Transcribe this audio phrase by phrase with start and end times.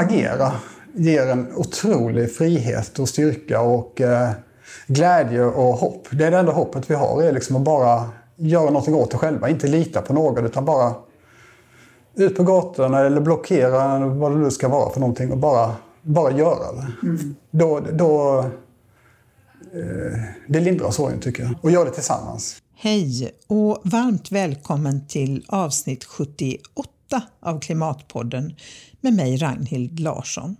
[0.00, 0.52] agera
[0.94, 4.30] ger en otrolig frihet och styrka och eh,
[4.86, 6.08] glädje och hopp.
[6.10, 9.16] Det är det enda hoppet vi har, är liksom att bara göra någonting åt det
[9.16, 9.48] själva.
[9.48, 10.94] Inte lita på någon utan bara
[12.14, 16.32] ut på gatorna eller blockera vad det nu ska vara för någonting och bara, bara
[16.32, 16.86] göra det.
[17.02, 17.34] Mm.
[17.50, 18.38] Då, då,
[19.74, 21.54] eh, det lindrar sorgen tycker jag.
[21.60, 22.56] Och gör det tillsammans.
[22.76, 26.90] Hej och varmt välkommen till avsnitt 78
[27.40, 28.56] av Klimatpodden
[29.00, 30.56] med mig Ragnhild Larsson.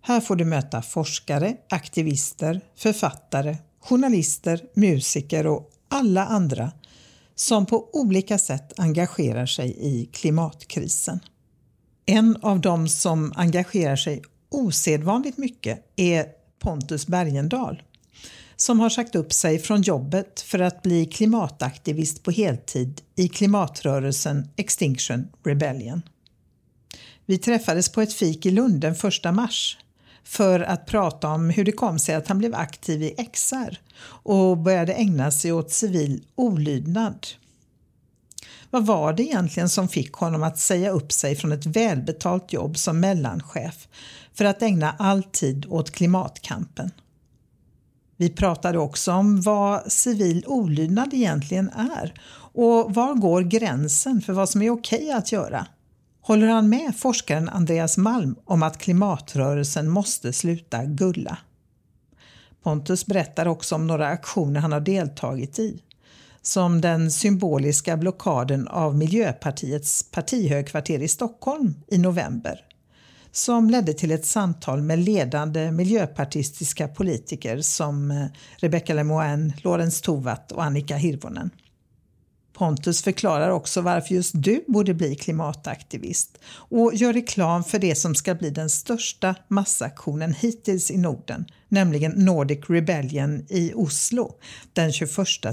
[0.00, 6.72] Här får du möta forskare, aktivister, författare, journalister, musiker och alla andra
[7.34, 11.20] som på olika sätt engagerar sig i klimatkrisen.
[12.06, 16.26] En av dem som engagerar sig osedvanligt mycket är
[16.58, 17.82] Pontus Bergendahl
[18.56, 24.48] som har sagt upp sig från jobbet för att bli klimataktivist på heltid i klimatrörelsen
[24.56, 26.02] Extinction Rebellion.
[27.26, 29.78] Vi träffades på ett fik i Lund den 1 mars
[30.24, 34.58] för att prata om hur det kom sig att han blev aktiv i XR och
[34.58, 37.26] började ägna sig åt civil olydnad.
[38.70, 42.76] Vad var det egentligen som fick honom att säga upp sig från ett välbetalt jobb
[42.78, 43.88] som mellanchef
[44.34, 46.90] för att ägna all tid åt klimatkampen?
[48.16, 52.14] Vi pratade också om vad civil olydnad egentligen är
[52.52, 55.66] och var går gränsen för vad som är okej att göra?
[56.20, 61.38] Håller han med forskaren Andreas Malm om att klimatrörelsen måste sluta gulla?
[62.62, 65.82] Pontus berättar också om några aktioner han har deltagit i
[66.42, 72.60] som den symboliska blockaden av Miljöpartiets partihögkvarter i Stockholm i november
[73.36, 80.00] som ledde till ett samtal med ledande miljöpartistiska politiker som eh, Rebecca Le Moine, Lorentz
[80.00, 81.50] Tovatt och Annika Hirvonen.
[82.52, 88.14] Pontus förklarar också varför just du borde bli klimataktivist och gör reklam för det som
[88.14, 94.34] ska bli den största massaktionen hittills i Norden, nämligen Nordic Rebellion i Oslo
[94.72, 95.10] den 21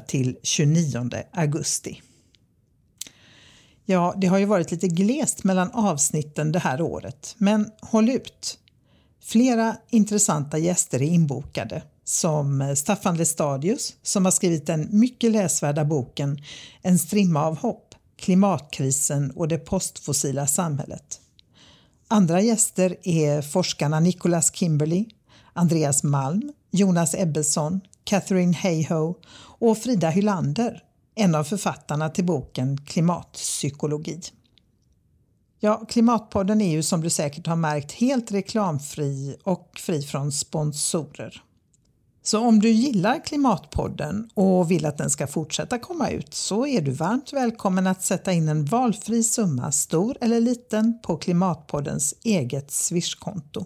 [0.08, 2.02] till 29 augusti.
[3.92, 8.60] Ja, det har ju varit lite glest mellan avsnitten det här året, men håll ut!
[9.24, 16.42] Flera intressanta gäster är inbokade som Staffan Lestadius som har skrivit den mycket läsvärda boken
[16.82, 21.20] En strimma av hopp, klimatkrisen och det postfossila samhället.
[22.08, 25.06] Andra gäster är forskarna Nicholas Kimberley,
[25.54, 29.14] Andreas Malm, Jonas Ebbesson, Catherine Hayhoe
[29.60, 30.84] och Frida Hylander,
[31.16, 34.22] en av författarna till boken Klimatpsykologi.
[35.60, 41.44] Ja, Klimatpodden är ju som du säkert har märkt helt reklamfri och fri från sponsorer.
[42.24, 46.82] Så om du gillar Klimatpodden och vill att den ska fortsätta komma ut så är
[46.82, 52.72] du varmt välkommen att sätta in en valfri summa, stor eller liten, på Klimatpoddens eget
[52.72, 53.66] Swish-konto.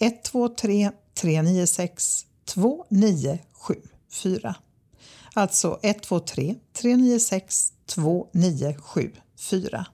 [0.00, 4.54] 123 396 2974.
[5.38, 9.86] Alltså 123 396 2974.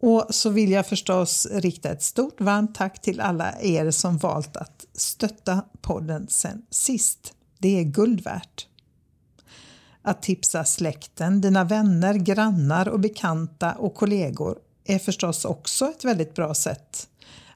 [0.00, 4.56] Och så vill jag förstås rikta ett stort varmt tack till alla er som valt
[4.56, 7.34] att stötta podden sen sist.
[7.58, 8.66] Det är guld värt.
[10.02, 16.34] Att tipsa släkten, dina vänner, grannar och bekanta och kollegor är förstås också ett väldigt
[16.34, 17.08] bra sätt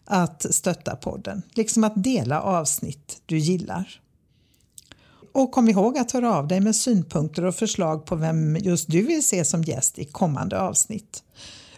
[0.05, 4.02] att stötta podden, liksom att dela avsnitt du gillar.
[5.33, 9.03] Och kom ihåg att höra av dig med synpunkter och förslag på vem just du
[9.03, 11.23] vill se som gäst i kommande avsnitt.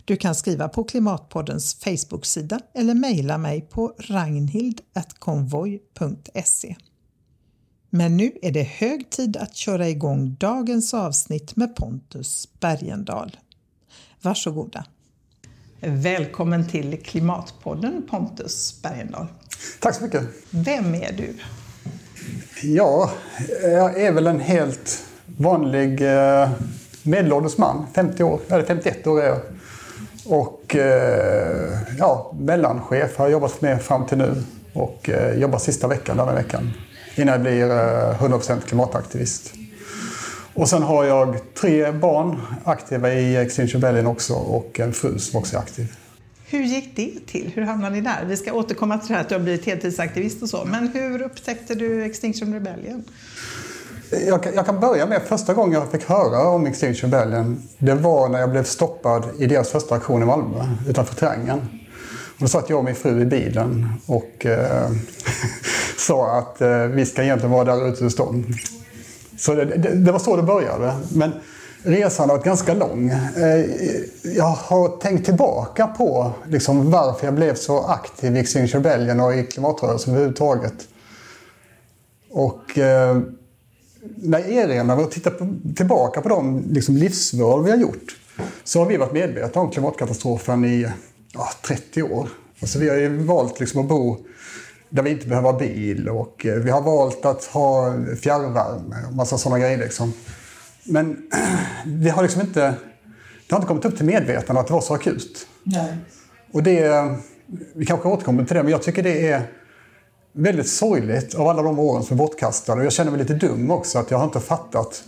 [0.05, 6.77] Du kan skriva på Klimatpoddens Facebook-sida eller mejla mig på ragnhild.konvoj.se.
[7.91, 13.37] Men nu är det hög tid att köra igång dagens avsnitt med Pontus Bergendahl.
[14.23, 14.85] Varsågoda!
[15.81, 19.27] Välkommen till Klimatpodden Pontus Bergendahl.
[19.81, 20.23] Tack så mycket!
[20.51, 21.39] Vem är du?
[22.67, 23.11] Ja,
[23.63, 25.05] jag är väl en helt
[25.39, 26.49] vanlig eh,
[27.03, 27.87] medelålders man.
[27.95, 29.39] 50 år, eller 51 år är jag.
[30.27, 34.43] Och eh, ja, mellanchef har jag jobbat med fram till nu.
[34.73, 36.71] Och eh, jobbar sista veckan denna veckan.
[37.17, 39.53] Innan jag blir eh, 100% klimataktivist.
[40.55, 45.39] Och sen har jag tre barn aktiva i Extinction Rebellion också och en fru som
[45.39, 45.97] också är aktiv.
[46.55, 47.53] Hur gick det till?
[47.55, 48.25] Hur hamnade ni där?
[48.27, 50.65] Vi ska återkomma till det här att du har blivit heltidsaktivist och så.
[50.65, 53.05] Men hur upptäckte du Extinction Rebellion?
[54.27, 57.63] Jag, jag, kan börja med första gången jag fick höra om Extinction Rebellion.
[57.79, 61.59] Det var när jag blev stoppad i deras första aktion i Malmö, utanför Trängen.
[62.35, 64.91] Och då satt jag och min fru i bilen och eh,
[65.97, 68.47] sa att eh, vi ska egentligen vara där ute hos dem.
[69.39, 70.95] Så det, det, det, var så det började.
[71.15, 71.33] Men
[71.85, 73.11] resan har varit ganska lång.
[73.11, 73.67] Eh,
[74.23, 79.35] jag har tänkt tillbaka på liksom varför jag blev så aktiv i Extinction Rebellion och
[79.35, 80.89] i klimatrörelsen överhuvudtaget.
[82.31, 83.19] Och eh,
[84.17, 88.17] när jag erinrar mig och tittar på, tillbaka på de liksom, livsval vi har gjort
[88.65, 90.87] så har vi varit medvetna om klimatkatastrofen i
[91.33, 92.29] ja, 30 år.
[92.61, 94.17] Alltså, vi har ju valt liksom, att bo
[94.91, 99.15] där vi inte behöver ha bil och eh, vi har valt att ha fjärrvärme och
[99.15, 99.79] massa sådana grejer.
[99.79, 100.13] Liksom.
[100.85, 101.31] Men
[101.87, 102.61] det har liksom inte,
[103.49, 105.47] det har inte kommit upp till medvetande att det var så akut.
[105.63, 105.97] Nej.
[106.53, 107.15] Och det,
[107.75, 109.43] vi kanske återkommer till det, men jag tycker det är
[110.33, 112.81] väldigt sorgligt av alla de åren som är bortkastade.
[112.81, 115.05] Och jag känner mig lite dum också, att jag har inte fattat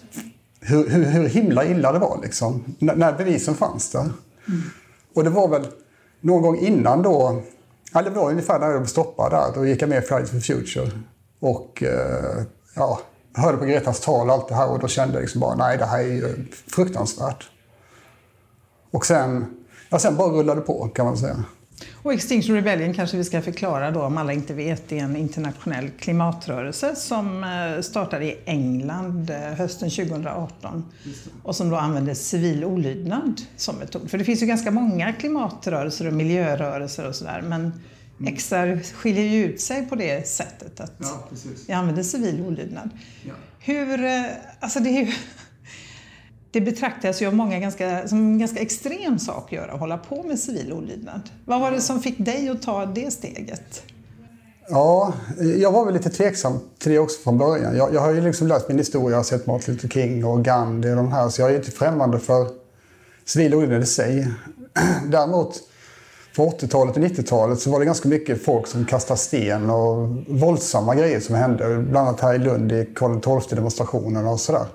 [0.61, 4.00] hur, hur, hur himla illa det var liksom, när, när bevisen fanns där.
[4.00, 4.62] Mm.
[5.14, 5.67] Och det var väl
[6.20, 7.43] någon gång innan då,
[7.94, 10.31] eller det var ungefär när jag blev stoppad där, då gick jag med i Fridays
[10.31, 10.90] for Future.
[11.40, 12.43] Och eh,
[12.75, 13.00] ja,
[13.37, 15.79] hörde på Gretas tal och allt det här och då kände jag liksom bara, nej
[15.79, 17.50] det här är ju fruktansvärt.
[18.91, 19.47] Och sen,
[19.88, 21.44] ja, sen bara rullade på kan man säga.
[22.03, 24.88] Och Extinction Rebellion kanske vi ska förklara då om alla inte vet.
[24.88, 30.85] Det är en internationell klimatrörelse som eh, startade i England eh, hösten 2018
[31.43, 34.11] och som då använder civil olydnad som metod.
[34.11, 37.73] För det finns ju ganska många klimatrörelser och miljörörelser och sådär men
[38.21, 38.37] mm.
[38.37, 41.29] XR skiljer ju ut sig på det sättet att ja,
[41.67, 42.91] vi använder civil olydnad.
[43.23, 43.33] Ja.
[43.59, 44.23] Hur, eh,
[44.61, 45.13] alltså det är ju
[46.51, 49.99] det betraktas ju av många ganska, som en ganska extrem sak att göra, att hålla
[49.99, 51.21] på med civil olydnad.
[51.45, 53.83] Vad var det som fick dig att ta det steget?
[54.69, 55.15] Ja,
[55.57, 57.77] jag var väl lite tveksam till det också från början.
[57.77, 60.45] Jag, jag har ju liksom läst min historia, jag har sett Martin Luther King och
[60.45, 62.49] Gandhi och de här, så jag är inte främmande för
[63.25, 64.29] civil olydnad i sig.
[65.07, 65.61] Däremot
[66.37, 70.94] på 80-talet och 90-talet så var det ganska mycket folk som kastade sten och våldsamma
[70.94, 71.77] grejer som hände.
[71.77, 74.67] Bland annat här i Lund i Karl XII demonstrationerna och sådär.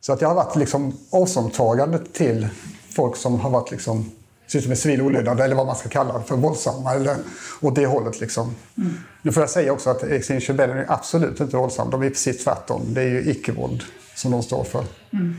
[0.00, 2.48] Så att jag har varit liksom avståndstagande till
[2.90, 4.10] folk som har varit liksom,
[4.46, 7.16] ser ut som en civil olydnad eller vad man ska kalla det för, våldsamma eller
[7.60, 8.20] åt det hållet.
[8.20, 8.54] Liksom.
[8.78, 8.92] Mm.
[9.22, 11.90] Nu får jag säga också att Extinction Rebellion är absolut inte våldsam.
[11.90, 12.82] De är precis tvärtom.
[12.86, 13.82] Det är ju icke-våld
[14.14, 14.84] som de står för.
[15.12, 15.34] Mm.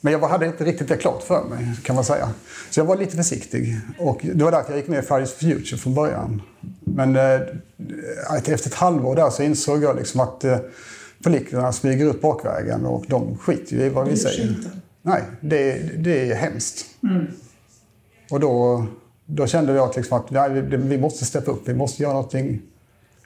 [0.00, 2.30] Men jag hade inte riktigt det klart för mig, kan man säga.
[2.70, 3.76] Så jag var lite försiktig.
[3.98, 6.42] Och det var därför jag gick med i Fridays for Future från början.
[6.80, 7.40] Men eh,
[8.34, 10.58] efter ett halvår där så insåg jag liksom att eh,
[11.22, 14.48] politikerna smyger ut bakvägen och de skiter ju i vad vi säger.
[14.48, 14.70] Inte.
[15.02, 16.86] Nej, det, det är hemskt.
[17.02, 17.26] Mm.
[18.30, 18.86] Och då,
[19.26, 22.62] då kände jag liksom att nej, vi måste steppa upp, vi måste göra någonting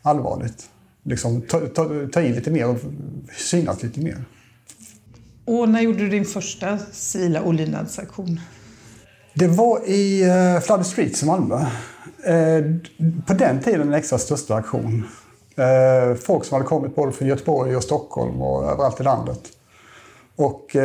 [0.03, 0.69] allvarligt.
[1.03, 2.79] Liksom, ta, ta, ta i lite mer och
[3.37, 4.25] synas lite mer.
[5.45, 8.41] Och när gjorde du din första civila olydnadsaktion?
[9.35, 11.57] Det var i eh, uh, Flooded Streets i Malmö.
[12.29, 12.77] Uh,
[13.27, 15.09] på den tiden den extra största aktion.
[15.59, 19.41] Uh, folk som hade kommit både från Göteborg och Stockholm och överallt i landet.
[20.37, 20.83] Och uh,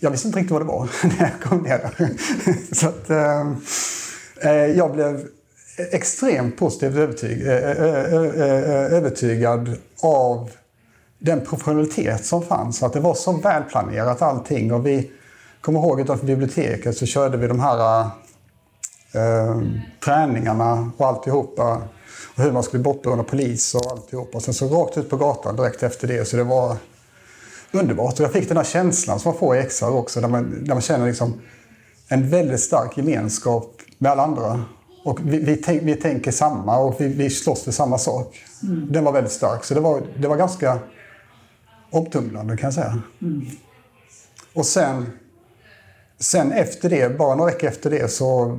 [0.00, 2.10] jag visste inte riktigt vad det var när jag kom ner där.
[2.74, 3.08] Så att,
[4.76, 5.26] jag blev
[5.92, 7.42] extremt positivt övertyg,
[8.92, 10.50] övertygad av
[11.18, 12.82] den professionalitet som fanns.
[12.82, 14.72] Att det var så välplanerat allting.
[14.72, 15.10] Och vi
[15.60, 18.00] kommer ihåg utanför biblioteket så körde vi de här
[19.12, 19.62] eh,
[20.04, 21.82] träningarna och alltihopa
[22.34, 22.92] och hur man skulle bli
[23.28, 24.34] polis och alltihop.
[24.34, 26.28] Och sen så rakt ut på gatan direkt efter det.
[26.28, 26.76] Så det var
[27.72, 28.12] underbart.
[28.12, 30.74] Och jag fick den här känslan som man får i XR också, där man, där
[30.74, 31.40] man känner liksom
[32.08, 34.64] en väldigt stark gemenskap med alla andra.
[35.04, 38.44] Och vi, vi, tänk, vi tänker samma och vi, vi slåss för samma sak.
[38.62, 38.92] Mm.
[38.92, 39.64] Den var väldigt stark.
[39.64, 40.78] Så det var, det var ganska
[41.90, 43.02] omtumlande kan jag säga.
[43.22, 43.46] Mm.
[44.52, 45.06] Och sen
[46.20, 48.58] Sen efter det, bara några veckor efter det, så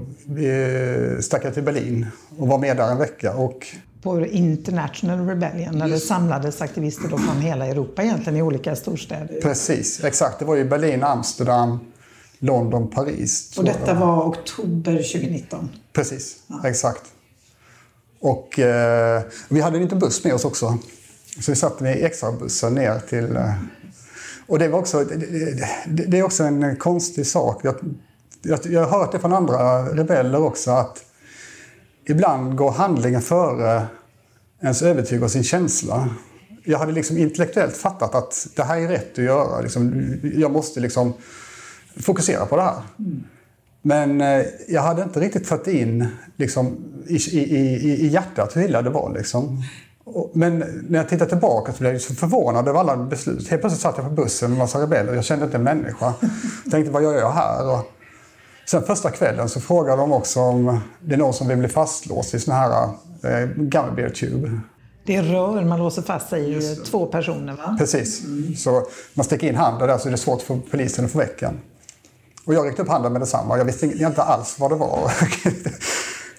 [1.22, 2.08] stack jag till Berlin
[2.38, 3.34] och var med där en vecka.
[3.34, 3.68] Och
[4.02, 9.42] på International Rebellion när det samlades aktivister då från hela Europa egentligen i olika storstäder.
[9.42, 10.40] Precis, exakt.
[10.40, 11.80] Det var ju Berlin, Amsterdam,
[12.40, 13.58] London, Paris.
[13.58, 15.70] Och detta var oktober 2019?
[15.94, 16.68] Precis, ja.
[16.68, 17.04] exakt.
[18.20, 20.78] Och eh, vi hade en liten buss med oss också.
[21.42, 23.54] Så vi satt med extrabussen ner till eh,
[24.48, 27.60] och det, var också, det, det, är också en konstig sak.
[27.64, 27.76] Jag,
[28.42, 31.06] jag, jag har hört det från andra rebeller också att
[32.06, 33.88] ibland går handlingen före
[34.62, 36.10] ens övertygelse och sin känsla.
[36.64, 39.62] Jag hade liksom intellektuellt fattat att det här är rätt att göra.
[39.62, 41.14] Liksom, jag måste liksom
[41.98, 42.82] fokusera på det här.
[43.82, 46.78] Men eh, jag hade inte riktigt fått in liksom,
[47.08, 49.14] i, i, i, i hjärtat hur illa det var.
[49.14, 49.64] Liksom.
[50.34, 53.48] Men när jag tittar tillbaka så blev jag så förvånad över alla beslut.
[53.48, 55.14] Helt plötsligt satt jag på bussen med en massa rebeller.
[55.14, 56.14] Jag kände inte en människa.
[56.64, 57.74] Jag tänkte, vad gör jag här?
[57.74, 57.92] Och
[58.70, 62.34] sen första kvällen så frågade de också om det är någon som vill bli fastlåst
[62.34, 62.84] i sån här
[63.24, 64.60] eh, Gummy Bear Tube.
[65.06, 67.76] Det är rör man låser fast sig i två personer va?
[67.80, 68.22] Precis.
[68.64, 71.42] Så man sticker in handen där så är det svårt för polisen att få väck
[71.42, 71.60] en.
[72.46, 73.58] Och jag räckte upp handen med detsamma.
[73.58, 75.12] Jag visste inte alls vad det var.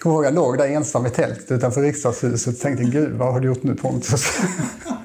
[0.01, 3.39] Kommer ihåg jag låg där ensam i tältet utanför riksdagshuset och tänkte gud vad har
[3.39, 4.25] du gjort nu Pontus?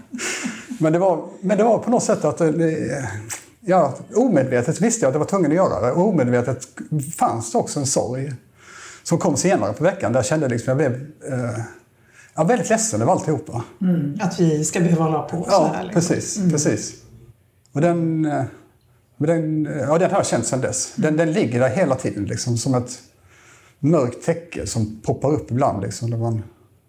[0.79, 3.09] men, det var, men det var på något sätt att det,
[3.61, 5.93] ja, omedvetet visste jag att jag var tvungen att göra det.
[5.93, 6.69] Och omedvetet
[7.17, 8.33] fanns det också en sorg
[9.03, 10.93] som kom senare på veckan där jag kände liksom jag blev
[11.33, 11.59] eh,
[12.35, 13.65] var väldigt ledsen över alltihopa.
[13.81, 15.85] Mm, att vi ska behöva hålla på så ja, här.
[15.85, 16.01] Liksom.
[16.01, 16.51] Precis, mm.
[16.51, 16.95] precis.
[17.73, 18.45] Och den, eh,
[19.17, 20.93] den, ja, den har jag känt sedan dess.
[20.97, 22.99] Den, den ligger där hela tiden liksom, som ett
[23.79, 25.83] mörkt täcke som poppar upp ibland.
[25.83, 26.43] Liksom, där man,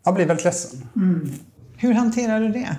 [0.05, 0.87] man blir väldigt ledsen.
[0.95, 1.29] Mm.
[1.77, 2.77] Hur hanterar du det?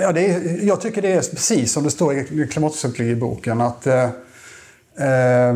[0.00, 4.04] Ja, det är, jag tycker det är precis som det står i klimatpsykologiboken att eh,
[4.96, 5.54] eh,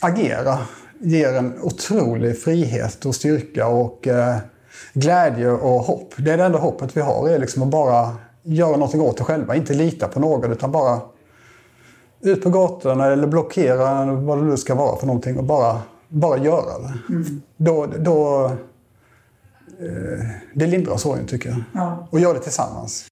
[0.00, 0.58] agera
[0.98, 4.36] ger en otrolig frihet och styrka och eh,
[4.92, 6.14] glädje och hopp.
[6.16, 9.24] Det är det enda hoppet vi har, är liksom att bara göra någonting åt det
[9.24, 9.56] själva.
[9.56, 11.00] Inte lita på någon utan bara
[12.24, 16.38] ut på gatorna eller blockera vad det nu ska vara för någonting och bara, bara
[16.38, 16.92] göra det.
[17.08, 17.42] Mm.
[17.56, 18.44] Då, då,
[19.80, 21.62] eh, det lindrar sorgen tycker jag.
[21.72, 22.08] Ja.
[22.10, 23.06] Och gör det tillsammans.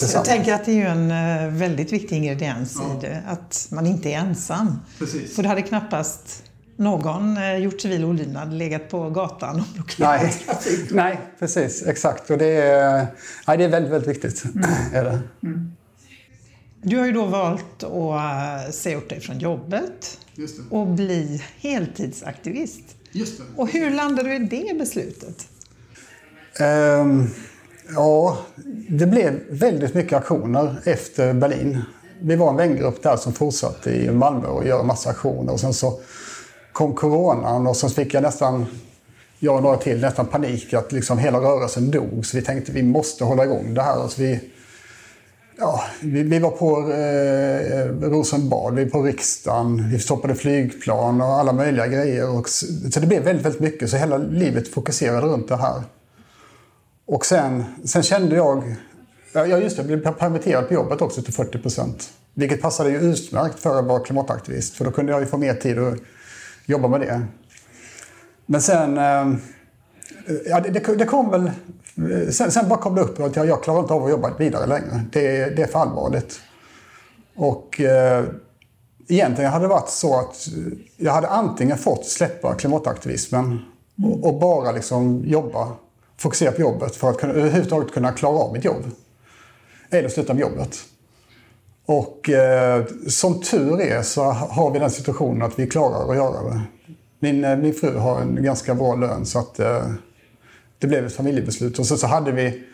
[0.00, 0.28] tillsammans.
[0.28, 2.96] Jag tänker att det är ju en eh, väldigt viktig ingrediens ja.
[2.96, 4.80] i det, att man inte är ensam.
[4.98, 5.36] Precis.
[5.36, 6.42] För det hade knappast
[6.76, 10.90] någon eh, gjort civil olydnad legat på gatan och blockerat nej, trafik.
[10.90, 11.86] Nej, precis.
[11.86, 12.30] Exakt.
[12.30, 13.06] Och det är,
[13.46, 14.44] nej, det är väldigt, väldigt viktigt.
[14.44, 14.70] Mm.
[14.92, 15.18] Är det.
[15.42, 15.72] Mm.
[16.88, 20.18] Du har ju då valt att eh, se upp dig från jobbet
[20.70, 22.82] och bli heltidsaktivist.
[23.12, 23.44] Just det.
[23.56, 25.48] Och hur landade du i det beslutet?
[26.60, 27.30] Um,
[27.94, 28.38] ja,
[28.88, 31.82] det blev väldigt mycket aktioner efter Berlin.
[32.20, 35.52] Vi var en vängrupp där som fortsatte i Malmö och göra massa aktioner.
[35.52, 36.00] Och sen så
[36.72, 38.66] kom coronan och så fick jag nästan,
[39.38, 42.26] jag och några till, nästan panik att liksom hela rörelsen dog.
[42.26, 44.08] Så vi tänkte vi måste hålla igång det här.
[44.08, 44.40] Så vi,
[45.58, 51.26] ja, vi, vi var på eh, Rosenbad, vi var på riksdagen, vi stoppade flygplan och
[51.26, 52.38] alla möjliga grejer.
[52.38, 53.90] Och, så det blev väldigt, väldigt mycket.
[53.90, 55.82] Så hela livet fokuserade runt det här.
[57.06, 58.74] Och sen, sen kände jag,
[59.32, 62.10] ja just det, jag blev permitterad på jobbet också till 40 procent.
[62.34, 64.74] Vilket passade ju utmärkt för att vara klimataktivist.
[64.74, 65.98] För då kunde jag ju få mer tid att
[66.66, 67.22] jobba med det.
[68.46, 68.98] Men sen...
[68.98, 69.38] Eh,
[70.46, 71.50] ja, det, det, kom väl...
[72.32, 74.66] Sen, sen, bara kom det upp att jag, jag klarar inte av att jobba vidare
[74.66, 75.02] längre.
[75.12, 76.40] Det, det är för allvarligt.
[77.36, 78.24] Och eh,
[79.08, 80.48] egentligen hade det varit så att
[80.96, 83.58] jag hade antingen fått släppa klimataktivismen
[84.04, 85.68] och, och bara liksom jobba,
[86.16, 88.84] fokusera på jobbet för att kunna, överhuvudtaget kunna klara av mitt jobb.
[89.90, 90.78] Eller sluta med jobbet.
[91.86, 96.50] Och eh, som tur är så har vi den situationen att vi klarar att göra
[96.50, 96.60] det.
[97.18, 99.86] Min, eh, min fru har en ganska bra lön så att eh,
[100.78, 101.78] det blev ett familjebeslut.
[101.78, 102.64] Och så, så hade vi,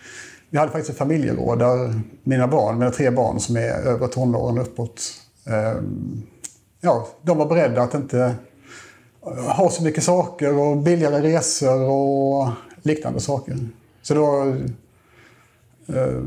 [0.51, 4.59] vi hade faktiskt ett familjeråd där mina barn, mina tre barn som är över tonåren
[4.59, 5.03] uppåt,
[5.47, 5.83] eh,
[6.81, 8.35] ja, de var beredda att inte
[9.57, 12.49] ha så mycket saker och billigare resor och
[12.83, 13.69] liknande saker.
[14.03, 14.47] Så var...
[15.87, 16.23] Eh,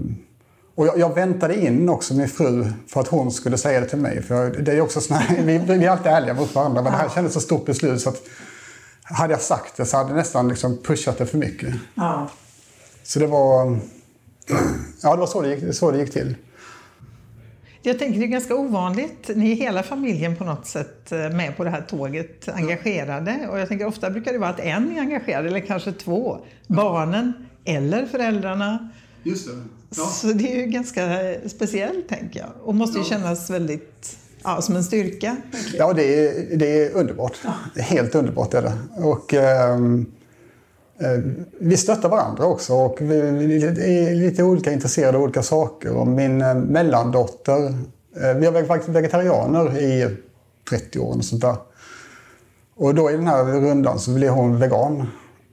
[0.76, 3.98] och jag, jag, väntade in också min fru för att hon skulle säga det till
[3.98, 4.22] mig.
[4.22, 7.10] För det är också såna, vi, vi är alltid ärliga mot varandra, men det här
[7.10, 8.22] kändes så stort beslut så att
[9.10, 11.76] hade jag sagt det så hade jag nästan liksom pushat det för mycket.
[11.96, 12.30] Ja.
[13.04, 13.80] Så det var,
[15.02, 16.36] ja, det var så det, gick, så det gick till.
[17.82, 19.30] Jag tänker det är ganska ovanligt.
[19.36, 23.48] Ni är hela familjen på något sätt eh, med på det här tåget, engagerade.
[23.52, 26.46] Och jag tänker ofta brukar det vara att en är engagerad, eller kanske två.
[26.68, 27.34] Barnen
[27.66, 28.90] eller föräldrarna.
[29.24, 29.64] Just det.
[29.90, 30.04] Ja.
[30.04, 32.50] Så det är ju ganska speciellt, tänker jag.
[32.64, 33.10] Och måste ju ja.
[33.10, 35.38] kännas väldigt ja, som en styrka.
[35.78, 37.34] Ja, det är, det är underbart.
[37.44, 37.82] Ja.
[37.82, 38.74] Helt underbart är det.
[39.04, 40.06] Och, ehm,
[41.00, 41.20] eh,
[41.60, 45.96] vi stöttar varandra också och vi är lite olika intresserade av olika saker.
[45.98, 47.66] Och min eh, mellandotter,
[48.22, 50.18] eh, vi har faktiskt vegetarianer i
[50.70, 51.56] 30 år och sånt där.
[52.76, 55.08] Och då i den här rundan så blev hon vegan.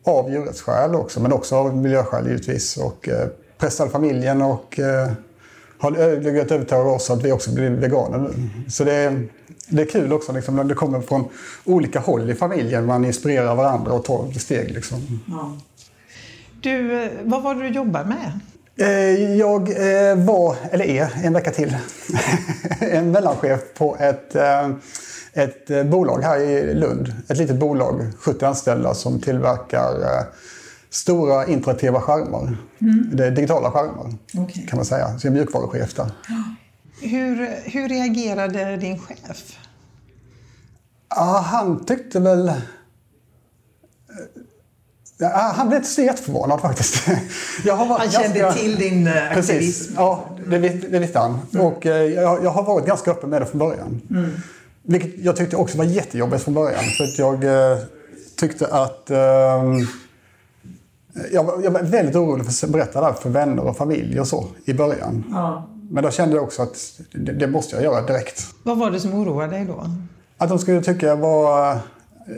[0.07, 2.77] Av djurrättsskäl också, men också av miljöskäl givetvis.
[2.77, 4.81] Och, eh, pressade familjen och
[5.79, 8.51] har lyckats övertala oss att vi också blir veganer nu.
[8.71, 9.29] Så det är,
[9.69, 11.29] det är kul också liksom, när det kommer från
[11.65, 12.87] olika håll i familjen.
[12.87, 14.71] Man inspirerar varandra och tar steg.
[14.71, 15.21] Liksom.
[15.27, 15.57] Ja.
[16.61, 18.41] Du, eh, vad var det du jobbade med?
[18.77, 21.77] Eh, jag eh, var, eller är, en vecka till,
[22.81, 24.37] en mellanchef på ett,
[25.33, 27.13] ett bolag här i Lund.
[27.29, 29.95] Ett litet bolag, 70 anställda som tillverkar
[30.95, 32.57] stora interaktiva skärmar.
[32.81, 33.11] Mm.
[33.13, 34.67] Det är digitala skärmar okay.
[34.67, 35.19] kan man säga.
[35.19, 36.11] Så jag är mjukvaruchef där.
[37.01, 39.59] Hur, hur reagerade din chef?
[41.09, 42.53] Ja, han tyckte väl...
[45.19, 47.09] Ja, han blev inte så jätteförvånad faktiskt.
[47.65, 48.61] Jag varit han kände ganska...
[48.61, 49.53] till din eh, aktivism?
[49.53, 49.91] Precis.
[49.97, 51.39] Ja, det, det visste han.
[51.55, 51.67] Mm.
[51.67, 54.01] Och eh, jag, jag, har varit ganska öppen med det från början.
[54.11, 54.31] Mm.
[54.83, 56.85] Vilket jag tyckte också var jättejobbigt från början.
[56.85, 57.79] För att jag eh,
[58.37, 59.11] tyckte att...
[59.11, 59.63] Eh,
[61.33, 64.21] jag, var, jag var väldigt orolig för att berätta det här för vänner och familj
[64.21, 65.25] och så i början.
[65.31, 65.69] Ja.
[65.91, 68.47] Men då kände jag också att det, det, måste jag göra direkt.
[68.63, 69.85] Vad var det som oroade dig då?
[70.39, 71.79] Att de skulle tycka jag var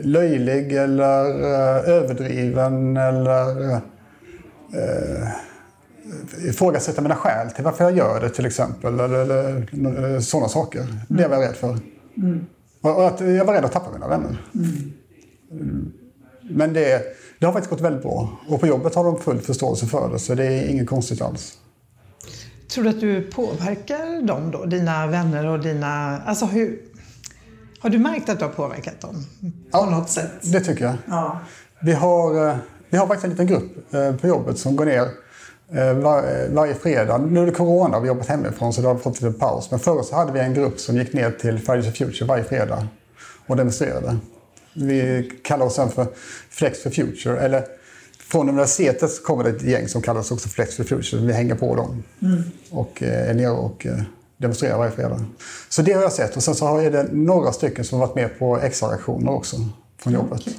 [0.03, 3.79] löjlig eller uh, överdriven eller uh,
[6.45, 8.99] ifrågasätta mina skäl till varför jag gör det till exempel.
[8.99, 10.81] Eller, eller, sådana saker.
[10.81, 10.97] Mm.
[11.07, 11.77] Det var jag rädd för.
[12.17, 12.45] Mm.
[12.81, 14.41] Och, att jag var rädd att tappa mina vänner.
[15.51, 15.91] Mm.
[16.49, 17.01] Men det,
[17.39, 18.29] det har faktiskt gått väldigt bra.
[18.47, 21.57] Och på jobbet har de full förståelse för det, så det är inget konstigt alls.
[22.69, 26.21] Tror du att du påverkar dem då, dina vänner och dina...
[26.25, 26.79] Alltså hur...
[27.79, 30.31] Har du märkt att du har påverkat dem på ja, något sätt?
[30.41, 30.95] det tycker jag.
[31.07, 31.39] Ja.
[31.79, 32.55] Vi, har, eh,
[32.89, 35.07] vi har faktiskt en liten grupp eh, på jobbet som går ner
[35.71, 37.17] eh, var, varje fredag.
[37.17, 39.71] Nu är det corona och vi har jobbat hemifrån så det har fått lite paus.
[39.71, 42.43] Men förr så hade vi en grupp som gick ner till Fridays for Future varje
[42.43, 42.87] fredag
[43.47, 44.17] och demonstrerade.
[44.77, 46.07] Vi kallar oss sen för
[46.49, 47.39] Flex for Future.
[47.39, 47.65] Eller
[48.19, 51.21] från universitetet så kommer det ett gäng som kallas också Flex for Future.
[51.21, 52.43] Vi hänger på dem mm.
[52.69, 53.87] och är nere och
[54.37, 55.25] demonstrerar varje fredag.
[55.69, 56.37] Så det har jag sett.
[56.37, 59.57] Och sen så har det några stycken som har varit med på extraaktioner också
[59.97, 60.41] från jobbet.
[60.41, 60.53] Okay.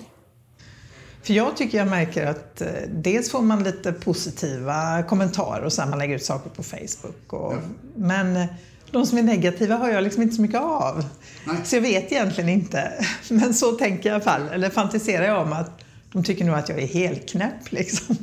[1.22, 5.90] För jag tycker jag märker att eh, dels får man lite positiva kommentarer och sen
[5.90, 7.32] man lägger ut saker på Facebook.
[7.32, 7.58] Och, ja.
[7.96, 8.46] Men eh,
[8.90, 11.04] de som är negativa har jag liksom inte så mycket av.
[11.44, 11.56] Nej.
[11.64, 13.04] Så jag vet egentligen inte.
[13.28, 15.70] Men så tänker jag i alla fall, eller fantiserar jag om att
[16.12, 18.16] de tycker nog att jag är helt knäpp liksom.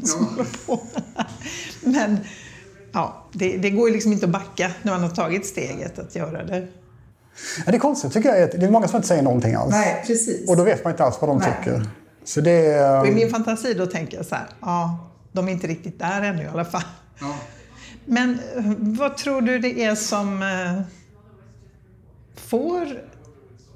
[0.67, 0.79] Ja.
[1.81, 2.19] Men
[2.91, 6.15] ja, det, det går ju liksom inte att backa när man har tagit steget att
[6.15, 6.67] göra det.
[7.65, 8.59] Ja, det är konstigt tycker jag.
[8.59, 9.71] Det är många som inte säger någonting alls.
[9.71, 10.49] Nej, precis.
[10.49, 11.53] Och då vet man inte alls vad de Nej.
[11.57, 11.89] tycker.
[12.23, 13.07] Så det är...
[13.07, 16.43] I min fantasi då tänker jag så här, ja, de är inte riktigt där ännu
[16.43, 16.83] i alla fall.
[17.19, 17.35] Ja.
[18.05, 20.81] Men eh, vad tror du det är som eh,
[22.35, 23.01] får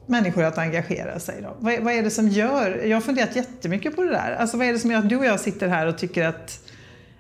[0.05, 1.41] människor att engagera sig?
[1.41, 1.57] Då?
[1.59, 4.67] Vad, vad är det som gör, jag har funderat jättemycket på det där, alltså vad
[4.67, 6.59] är det som gör att du och jag sitter här och tycker att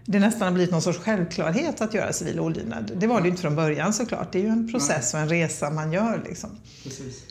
[0.05, 2.91] det nästan har blivit någon sorts självklarhet att göra civil olydnad.
[2.95, 4.31] Det var det ju inte från början såklart.
[4.31, 6.21] Det är ju en process och en resa man gör.
[6.25, 6.49] Liksom.
[6.83, 7.23] Precis.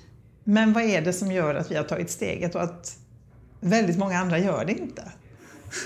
[0.44, 2.96] Men vad är det som gör att vi har tagit steget och att
[3.60, 5.02] väldigt många andra gör det inte?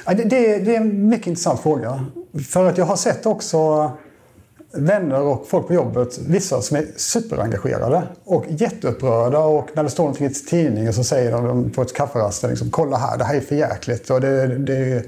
[0.06, 2.06] det, det, det är en mycket intressant fråga.
[2.48, 3.90] För att jag har sett också
[4.72, 10.04] vänner och folk på jobbet, vissa som är superengagerade och jätteupprörda och när det står
[10.04, 13.40] någonting i tidningen så säger de på ett kafferast liksom, kolla här, det här är
[13.40, 14.10] för jäkligt.
[14.10, 15.04] Och det, det,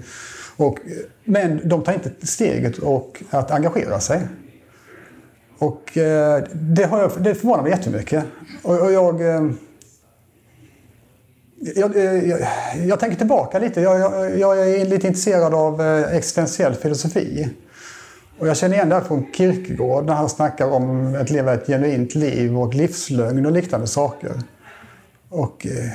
[0.57, 0.79] och,
[1.25, 4.21] men de tar inte steget och att engagera sig.
[5.59, 8.25] Och eh, det, har jag, det förvånar mig jättemycket.
[8.63, 9.51] Och, och jag, eh,
[11.77, 12.41] jag, eh, jag,
[12.87, 13.81] jag, tänker tillbaka lite.
[13.81, 17.49] Jag, jag, är lite intresserad av eh, existentiell filosofi.
[18.39, 21.67] Och jag känner igen det här från Kierkegaard när han snackar om att leva ett
[21.67, 24.33] genuint liv och livslögn och liknande saker.
[25.29, 25.91] Och, eh,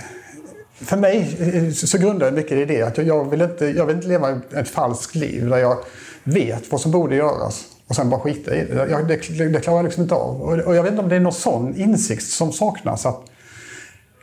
[0.86, 4.08] för mig så grundar det mycket i det att jag vill, inte, jag vill inte
[4.08, 5.78] leva ett falskt liv där jag
[6.24, 8.88] vet vad som borde göras och sen bara skita i det.
[8.90, 10.42] Jag, det, det klarar jag liksom inte av.
[10.42, 13.06] Och jag vet inte om det är någon sån insikt som saknas.
[13.06, 13.29] Att,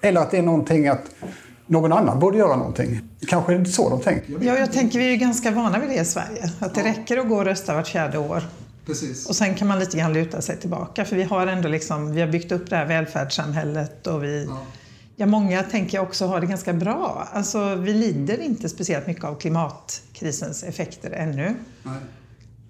[0.03, 1.11] eller att det är någonting att
[1.67, 3.01] någon annan borde göra någonting.
[3.29, 4.33] Kanske är det så de tänker.
[4.33, 6.51] Jag ja, jag tänker vi är ganska vana vid det i Sverige.
[6.59, 6.87] Att det ja.
[6.87, 8.43] räcker att gå och rösta vart fjärde år.
[8.87, 9.29] Precis.
[9.29, 11.05] Och sen kan man lite grann luta sig tillbaka.
[11.05, 14.67] För vi har ändå liksom, vi har byggt upp det här välfärdssamhället och vi ja
[15.19, 17.29] Ja, många tänker jag också har det ganska bra.
[17.33, 21.55] Alltså, vi lider inte speciellt mycket av klimatkrisens effekter ännu.
[21.83, 21.99] Nej.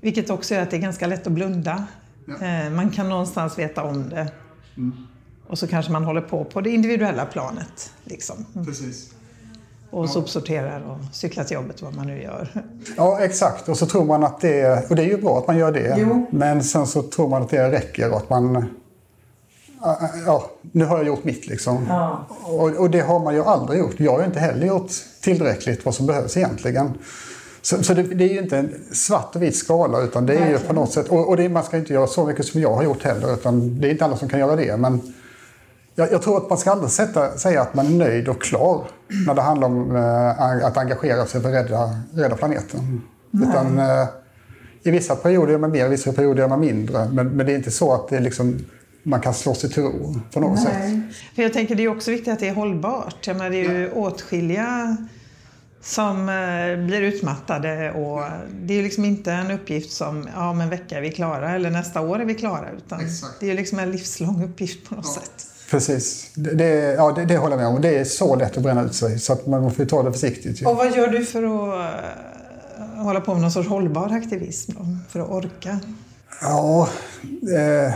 [0.01, 1.87] Vilket också gör att det är ganska lätt att blunda.
[2.27, 2.47] Ja.
[2.47, 4.33] Eh, man kan någonstans veta om det.
[4.77, 5.07] Mm.
[5.49, 7.93] Och så kanske man håller på på det individuella planet.
[8.05, 8.47] Liksom.
[8.67, 9.11] Precis.
[9.91, 10.09] Och ja.
[10.09, 12.65] sopsorterar och cyklar till jobbet, vad man nu gör.
[12.97, 13.69] Ja, exakt.
[13.69, 15.97] Och så tror man att det, och det är ju bra att man gör det.
[15.99, 16.27] Jo.
[16.31, 18.69] Men sen så tror man att det räcker och att man
[20.27, 21.87] ja, nu har jag gjort mitt liksom.
[21.89, 22.27] Ja.
[22.43, 24.01] Och, och, det har man ju aldrig gjort.
[24.01, 26.99] Jag har ju inte heller gjort tillräckligt vad som behövs egentligen.
[27.63, 30.51] Så, så det, det, är ju inte en svart och vit skala utan det är
[30.51, 32.75] ju på något sätt, och, och det, man ska inte göra så mycket som jag
[32.75, 34.77] har gjort heller utan det är inte alla som kan göra det.
[34.77, 35.15] Men
[35.97, 38.87] jag, jag tror att man ska aldrig sätta, säga att man är nöjd och klar
[39.27, 43.03] när det handlar om äh, att engagera sig för att rädda, rädda planeten.
[43.31, 43.49] Nej.
[43.49, 44.07] Utan, äh,
[44.83, 47.09] I vissa perioder gör man mer, i vissa perioder gör man mindre.
[47.13, 48.59] Men, men det är inte så att det liksom
[49.03, 50.65] man kan slå sig till ro på något Nej.
[50.65, 51.17] sätt.
[51.35, 53.27] För jag tänker det är också viktigt att det är hållbart.
[53.27, 54.97] Jag menar, det är ju åtskilliga
[55.81, 58.23] som eh, blir utmattade och
[58.61, 61.71] det är liksom inte en uppgift som ja, om en vecka är vi klara eller
[61.71, 63.41] nästa år är vi klara utan Exakt.
[63.41, 65.21] det är liksom en livslång uppgift på något ja.
[65.21, 65.56] sätt.
[65.71, 66.31] Precis.
[66.35, 67.81] Det, ja, det, det håller jag med om.
[67.81, 70.63] Det är så lätt att bränna ut sig så att man får ta det försiktigt.
[70.63, 70.67] ju.
[70.67, 71.95] Och vad gör du för att
[72.79, 74.73] eh, hålla på med någon sorts hållbar aktivism?
[74.77, 74.87] Då?
[75.09, 75.81] För att orka?
[76.41, 76.89] Ja,
[77.43, 77.95] eh,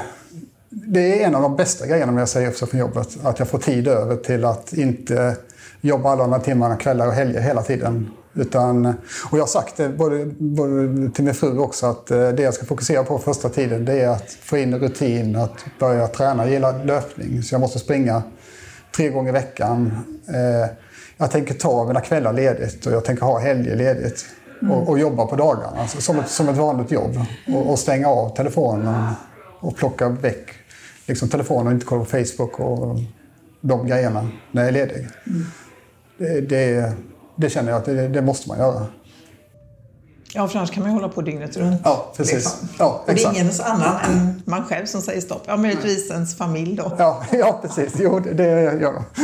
[0.70, 3.18] det är en av de bästa grejerna med att säga upp sig från jobbet.
[3.22, 5.36] Att jag får tid över till att inte
[5.80, 8.10] jobba alla de här timmarna, kvällar och helger hela tiden.
[8.34, 8.86] Utan,
[9.30, 12.54] och jag har sagt det både, både till min fru också att eh, det jag
[12.54, 16.44] ska fokusera på första tiden det är att få in rutin, att börja träna.
[16.44, 18.22] Jag gillar löpning så jag måste springa
[18.96, 19.98] tre gånger i veckan.
[20.28, 20.70] Eh,
[21.16, 24.26] jag tänker ta mina kvällar ledigt och jag tänker ha helger ledigt.
[24.70, 27.16] Och, och jobba på dagarna, alltså som, ett, som ett vanligt jobb.
[27.54, 29.12] Och, och stänga av telefonen
[29.60, 30.48] och plocka väck
[31.06, 32.98] liksom, telefonen och inte kolla på Facebook och
[33.60, 35.08] de grejerna när jag är ledig.
[36.18, 36.92] Det, det,
[37.40, 38.86] det känner jag att det, det måste man göra.
[40.34, 41.80] Ja, för annars kan man ju hålla på dygnet runt.
[41.84, 42.34] Ja, precis.
[42.34, 42.68] Liksom.
[42.78, 43.36] Ja, Och det är exakt.
[43.36, 45.42] ingen annan än man själv som säger stopp.
[45.46, 46.92] Ja, möjligtvis ens familj då.
[46.98, 47.94] Ja, ja, precis.
[47.98, 49.04] Jo, det, gör jag.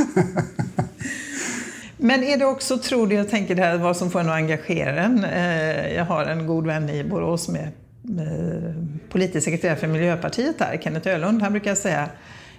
[1.97, 4.35] Men är det också, tror du, jag tänker det här vad som får en att
[4.35, 5.25] engagera en.
[5.25, 7.69] Eh, Jag har en god vän i Borås med,
[8.03, 11.43] med politisk sekreterare för Miljöpartiet där, Kenneth Ölund.
[11.43, 12.09] Han brukar säga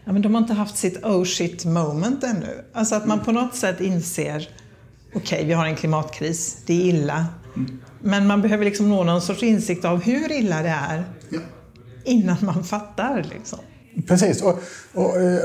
[0.06, 2.64] ja, men de har inte haft sitt oh shit moment ännu.
[2.74, 4.50] Alltså att man på något sätt inser
[5.18, 7.26] okej, vi har en klimatkris, det är illa.
[8.02, 11.04] Men man behöver liksom nå någon sorts insikt av hur illa det är
[12.04, 13.26] innan man fattar.
[13.34, 13.60] Liksom.
[14.08, 14.42] Precis.
[14.42, 14.60] Och,
[14.94, 15.40] och, eh,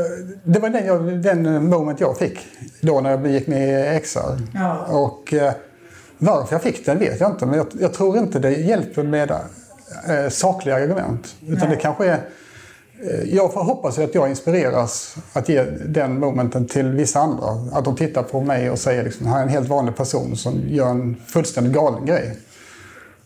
[0.45, 2.39] det var den, jag, den moment jag fick
[2.81, 4.19] då när jag gick med i XR.
[4.55, 4.87] Ja.
[4.87, 5.53] Och eh,
[6.19, 7.47] varför jag fick den vet jag inte.
[7.47, 11.35] Men jag, jag tror inte det hjälper med eh, sakliga argument.
[11.47, 11.77] Utan Nej.
[11.77, 12.21] det kanske är...
[13.03, 17.47] eh, Jag hoppas att jag inspireras att ge den momenten till vissa andra.
[17.73, 20.61] Att de tittar på mig och säger liksom, här är en helt vanlig person som
[20.69, 22.39] gör en fullständigt galen grej.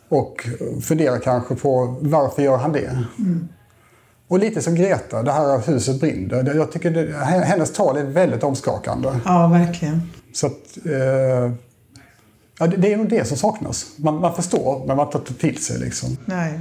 [0.09, 0.47] Och
[0.83, 3.05] funderar kanske på varför gör han det?
[4.29, 6.55] Och lite som Greta, det här huset brinner.
[6.55, 9.09] Jag tycker det, hennes tal är väldigt omskakande.
[9.25, 10.03] Ja, verkligen.
[10.33, 10.53] Så att,
[10.85, 11.53] eh,
[12.59, 13.87] ja, det, det är nog det som saknas.
[13.97, 15.79] Man, man förstår, men man tar inte till sig.
[15.79, 16.17] Liksom.
[16.25, 16.61] Nej.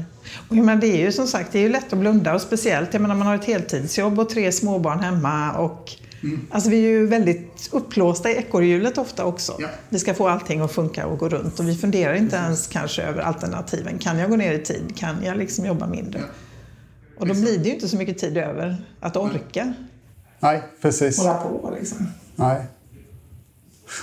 [0.49, 2.93] Och jag det är ju som sagt det är ju lätt att blunda och speciellt
[2.93, 5.51] jag menar, man har ett heltidsjobb och tre småbarn hemma.
[5.51, 5.91] Och,
[6.49, 9.55] Alltså vi är ju väldigt uppblåsta i ekorrhjulet ofta också.
[9.59, 9.67] Ja.
[9.89, 13.03] Vi ska få allting att funka och gå runt och vi funderar inte ens kanske
[13.03, 13.97] över alternativen.
[13.99, 14.97] Kan jag gå ner i tid?
[14.97, 16.21] Kan jag liksom jobba mindre?
[17.17, 19.73] Och då blir det ju inte så mycket tid över att orka
[20.39, 21.17] Nej, precis.
[21.17, 21.73] hålla på.
[21.79, 22.07] Liksom.
[22.35, 22.65] Nej.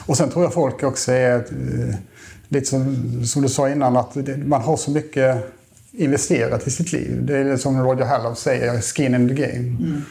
[0.06, 1.94] Och sen tror jag folk också är eh,
[2.48, 5.36] lite som, som du sa innan, att man har så mycket
[5.92, 7.18] investerat i sitt liv.
[7.22, 10.02] Det är som Roger Hallow säger, skin in the game.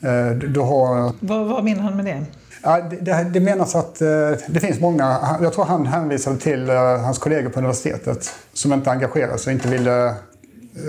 [0.00, 2.24] Eh, Du, du har Vad, vad menar han med det?
[2.62, 4.08] Ja, det, det, menas att eh,
[4.48, 9.38] det finns många, jag tror han hänvisade till hans kollegor på universitetet som inte engagerade
[9.38, 10.14] sig och inte ville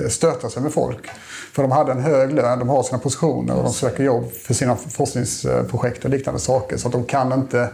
[0.09, 1.09] stöta sig med folk.
[1.53, 4.53] För de hade en hög lön, de har sina positioner och de söker jobb för
[4.53, 6.77] sina forskningsprojekt och liknande saker.
[6.77, 7.69] Så att de kan inte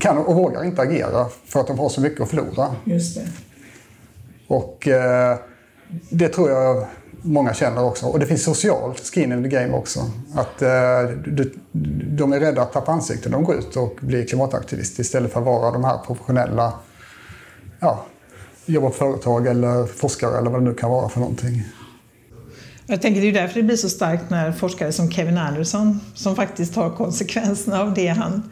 [0.00, 2.74] kan och vågar inte agera för att de har så mycket att förlora.
[2.84, 3.28] Just det.
[4.46, 5.38] Och eh,
[6.10, 6.86] det tror jag
[7.22, 8.06] många känner också.
[8.06, 10.00] Och det finns socialt skin in the game också.
[10.34, 11.54] Att eh, du,
[12.16, 13.32] de är rädda att tappa ansiktet.
[13.32, 16.72] De går ut och blir klimataktivist istället för att vara de här professionella,
[17.80, 18.04] ja,
[18.66, 21.62] jobba på företag eller forskare eller vad det nu kan vara för någonting.
[22.86, 26.00] Jag tänker det är ju därför det blir så starkt när forskare som Kevin Anderson,
[26.14, 28.50] som faktiskt tar konsekvenserna av det han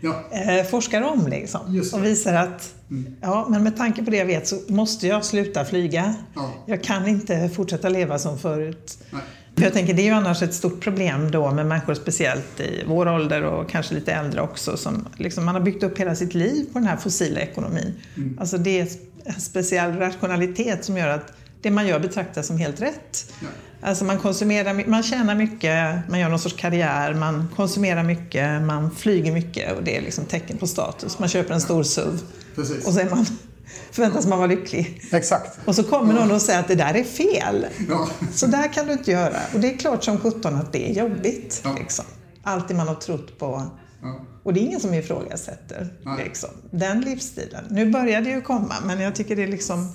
[0.00, 0.24] Ja.
[0.30, 1.66] eh, forskar om liksom.
[1.66, 1.86] Mm.
[1.92, 2.74] Och visar att
[3.20, 6.14] ja, men med tanke på det jag vet så måste jag sluta flyga.
[6.34, 6.50] Ja.
[6.66, 8.98] Jag kan inte fortsätta leva som förut.
[9.10, 9.22] Nej.
[9.56, 12.84] För jag tänker det är ju annars ett stort problem då med människor speciellt i
[12.86, 16.34] vår ålder och kanske lite äldre också som liksom, man har byggt upp hela sitt
[16.34, 17.94] liv på den här fossila ekonomin.
[18.16, 18.38] Mm.
[18.40, 18.88] Alltså det är
[19.24, 23.32] en speciell rationalitet som gör att det man gör betraktas som helt rätt.
[23.40, 23.48] Ja.
[23.82, 28.90] Alltså man konsumerar, man tjänar mycket, man gör någon sorts karriär, man konsumerar mycket, man
[28.90, 31.18] flyger mycket och det är liksom tecken på status.
[31.18, 32.20] Man köper en stor SUV
[32.54, 32.86] Precis.
[32.86, 33.26] och så man,
[33.90, 35.02] förväntas man vara lycklig.
[35.12, 35.58] Exakt.
[35.64, 37.66] Och så kommer någon och säger att det där är fel.
[37.88, 38.08] Ja.
[38.34, 39.36] Så där kan du inte göra.
[39.54, 41.60] Och det är klart som sjutton att det är jobbigt.
[41.64, 41.76] Ja.
[41.78, 42.04] Liksom.
[42.42, 43.70] Allt det man har trott på.
[44.02, 44.26] Ja.
[44.42, 46.24] Och det är ingen som ifrågasätter Nej.
[46.24, 47.64] liksom, den livsstilen.
[47.70, 49.92] Nu börjar det ju komma, men jag tycker det är liksom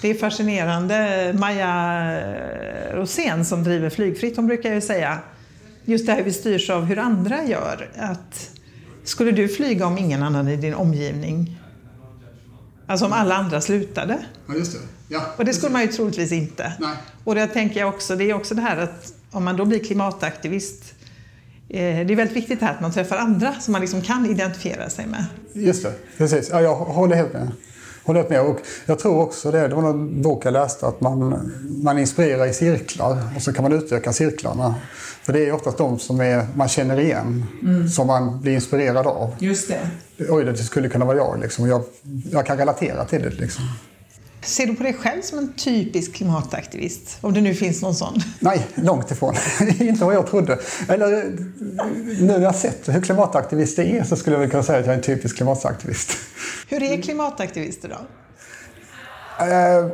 [0.00, 1.32] det är fascinerande.
[1.38, 2.22] Maja
[2.92, 5.18] Rosén som driver Flygfritt, hon brukar ju säga
[5.84, 7.90] just det här vi styrs av hur andra gör.
[7.96, 8.50] Att
[9.04, 11.60] skulle du flyga om ingen annan i din omgivning?
[12.86, 14.18] Alltså om alla andra slutade?
[14.46, 14.78] ja, just det.
[15.08, 15.20] Ja.
[15.36, 16.72] Och det skulle man ju troligtvis inte.
[16.80, 16.96] Nej.
[17.24, 19.78] Och det tänker jag också, det är också det här att om man då blir
[19.78, 20.94] klimataktivist,
[21.68, 24.90] eh, det är väldigt viktigt här att man träffar andra som man liksom kan identifiera
[24.90, 25.24] sig med.
[25.52, 26.48] Just det, precis.
[26.52, 27.52] Ja, jag håller helt med.
[28.04, 28.40] Håller jag med.
[28.40, 31.50] Och jag tror också det, det var någon bok jag läste, att man,
[31.82, 34.74] man inspirerar i cirklar och så kan man utöka cirklarna.
[35.22, 37.46] För det är oftast de som är, man känner igen,
[37.94, 39.34] som man blir inspirerad av.
[39.38, 39.80] Just det.
[40.28, 41.40] Oj, det skulle kunna vara jag.
[41.40, 41.68] Liksom.
[41.68, 41.82] Jag,
[42.30, 43.30] jag kan relatera till det.
[43.30, 43.64] Liksom.
[44.42, 47.18] Ser du på dig själv som en typisk klimataktivist?
[47.20, 48.20] Om det nu finns någon sån.
[48.38, 49.34] Nej, långt ifrån.
[49.80, 50.58] Inte vad jag trodde.
[50.88, 51.24] Eller,
[52.20, 54.92] nu när jag sett hur klimataktivister är så skulle jag väl kunna säga att jag
[54.92, 56.16] är en typisk klimataktivist.
[56.68, 57.96] Hur är klimataktivister då?
[59.44, 59.86] Eh,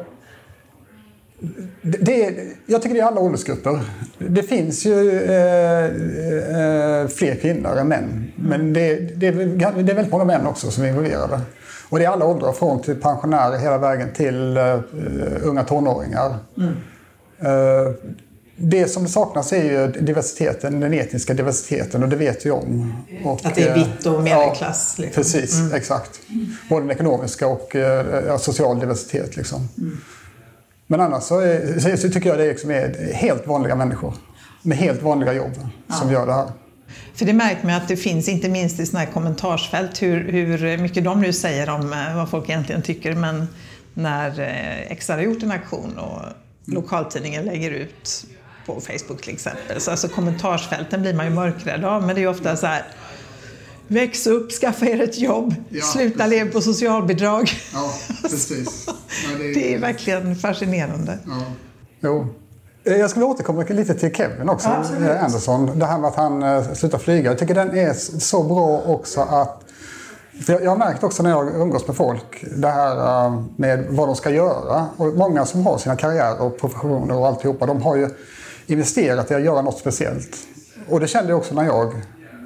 [1.82, 2.35] det
[2.66, 3.80] jag tycker det är alla åldersgrupper.
[4.18, 8.32] Det finns ju eh, eh, fler kvinnor än män.
[8.37, 9.32] Men det, det, är,
[9.82, 11.40] det är väldigt många män också som är involverade.
[11.88, 14.81] Och det är alla åldrar, från till pensionärer hela vägen till uh,
[15.42, 16.37] unga tonåringar.
[16.57, 16.75] Mm.
[17.53, 17.94] Uh,
[18.57, 22.94] det som saknas är ju diversiteten, den etniska diversiteten och det vet vi om.
[23.25, 24.94] Och, att det är vitt och medelklass?
[24.99, 25.22] Ja, liksom.
[25.22, 25.75] Precis, mm.
[25.75, 26.20] exakt.
[26.68, 29.37] Både den ekonomiska och uh, social diversitet.
[29.37, 29.68] Liksom.
[29.79, 29.99] Mm.
[30.87, 34.14] Men annars så, är, så, tycker jag det liksom är helt vanliga människor
[34.62, 35.53] med helt vanliga jobb
[35.87, 35.94] ja.
[35.94, 36.46] som gör det här.
[37.14, 40.79] För det märker man att det finns, inte minst i sådana här kommentarsfält, hur, hur
[40.79, 43.14] mycket de nu säger om eh, vad folk egentligen tycker.
[43.14, 43.49] Men
[43.94, 46.22] när eh, XR har gjort en aktion och
[46.64, 48.25] lokaltidningen lägger ut
[48.66, 49.81] på Facebook till exempel.
[49.81, 52.03] Så alltså kommentarsfälten blir man ju mörkrädd av.
[52.03, 52.83] Men det är ju ofta så här
[53.88, 57.51] Väx upp, skaffa er ett jobb, ja, sluta leva på socialbidrag.
[57.72, 58.87] Ja, precis.
[59.31, 59.55] Ja, det, är...
[59.55, 59.79] det, är...
[59.79, 61.18] verkligen fascinerande.
[61.27, 61.42] Ja.
[62.01, 62.35] Jo.
[62.87, 65.79] Eh, jag skulle återkomma lite till Kevin också, ja, eh, Anderson.
[65.79, 67.31] Det här med att han uh, slutar flyga.
[67.31, 69.62] Jag tycker den är så bra också att...
[70.46, 74.16] Jag, jag har märkt också när jag umgås med folk, det här med vad de
[74.16, 74.87] ska göra.
[74.96, 78.09] Och många som har sina karriärer och professioner och alltihopa, de har ju
[78.66, 80.37] investerat i att göra något speciellt.
[80.88, 81.92] Och det kände jag också när jag,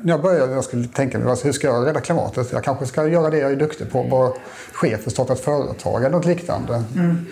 [0.03, 2.53] när jag började, jag skulle tänka mig, alltså, hur ska jag rädda klimatet?
[2.53, 4.33] Jag kanske ska göra det jag är duktig på, vara
[4.73, 6.83] chef för starta ett företag eller något liknande.
[6.95, 7.27] Mm.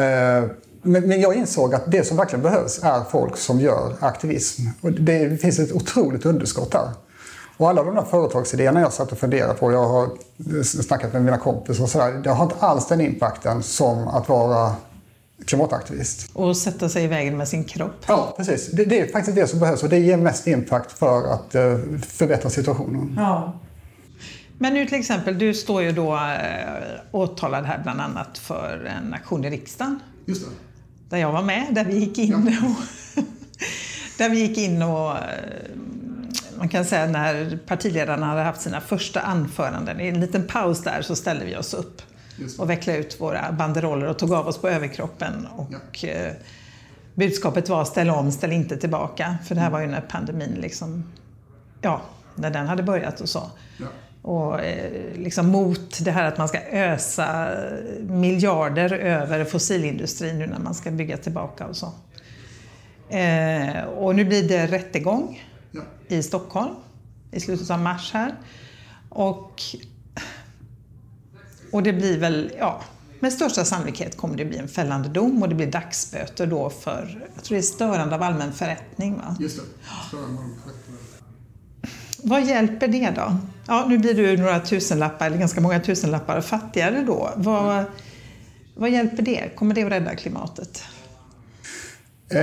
[0.00, 0.50] Uh,
[0.84, 4.62] men, men, jag insåg att det som verkligen behövs är folk som gör aktivism.
[4.80, 6.88] Och det finns ett otroligt underskott där.
[7.56, 10.08] Och alla de där företagsidéerna jag satt och funderade på, jag har
[10.62, 14.74] snackat med mina kompisar och sådär, det har inte alls den impacten som att vara
[15.46, 16.30] klimataktivist.
[16.32, 18.04] Och sätta sig i vägen med sin kropp.
[18.06, 18.70] Ja, precis.
[18.70, 21.98] Det, det är faktiskt det som behövs och det ger mest impact för att uh,
[22.00, 23.14] förbättra situationen.
[23.16, 23.52] Ja.
[24.58, 26.20] Men nu till exempel, du står ju då äh,
[27.12, 30.00] åtalad här bland annat för en aktion i riksdagen.
[30.26, 30.50] Just det
[31.08, 32.40] där jag var med, där vi gick in och,
[34.18, 35.70] där vi gick in och eh,
[36.58, 41.02] man kan säga när partiledarna hade haft sina första anföranden, i en liten paus där
[41.02, 42.02] så ställde vi oss upp
[42.58, 45.46] och vecklade ut våra banderoller och tog av oss på överkroppen.
[45.56, 46.08] Och ja.
[46.08, 46.32] Eh,
[47.14, 49.36] budskapet var ställ om, ställ inte tillbaka.
[49.44, 51.04] För det här var ju när pandemin liksom,
[51.80, 52.02] ja,
[52.34, 53.50] när den hade börjat och så.
[53.80, 53.86] Ja
[54.24, 57.48] och eh, liksom mot det här att man ska ösa
[58.00, 61.92] miljarder över fossilindustrin nu när man ska bygga tillbaka och så.
[63.16, 65.80] Eh, och nu blir det rättegång ja.
[66.08, 66.74] i Stockholm
[67.30, 68.34] i slutet av mars här.
[69.08, 69.62] Och,
[71.72, 72.82] och det blir väl, ja,
[73.20, 77.28] med största sannolikhet kommer det bli en fällande dom och det blir dagsböter då för,
[77.34, 79.16] jag tror det är störande av allmän förrättning.
[79.16, 79.36] Va?
[79.40, 79.62] Just det,
[80.08, 80.98] störande av allmän förrättning.
[82.22, 83.38] Vad hjälper det då?
[83.66, 87.30] Ja, nu blir du några tusenlappar, eller ganska många tusenlappar fattigare då.
[87.36, 87.84] Vad,
[88.74, 89.56] vad hjälper det?
[89.56, 90.82] Kommer det att rädda klimatet?
[92.28, 92.40] Eh,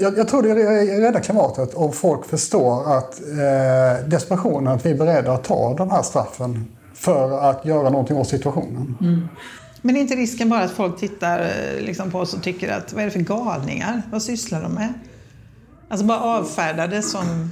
[0.00, 0.54] jag, jag, tror det
[1.00, 5.90] räddar klimatet om folk förstår att eh, desperationen, att vi är beredda att ta de
[5.90, 8.96] här straffen för att göra någonting åt situationen.
[9.00, 9.28] Mm.
[9.82, 12.92] Men är inte risken bara att folk tittar eh, liksom, på oss och tycker att
[12.92, 14.02] vad är det för galningar?
[14.10, 14.94] Vad sysslar de med?
[15.88, 17.50] Alltså bara avfärda det som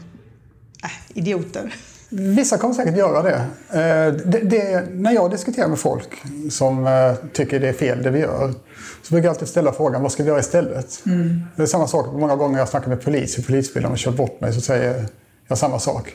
[0.85, 1.75] äh, idioter.
[2.11, 3.37] Vissa kommer säkert göra det.
[3.71, 4.85] Eh, det, det.
[4.91, 8.55] När jag diskuterar med folk som eh, tycker det är fel det vi gör
[9.03, 11.03] så brukar jag alltid ställa frågan vad ska vi göra istället?
[11.07, 11.41] Mm.
[11.57, 14.41] Det är samma sak många gånger jag snackar med polis i polisbilen och kör bort
[14.41, 15.05] mig så säger
[15.49, 16.15] jag samma sak.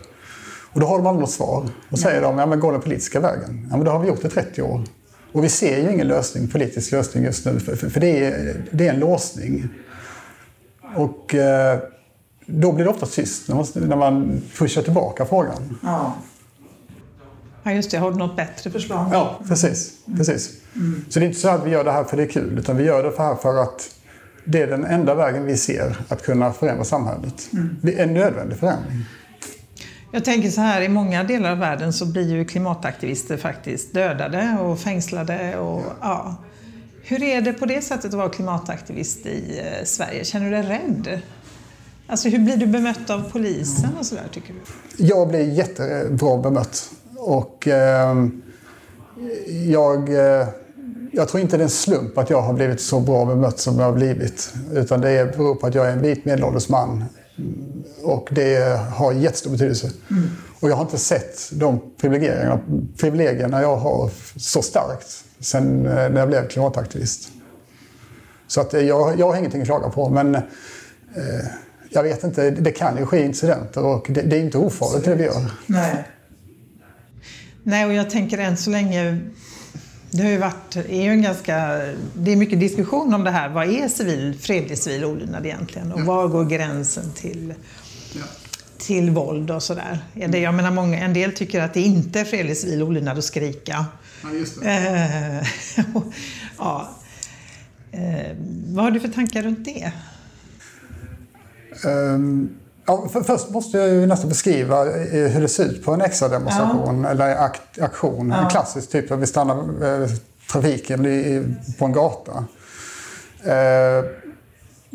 [0.74, 1.70] Och då har de aldrig något svar.
[1.90, 3.68] Då säger de, ja men gå den politiska vägen.
[3.70, 4.84] Ja men det har vi gjort i 30 år.
[5.32, 8.88] Och vi ser ju ingen lösning, politisk lösning just nu, för, för det, är, det
[8.88, 9.70] är en låsning.
[10.96, 11.80] Och eh,
[12.46, 15.80] då blir det ofta tyst när man, när man pushar tillbaka frågan.
[15.84, 16.16] Ja.
[17.64, 17.98] Ja, just det.
[17.98, 19.10] Har du något bättre förslag?
[19.12, 19.94] Ja, precis.
[20.18, 20.52] precis.
[20.76, 21.06] Mm.
[21.10, 22.78] Så det är inte så att vi gör det här för det är kul, utan
[22.78, 23.96] vi gör det här för att
[24.46, 27.50] det är den enda vägen vi ser att kunna förändra samhället.
[27.54, 27.78] Mm.
[27.82, 29.06] Det är en nödvändig förändring.
[30.12, 34.58] Jag tänker så här, i många delar av världen så blir ju klimataktivister faktiskt dödade
[34.62, 35.58] och fängslade.
[35.58, 35.96] Och, ja.
[36.02, 36.36] ja.
[37.04, 40.26] Hur är det på det sättet att vara klimataktivist i eh, Sverige?
[40.26, 41.22] Känner du dig rädd?
[42.08, 45.06] Alltså hur blir du bemött av polisen och sådär tycker du?
[45.06, 46.90] Jag blir jättebra bemött.
[47.18, 48.16] Och, eh,
[49.66, 50.48] jag, eh,
[51.12, 53.80] jag tror inte det är en slump att jag har blivit så bra bemött som
[53.80, 54.54] jag har blivit.
[54.74, 57.04] Utan det beror på att jag är en vit medelålders man.
[58.04, 59.92] Och det har jättestor betydelse.
[60.12, 60.24] Mm.
[60.60, 62.60] Och jag har inte sett de privilegierna,
[63.00, 67.30] privilegierna jag har så starkt sen eh, när jag blev klimataktivist.
[68.48, 70.10] Så att jag, jag har ingenting att klaga på.
[70.10, 70.42] Men eh,
[71.90, 75.16] jag vet inte, det kan ju ske incidenter och det, det är inte ofarligt det
[75.16, 75.52] vi gör.
[75.66, 76.04] Nej.
[77.64, 79.22] Nej, och jag tänker än så länge
[80.12, 81.58] det har ju varit, är ju en ganska,
[82.16, 83.50] det är mycket diskussion om det här.
[83.50, 85.92] Vad är civil, fredlig civil olydnad egentligen?
[85.92, 87.54] Och var går gränsen till,
[88.78, 90.00] till våld och sådär?
[90.14, 93.86] Jag menar, många, en del tycker att det inte är fredlig civil olydnad att skrika.
[94.24, 94.70] Ja, just det.
[94.70, 95.84] Eh,
[96.58, 96.90] ja.
[97.92, 98.36] Eh,
[98.68, 99.92] vad har du för tankar runt det?
[101.84, 102.50] Um,
[102.86, 106.02] ja, för, först måste jag ju nästan beskriva eh, hur det ser ut på en
[106.02, 107.10] extra-demonstration ja.
[107.10, 108.30] eller akt, aktion.
[108.30, 108.44] Ja.
[108.44, 110.10] En klassisk typ där vi stannar eh,
[110.52, 111.44] trafiken i,
[111.80, 112.46] på en gata.
[113.44, 114.06] Eh,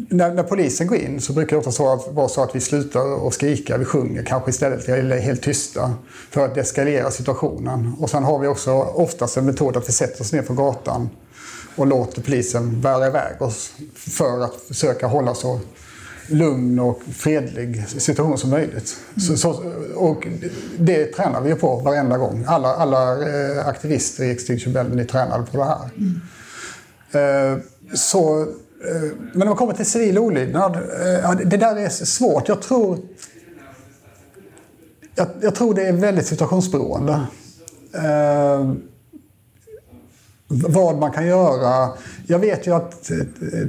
[0.09, 2.61] när, när, polisen går in så brukar det ofta så att, vara så att vi
[2.61, 5.95] slutar att skrika, vi sjunger kanske istället, eller är helt tysta
[6.31, 7.95] för att eskalera situationen.
[7.99, 11.11] Och sen har vi också oftast en metod att vi sätter oss ner på gatan
[11.77, 15.61] och låter polisen bära iväg oss för att försöka hålla så
[16.31, 18.97] lugn och fredlig situation som möjligt.
[19.09, 19.21] Mm.
[19.21, 20.27] Så, så, och
[20.79, 22.45] det tränar vi på varenda gång.
[22.49, 25.91] Alla, alla eh, aktivister i Extinction Rebellion är tränade på det här.
[25.97, 26.21] Mm.
[27.13, 27.59] Eh,
[27.95, 28.47] så, eh,
[29.17, 32.49] men när man kommer till civil olydnad, eh, det där är svårt.
[32.49, 32.99] Jag tror,
[35.15, 37.21] jag, jag tror det är väldigt situationsberoende.
[37.95, 38.73] Eh,
[40.49, 41.89] vad man kan göra.
[42.27, 43.17] Jag vet ju att eh,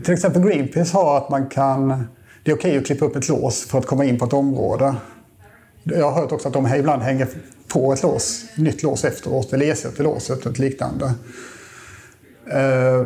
[0.04, 2.08] till exempel Greenpeace har att man kan...
[2.44, 4.96] Det är okej att klippa upp ett lås för att komma in på ett område.
[5.84, 7.28] Jag har hört också att de ibland hänger
[7.68, 11.14] på ett lås, nytt lås efteråt eller ersätter låset och liknande.
[12.52, 13.06] Eh,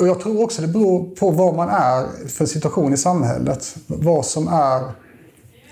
[0.00, 3.76] och jag tror också det beror på vad man är för situation i samhället.
[3.86, 4.82] Vad som är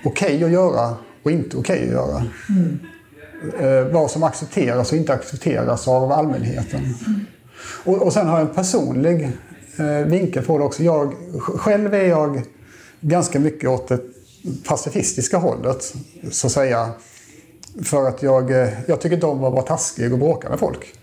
[0.04, 2.24] okej okay att göra och inte okej okay att göra.
[2.48, 2.78] Mm
[3.58, 6.80] eh, vad som accepteras och inte accepteras av allmänheten.
[6.80, 7.20] Mm.
[7.84, 9.30] Och, och sen har jag en personlig
[9.76, 10.82] Eh, vinkel på det också.
[10.82, 12.42] Jag, själv är jag
[13.00, 14.00] ganska mycket åt det
[14.68, 15.94] pacifistiska hållet,
[16.30, 16.90] så att säga.
[17.84, 20.94] För att jag, eh, jag tycker inte om att vara taskig och bråka med folk.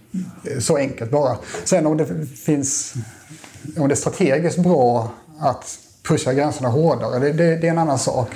[0.43, 1.37] Eh, så enkelt bara.
[1.63, 2.93] Sen om det finns
[3.77, 7.99] om det är strategiskt bra att pusha gränserna hårdare, det, det, det är en annan
[7.99, 8.27] sak.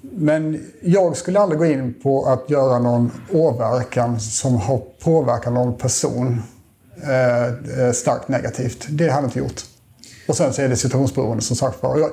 [0.00, 5.74] Men jag skulle aldrig gå in på att göra någon åverkan som har påverkat någon
[5.78, 6.42] person
[7.02, 8.86] eh, eh starkt negativt.
[8.88, 9.62] Det har jag inte gjort.
[10.26, 11.98] Och sen så är det situationsberoende som sagt var.
[11.98, 12.10] Jag,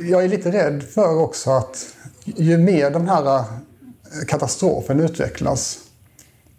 [0.00, 1.86] jag är lite rädd för också att
[2.24, 3.44] ju mer den här eh,
[4.28, 5.78] katastrofen utvecklas,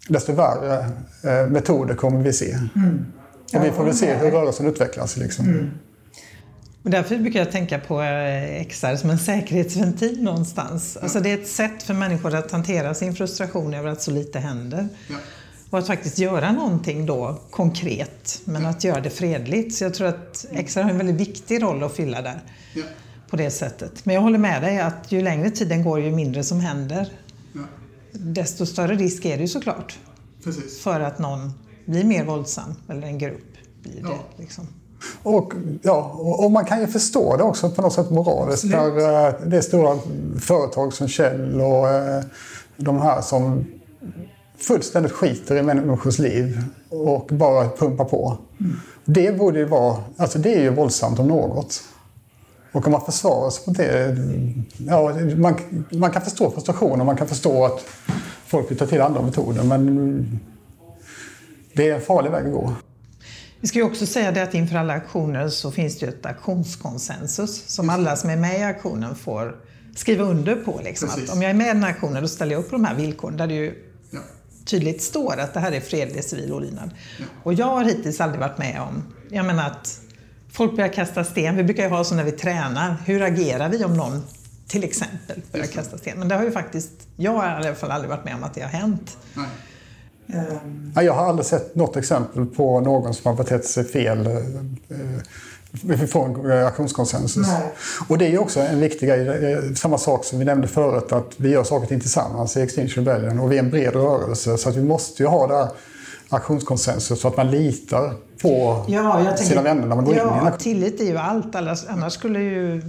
[0.08, 0.86] desto värre
[1.24, 2.52] eh, metoder kommer vi se.
[2.52, 3.06] Mm.
[3.54, 5.18] Och vi får väl se hur rörelsen utvecklas.
[5.18, 5.46] Liksom.
[5.46, 5.70] Mm.
[6.84, 8.04] Och därför brukar jag tänka på
[8.70, 10.92] XR som en säkerhetsventil någonstans.
[10.96, 11.02] Ja.
[11.04, 14.40] Alltså det är ett sätt för människor att hantera sin frustration över att så lite
[14.40, 14.88] händer.
[15.08, 15.16] Ja.
[15.72, 18.70] Och att faktiskt göra någonting då konkret, men ja.
[18.70, 19.76] att göra det fredligt.
[19.76, 22.42] Så jag tror att XR har en väldigt viktig roll att fylla där.
[23.30, 24.06] På det sättet.
[24.06, 27.10] Men jag håller med dig att ju längre tiden går, ju mindre som händer.
[28.12, 30.00] Desto större risk är det ju såklart.
[30.44, 30.80] Precis.
[30.80, 31.54] För att någon
[31.86, 33.52] blir mer våldsam, eller en grupp
[33.84, 34.42] blir det.
[34.42, 34.68] Liksom.
[35.24, 38.64] Och, ja, och man kan ju förstå det också på något sätt moraliskt.
[38.64, 40.00] När eh, det är stora
[40.40, 42.24] företag som Kjell och eh,
[42.78, 43.66] de här som
[44.64, 48.38] fullständigt skiter i människors liv och bara pumpar på.
[48.60, 48.80] Mm.
[49.06, 51.84] Det borde ju vara, alltså det är ju våldsamt om något.
[52.72, 54.18] Och om man försvarar sig på det,
[54.78, 55.56] ja, man,
[55.92, 57.86] man kan förstå frustrationen, man kan förstå att
[58.46, 60.40] folk vill ta till andra metoder men
[61.74, 62.74] det är en farlig väg att gå.
[63.60, 66.26] Vi ska ju också säga det att inför alla aktioner så finns det ju ett
[66.26, 69.56] aktionskonsensus som alla som är med i aktionen får
[69.96, 70.80] skriva under på.
[70.84, 71.10] Liksom.
[71.10, 72.86] Att om jag är med i den här aktionen då ställer jag upp på de
[72.86, 73.88] här villkoren där det ju.
[74.72, 76.90] Tydligt står att det här är fredlig civil olydnad.
[77.44, 80.00] Och jag har hittills aldrig varit med om, jag menar att
[80.52, 81.58] folk börjar kasta sten.
[81.58, 84.24] Vi brukar ju ha så när vi tränar, hur agerar vi om någon
[84.68, 86.20] till exempel börjar kasta sten?
[86.20, 88.54] Men det har ju faktiskt, jag har i alla fall aldrig varit med om att
[88.54, 89.18] det har hänt.
[89.34, 89.46] Nej.
[90.34, 90.94] Um...
[90.96, 94.30] Jag har aldrig sett något exempel på någon som har betett sig fel
[95.90, 97.48] eh, från aktionskonsensus.
[97.48, 97.74] Nej.
[98.08, 101.50] Och det är också en viktig grej, samma sak som vi nämnde förut, att vi
[101.50, 104.70] gör saker och ting tillsammans i Extinction Rebellion och vi är en bred rörelse så
[104.70, 105.70] att vi måste ju ha det här
[106.30, 110.44] aktionskonsensus så att man litar på ja, tänker, sina vänner när man går ja, in
[110.44, 110.58] i en.
[110.58, 112.82] Tillit är ju allt, annars skulle ju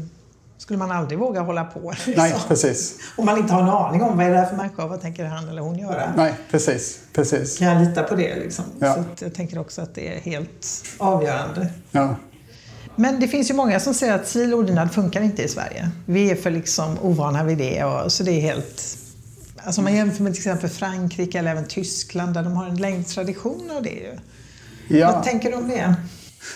[0.62, 1.90] skulle man aldrig våga hålla på.
[1.90, 2.12] Liksom.
[2.16, 2.98] Nej, precis.
[3.16, 5.00] Om man inte har en aning om vad är det här för människa och vad
[5.00, 6.12] tänker han eller hon göra.
[6.16, 7.00] Nej, precis.
[7.12, 7.58] precis.
[7.58, 8.64] Kan jag lita på det liksom?
[8.78, 8.94] Ja.
[9.16, 10.66] Så jag tänker också att det är helt
[10.98, 11.66] avgörande.
[11.90, 12.14] Ja.
[12.96, 15.90] Men det finns ju många som säger att civil olydnad funkar inte i Sverige.
[16.06, 18.98] Vi är för liksom ovana vid det och så det är helt...
[19.64, 22.76] Alltså om man jämför med till exempel Frankrike eller även Tyskland där de har en
[22.76, 24.18] längre tradition av det ju.
[24.98, 25.12] Ja.
[25.12, 25.94] Vad tänker du om det?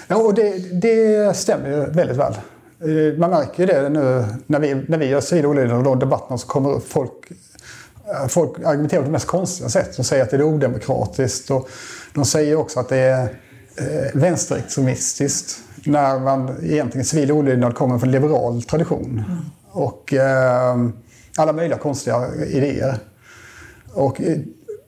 [0.08, 2.32] Ja, och det, det stämmer ju väldigt väl.
[2.80, 5.98] Eh, Man märker ju det nu när vi, när vi gör civil olydnad och de
[5.98, 7.30] debatterna så kommer folk
[8.10, 9.96] eh, Folk argumenterar på de mest konstiga sätt.
[9.96, 11.68] De säger att det är odemokratiskt och
[12.14, 13.28] de säger också att det är
[14.14, 19.24] vänsterextremistiskt när man egentligen civil olydnad kommer från liberal tradition.
[19.70, 20.76] Och eh,
[21.36, 22.98] alla möjliga konstiga idéer.
[23.92, 24.38] Och eh,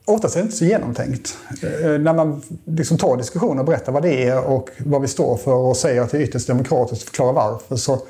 [0.05, 1.37] oftast är det inte så genomtänkt.
[1.63, 5.37] Eh, När man liksom tar diskussioner och berättar vad det är och vad vi står
[5.37, 8.01] för och säger att det är ytterst demokratiskt och förklarar varför så,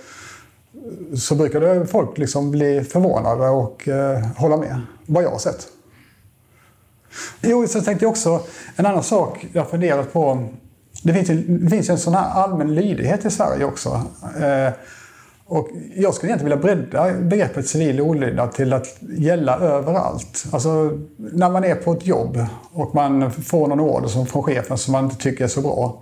[1.18, 4.82] så brukar det folk liksom bli förvånade och eh, hålla med.
[5.06, 5.68] Vad jag har sett.
[7.42, 8.42] Jo, så tänkte jag också
[8.76, 10.48] en annan sak jag funderat på.
[11.04, 13.90] Det finns, ju- det finns en sån här allmän lydighet i Sverige också.
[14.42, 14.74] Eh,
[15.46, 20.46] och jag skulle egentligen vilja bredda begreppet civil olydnad till att gälla överallt.
[20.52, 24.78] Alltså när man är på ett jobb och man får någon order som från chefen
[24.78, 26.02] som man inte tycker är så bra.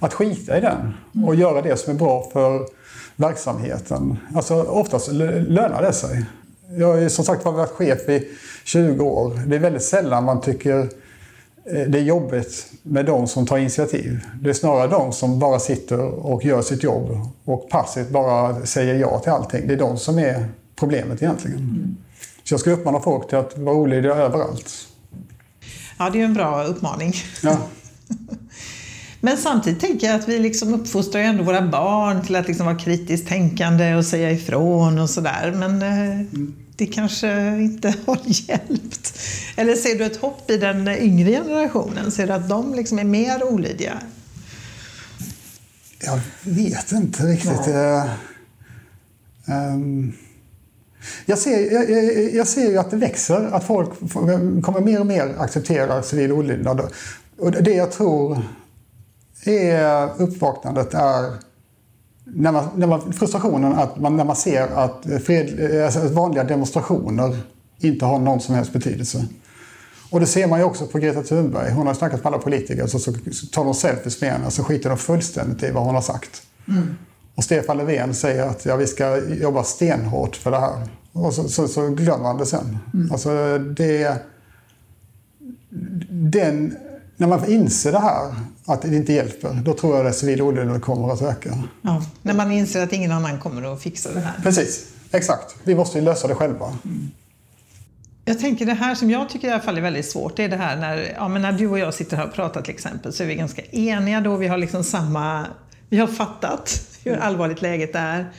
[0.00, 0.94] Att skita i den
[1.26, 2.60] och göra det som är bra för
[3.16, 4.16] verksamheten.
[4.34, 6.24] Alltså oftast lönar det sig.
[6.78, 8.28] Jag har ju som sagt varit chef i
[8.64, 9.40] 20 år.
[9.46, 10.88] Det är väldigt sällan man tycker
[11.64, 14.20] det är jobbigt med de som tar initiativ.
[14.40, 18.94] Det är snarare de som bara sitter och gör sitt jobb och passivt bara säger
[18.94, 19.66] ja till allting.
[19.66, 21.96] Det är de som är problemet egentligen.
[22.44, 24.88] Så jag skulle uppmana folk till att vara olydiga överallt.
[25.98, 27.14] Ja, det är en bra uppmaning.
[27.42, 27.58] Ja.
[29.20, 32.66] Men samtidigt tänker jag att vi liksom uppfostrar ju ändå våra barn till att liksom
[32.66, 35.54] vara kritiskt tänkande och säga ifrån och sådär.
[35.56, 36.26] Men eh,
[36.76, 39.18] det kanske inte har hjälpt.
[39.56, 42.10] Eller ser du ett hopp i den yngre generationen?
[42.10, 44.02] Ser du att de liksom är mer olydiga?
[46.04, 47.68] Jag vet inte riktigt.
[47.68, 48.10] Eh,
[49.46, 50.12] ehm,
[51.26, 53.90] jag, ser, jag, jag, jag ser ju att det växer, att folk
[54.62, 56.92] kommer mer och mer acceptera civil olydnad.
[57.38, 58.42] Och det jag tror
[59.44, 61.32] är uppvaknandet är
[62.24, 66.44] när man, när man, frustrationen att man, när man ser att, fred, alltså att vanliga
[66.44, 67.36] demonstrationer
[67.78, 69.26] inte har någon som helst betydelse.
[70.10, 71.70] Och det ser man ju också på Greta Thunberg.
[71.70, 73.12] Hon har snackat med alla politiker så, så,
[73.52, 76.42] tar de selfies med henne så skiter de fullständigt i vad hon har sagt.
[77.34, 80.88] Och Stefan Löfven säger att ja, vi ska jobba stenhårt för det här.
[81.12, 82.78] Och så, så, så glömmer han det sen.
[83.12, 84.16] Alltså det...
[86.10, 86.76] Den,
[87.16, 88.34] när man inser det här,
[88.64, 91.58] att det inte hjälper, då tror jag att civil olydnad kommer att öka.
[91.82, 94.34] Ja, när man inser att ingen annan kommer att fixa det här.
[94.42, 95.56] Precis, exakt.
[95.64, 96.76] Vi måste ju lösa det själva.
[98.24, 100.48] Jag tänker det här som jag tycker i alla fall är väldigt svårt, det är
[100.48, 103.12] det här när, ja, men när du och jag sitter här och pratar till exempel
[103.12, 105.46] så är vi ganska eniga då, vi har liksom samma,
[105.88, 108.32] vi har fattat hur allvarligt läget är.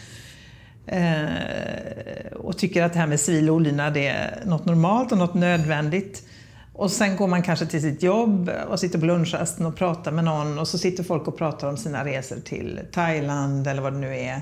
[0.85, 6.23] Eh, och tycker att det här med civil olydnad är något normalt och något nödvändigt.
[6.73, 10.23] Och sen går man kanske till sitt jobb och sitter på lunchrasten och pratar med
[10.23, 13.99] någon och så sitter folk och pratar om sina resor till Thailand eller vad det
[13.99, 14.41] nu är.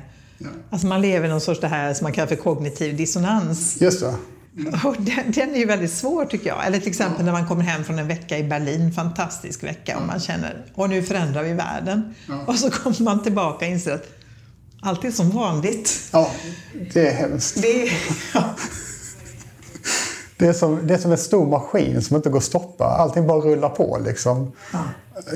[0.69, 3.81] Alltså man lever i någon sorts det här som man kallar för kognitiv dissonans.
[3.81, 4.15] Just det.
[4.83, 6.65] Och den, den är ju väldigt svår tycker jag.
[6.65, 10.07] Eller till exempel när man kommer hem från en vecka i Berlin, fantastisk vecka, och
[10.07, 12.15] man känner och nu förändrar vi världen.
[12.47, 14.07] Och så kommer man tillbaka och inser att
[14.81, 16.09] allt är som vanligt.
[16.11, 16.31] Ja,
[16.93, 17.61] det är hemskt.
[17.61, 17.91] Det
[18.33, 18.55] ja,
[20.41, 22.85] Det är, som, det är som en stor maskin som inte går att stoppa.
[22.85, 24.51] Allting bara rullar på liksom.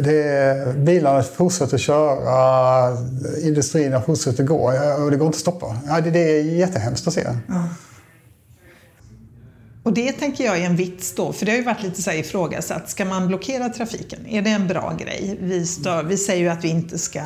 [0.04, 2.98] Det är, bilarna fortsätter köra,
[3.42, 5.76] industrierna fortsätter gå och det går inte att stoppa.
[5.88, 7.28] Ja, det, det är jättehemskt att se.
[9.84, 12.10] och det tänker jag är en vits då, för det har ju varit lite så
[12.10, 12.90] här ifrågasatt.
[12.90, 14.26] Ska man blockera trafiken?
[14.28, 15.38] Är det en bra grej?
[15.42, 17.22] Vi, stör, vi säger ju att vi inte ska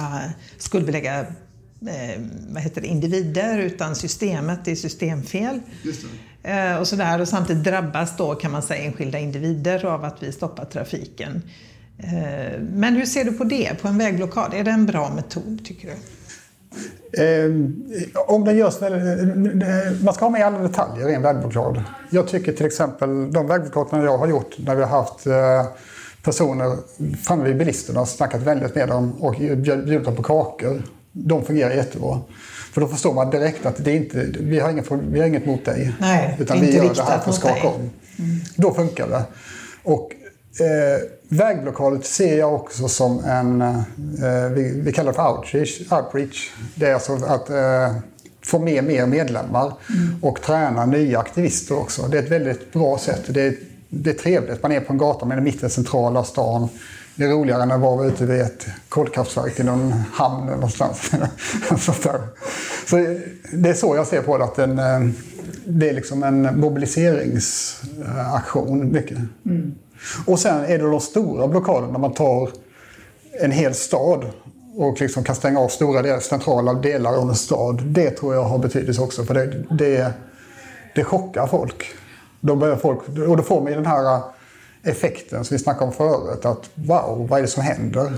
[0.58, 5.56] skuldbelägga eh, vad heter det, individer utan systemet, det är systemfel.
[5.56, 7.22] Eh, Eh, och, sådär.
[7.22, 11.42] och samtidigt drabbas då kan man säga enskilda individer av att vi stoppar trafiken.
[11.98, 14.54] Eh, men hur ser du på det, på en vägblockad?
[14.54, 15.94] Är det en bra metod tycker du?
[17.24, 17.52] Eh,
[18.28, 18.92] om den görs eh,
[20.04, 21.84] man ska ha med alla detaljer i en vägblockad.
[22.10, 25.28] Jag tycker till exempel de vägblockaderna jag har gjort när vi har haft
[26.24, 26.78] personer
[27.24, 30.84] framme vid bilisterna och snackat vänligt med dem och bjudit dem på kakor.
[31.12, 32.20] De fungerar jättebra.
[32.80, 35.46] För då förstår man direkt att det är inte, vi, har inget, vi har inget
[35.46, 35.94] mot dig.
[36.00, 37.90] Nej, utan vi gör det här för att skaka om.
[38.56, 39.24] Då funkar det.
[39.84, 40.12] Och
[40.60, 45.80] eh, vägblockadet ser jag också som en, eh, vi, vi kallar det för outreach.
[45.92, 46.52] outreach.
[46.76, 47.96] Det är alltså att eh,
[48.42, 50.24] få med mer medlemmar mm.
[50.24, 52.08] och träna nya aktivister också.
[52.08, 53.22] Det är ett väldigt bra sätt.
[53.28, 53.56] Det är,
[53.90, 54.64] det är trevligt.
[54.64, 56.70] Man är på en gata med den mitten centrala stan.
[57.20, 61.02] Det är roligare än att vara ute vid ett kolkraftverk i någon hamn någonstans.
[62.86, 62.96] så
[63.52, 64.44] det är så jag ser på det.
[64.44, 65.00] Att den, eh,
[65.66, 68.92] det är liksom en mobiliseringsaktion.
[68.92, 69.18] Mycket.
[69.46, 69.76] Mm.
[70.26, 71.98] Och sen är det de stora blockaderna.
[71.98, 72.50] Man tar
[73.42, 74.26] en hel stad
[74.76, 77.82] och liksom kan stänga av stora delar, centrala delar av en stad.
[77.86, 79.26] Det tror jag har betydelse också.
[79.26, 80.14] För det, det,
[80.96, 81.86] det chockar folk.
[82.40, 83.00] Då börjar folk.
[83.08, 84.22] Och då får man den här
[84.84, 86.46] effekten som vi snackade om förut.
[86.46, 88.12] Att wow, vad är det som händer?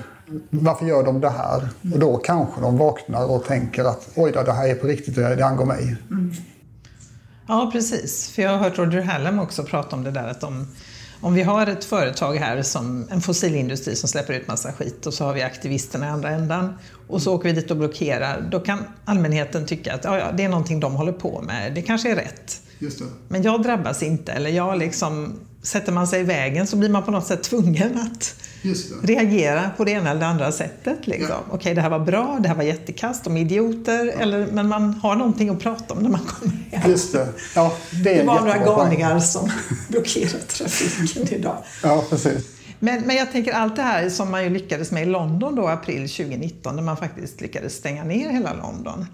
[0.49, 1.69] Varför gör de det här?
[1.93, 5.15] Och då kanske de vaknar och tänker att oj då, det här är på riktigt,
[5.15, 5.95] det angår mig.
[6.11, 6.33] Mm.
[7.47, 8.29] Ja, precis.
[8.29, 10.67] För jag har hört Roger Hallam också prata om det där att de
[11.21, 15.13] om vi har ett företag här som en fossilindustri som släpper ut massa skit och
[15.13, 16.73] så har vi aktivisterna i andra ändan
[17.07, 18.47] och så åker vi dit och blockerar.
[18.51, 21.73] Då kan allmänheten tycka att ja, ja, det är någonting de håller på med.
[21.73, 22.61] Det kanske är rätt.
[23.27, 24.31] Men jag drabbas inte.
[24.31, 27.99] Eller jag liksom, sätter man sig i vägen så blir man på något sätt tvungen
[27.99, 28.35] att
[29.03, 31.07] reagera på det ena eller det andra sättet.
[31.07, 31.29] Liksom.
[31.29, 31.55] Ja.
[31.55, 34.05] Okej, det här var bra, det här var jättekast, de är idioter.
[34.05, 34.21] Ja.
[34.21, 36.91] Eller, men man har någonting att prata om när man kommer hem.
[36.91, 37.27] Just det.
[37.55, 39.51] Ja, det, det var några galningar som
[39.89, 41.57] blockerade trafiken idag.
[41.83, 42.45] Ja, precis.
[42.79, 45.67] Men, men jag tänker allt det här som man ju lyckades med i London då,
[45.67, 49.05] april 2019, när man faktiskt lyckades stänga ner hela London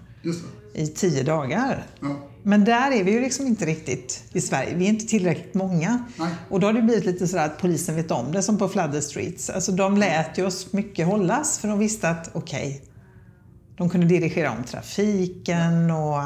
[0.74, 1.86] i tio dagar.
[2.00, 2.16] Ja.
[2.42, 4.74] Men där är vi ju liksom inte riktigt i Sverige.
[4.74, 6.04] Vi är inte tillräckligt många.
[6.16, 6.30] Nej.
[6.48, 9.04] Och då har det blivit lite sådär att polisen vet om det, som på Flooded
[9.04, 9.50] Streets.
[9.50, 12.88] Alltså de lät ju oss mycket hållas, för de visste att okej, okay,
[13.76, 16.22] de kunde dirigera om trafiken och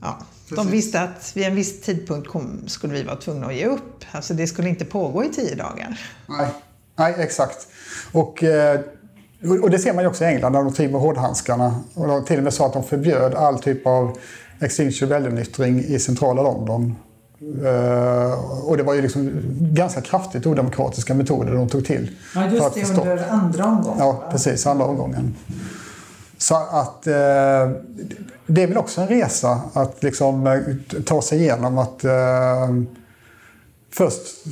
[0.00, 0.18] ja,
[0.50, 4.04] de visste att vid en viss tidpunkt kom, skulle vi vara tvungna att ge upp.
[4.10, 6.00] Alltså det skulle inte pågå i tio dagar.
[6.28, 6.48] Nej,
[6.98, 7.68] Nej exakt.
[8.12, 8.80] Och, eh,
[9.42, 11.74] och det ser man ju också i England när de tog med hårdhandskarna.
[11.94, 14.18] Och de till och med sa att de förbjöd all typ av
[14.60, 16.96] Extinction Rebellion-yttring i centrala London.
[17.42, 22.10] Uh, och det var ju liksom ganska kraftigt odemokratiska metoder de tog till.
[22.34, 23.98] Ja, just det, under andra omgången.
[23.98, 25.34] Ja, precis, andra omgången.
[26.38, 27.12] Så att uh,
[28.46, 32.04] det är väl också en resa att liksom uh, ta sig igenom att
[33.98, 34.46] först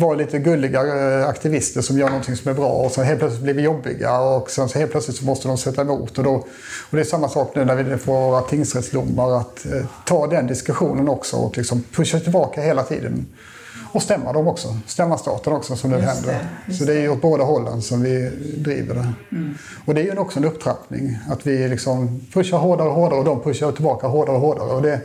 [0.00, 3.42] vara lite gulliga eh, aktivister som gör någonting som är bra och sen helt plötsligt
[3.42, 6.18] blir vi jobbiga och sen så helt plötsligt så måste de sätta emot.
[6.18, 6.32] Och, då,
[6.90, 10.46] och det är samma sak nu när vi får våra tingsrättsdomar att eh, ta den
[10.46, 13.26] diskussionen också och liksom pusha tillbaka hela tiden.
[13.92, 16.48] Och stämma dem också, stämma staten också som nu just händer.
[16.66, 19.12] Det, så det är ju åt båda hållen som vi driver det.
[19.36, 19.54] Mm.
[19.84, 23.24] Och det är ju också en upptrappning, att vi liksom pushar hårdare och hårdare och
[23.24, 24.68] de pushar tillbaka hårdare och hårdare.
[24.68, 25.00] Och det,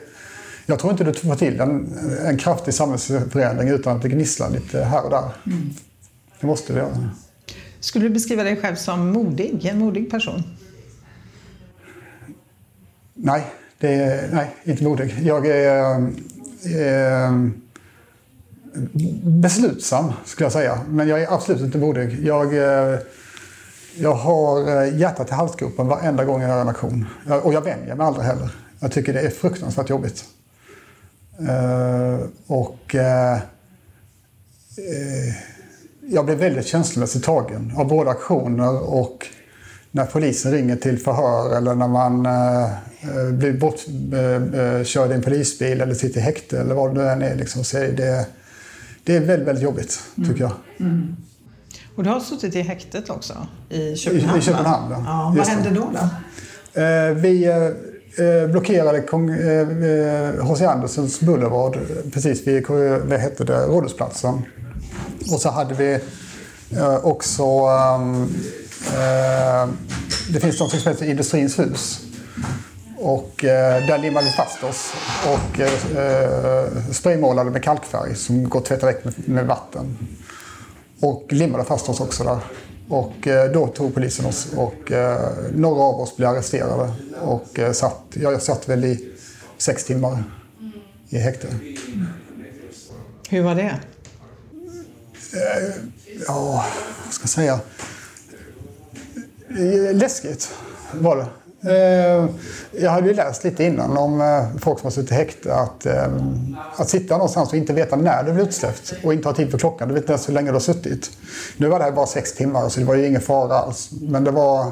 [0.70, 4.84] jag tror inte du får till en, en kraftig samhällsförändring utan att det gnisslar lite
[4.84, 5.32] här och där.
[5.45, 5.70] Mm.
[6.39, 7.09] Det måste det göra.
[7.80, 10.43] Skulle du beskriva dig själv som modig, en modig person?
[13.13, 13.45] Nej,
[13.78, 15.20] det är, nej inte modig.
[15.24, 16.11] Jag är,
[16.76, 17.51] är
[19.24, 20.80] beslutsam, skulle jag säga.
[20.89, 22.20] Men jag är absolut inte modig.
[22.24, 22.53] Jag,
[23.97, 27.05] jag har hjärtat i halsgropen varenda gång jag gör en aktion.
[27.43, 28.49] Och jag vänjer mig aldrig heller.
[28.80, 30.26] Jag tycker det är fruktansvärt jobbigt.
[31.41, 33.39] Uh, och uh, uh,
[36.01, 39.27] jag blev väldigt känslomässigt tagen av båda aktioner och
[39.91, 42.27] när polisen ringer till förhör eller när man
[43.38, 47.35] blir bortkörd i en polisbil eller sitter i häkte eller vad det nu än är.
[47.35, 48.25] Liksom, så det,
[49.03, 50.51] det är väldigt, väldigt jobbigt, tycker jag.
[50.79, 50.91] Mm.
[50.91, 51.15] Mm.
[51.95, 53.47] Och du har suttit i häktet också?
[53.69, 54.35] I Köpenhamn?
[54.35, 55.03] I, i Köpenhamn, ja.
[55.05, 55.91] ja vad hände då?
[55.93, 56.09] då?
[57.13, 57.45] vi
[58.20, 59.03] eh, blockerade
[60.41, 60.63] H.C.
[60.63, 64.41] Eh, eh Andersens Boulevard eh, precis vid eh, vad hette det, Rådhusplatsen.
[65.32, 65.99] Och så hade vi
[66.78, 67.43] eh, också...
[67.43, 68.24] Ehm,
[68.93, 69.70] eh,
[70.34, 72.01] det finns något som heter Industrins hus.
[72.99, 74.93] Och eh, där limmade vi fast oss
[75.26, 79.97] och eh, spraymålade med kalkfärg som går att tvätta väck med, med vatten.
[80.99, 82.39] Och limmade fast oss också där.
[82.89, 86.91] Och eh, då tog polisen oss och eh, några av oss blev arresterade.
[87.21, 89.09] Och eh, satt, jag satt väl i
[89.57, 90.23] sex timmar
[91.09, 91.47] i häkte.
[93.29, 93.79] Hur var det?
[96.27, 96.65] Ja,
[97.05, 97.59] vad ska jag säga?
[99.93, 100.53] Läskigt
[100.93, 101.25] var det.
[101.62, 102.30] Eh,
[102.72, 105.86] jag hade ju läst lite innan om eh, folk som har suttit i häkte att,
[105.86, 106.08] eh,
[106.76, 109.58] att sitta någonstans och inte veta när du blir utsläppt och inte ha tid på
[109.58, 109.88] klockan.
[109.88, 111.12] Du vet inte ens hur länge du har suttit.
[111.58, 113.89] Nu var det här bara sex timmar så det var ju ingen fara alls.
[114.01, 114.72] Men det var,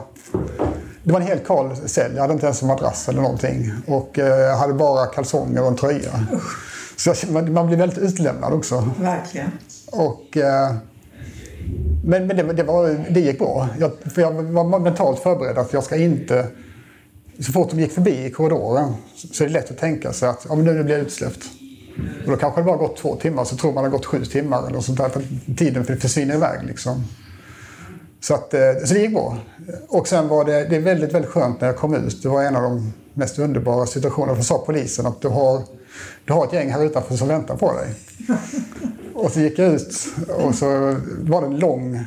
[1.03, 2.11] det var en helt kal cell.
[2.15, 3.71] Jag hade inte ens en madrass eller någonting.
[3.87, 6.11] Och jag hade bara kalsonger och en tröja.
[6.95, 8.89] Så man blir väldigt utlämnad också.
[8.99, 9.51] Verkligen.
[9.91, 10.37] Och,
[12.03, 13.67] men men det, det, var, det gick bra.
[13.79, 16.47] Jag, för jag var mentalt förberedd att jag ska inte
[17.39, 18.93] så fort de gick förbi i korridoren
[19.33, 21.45] så är det lätt att tänka sig att ja, men nu blir jag utsläppt.
[22.25, 24.25] Och då kanske det bara gått två timmar så tror man det har gått sju
[24.25, 25.09] timmar eller sånt där.
[25.09, 25.23] För
[25.57, 27.03] tiden försvinner iväg liksom.
[28.19, 29.37] Så, att, eh, så det gick bra.
[29.87, 32.23] Och sen var det, det är väldigt, väldigt skönt när jag kom ut.
[32.23, 34.35] Det var en av de mest underbara situationerna.
[34.35, 35.63] För sa polisen att du har,
[36.25, 37.93] du har ett gäng här utanför som väntar på dig.
[39.13, 40.07] Och så gick jag ut
[40.37, 42.05] och så var det en lång,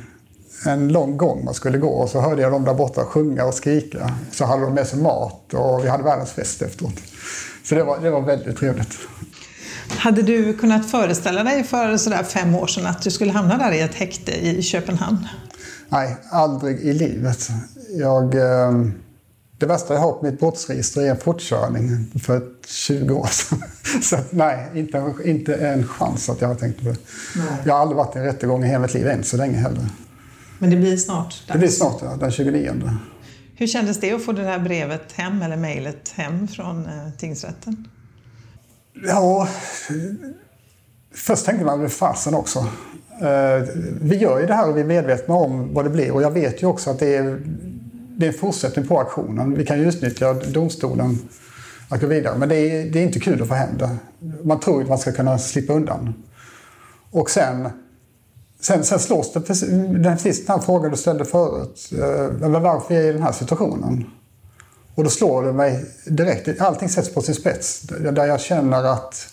[0.67, 1.89] en lång gång man skulle gå.
[1.89, 4.13] Och så hörde jag dem där borta sjunga och skrika.
[4.33, 6.95] Så hade de med sig mat och vi hade världens fest efteråt.
[7.65, 8.99] Så det var, det var väldigt trevligt.
[9.89, 13.73] Hade du kunnat föreställa dig för sådär fem år sedan att du skulle hamna där
[13.73, 15.29] i ett häkte i Köpenhamn?
[15.89, 17.49] Nej, aldrig i livet.
[17.91, 18.73] Jag, eh,
[19.59, 23.63] det värsta jag har på mitt brottsregister är en fortkörning för 20 år sedan.
[24.03, 26.97] Så nej, inte, inte en chans att jag har tänkt på det.
[27.37, 27.47] Nej.
[27.65, 29.87] Jag har aldrig varit i en rättegång i hela mitt liv än så länge heller.
[30.59, 31.43] Men det blir snart?
[31.53, 32.91] Det blir snart, ja, den 29.
[33.57, 37.89] Hur kändes det att få det här brevet hem, eller mejlet hem från eh, tingsrätten?
[39.07, 39.49] Ja,
[41.15, 42.59] först tänkte man väl fasen också.
[43.21, 43.67] Eh,
[44.01, 46.31] vi gör ju det här och vi är medvetna om vad det blir och jag
[46.31, 47.41] vet ju också att det är,
[48.17, 49.55] det är en fortsättning på aktionen.
[49.55, 51.19] Vi kan ju utnyttja domstolen
[51.89, 53.97] att gå vidare men det är, det är inte kul att få hem det.
[54.45, 56.15] Man tror att man ska kunna slippa undan.
[57.11, 57.69] Och sen,
[58.61, 59.69] sen, sen slås det precis,
[60.03, 61.91] precis den här frågan du ställde förut.
[61.93, 64.05] Eh, varför är jag i den här situationen?
[64.95, 66.61] Och då slår det mig direkt.
[66.61, 67.81] Allting sätts på sin spets.
[67.81, 69.29] Där jag känner att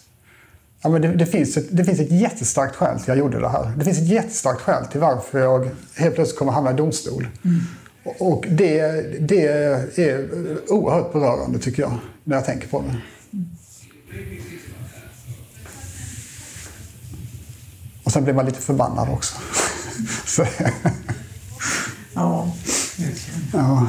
[0.81, 3.39] ja, men det, det, finns ett, det finns ett jättestarkt skäl till att jag gjorde
[3.39, 3.73] det här.
[3.77, 7.27] Det finns ett jättestarkt skäl till varför jag helt plötsligt kommer hamna i domstol.
[7.45, 7.59] Mm.
[8.19, 8.81] Och det,
[9.19, 9.87] det är
[10.67, 12.95] oerhört berörande tycker jag, när jag tänker på det.
[13.37, 14.44] Och
[18.15, 19.35] sen blir man lite förbannad också.
[22.13, 22.51] ja,
[23.53, 23.87] ja.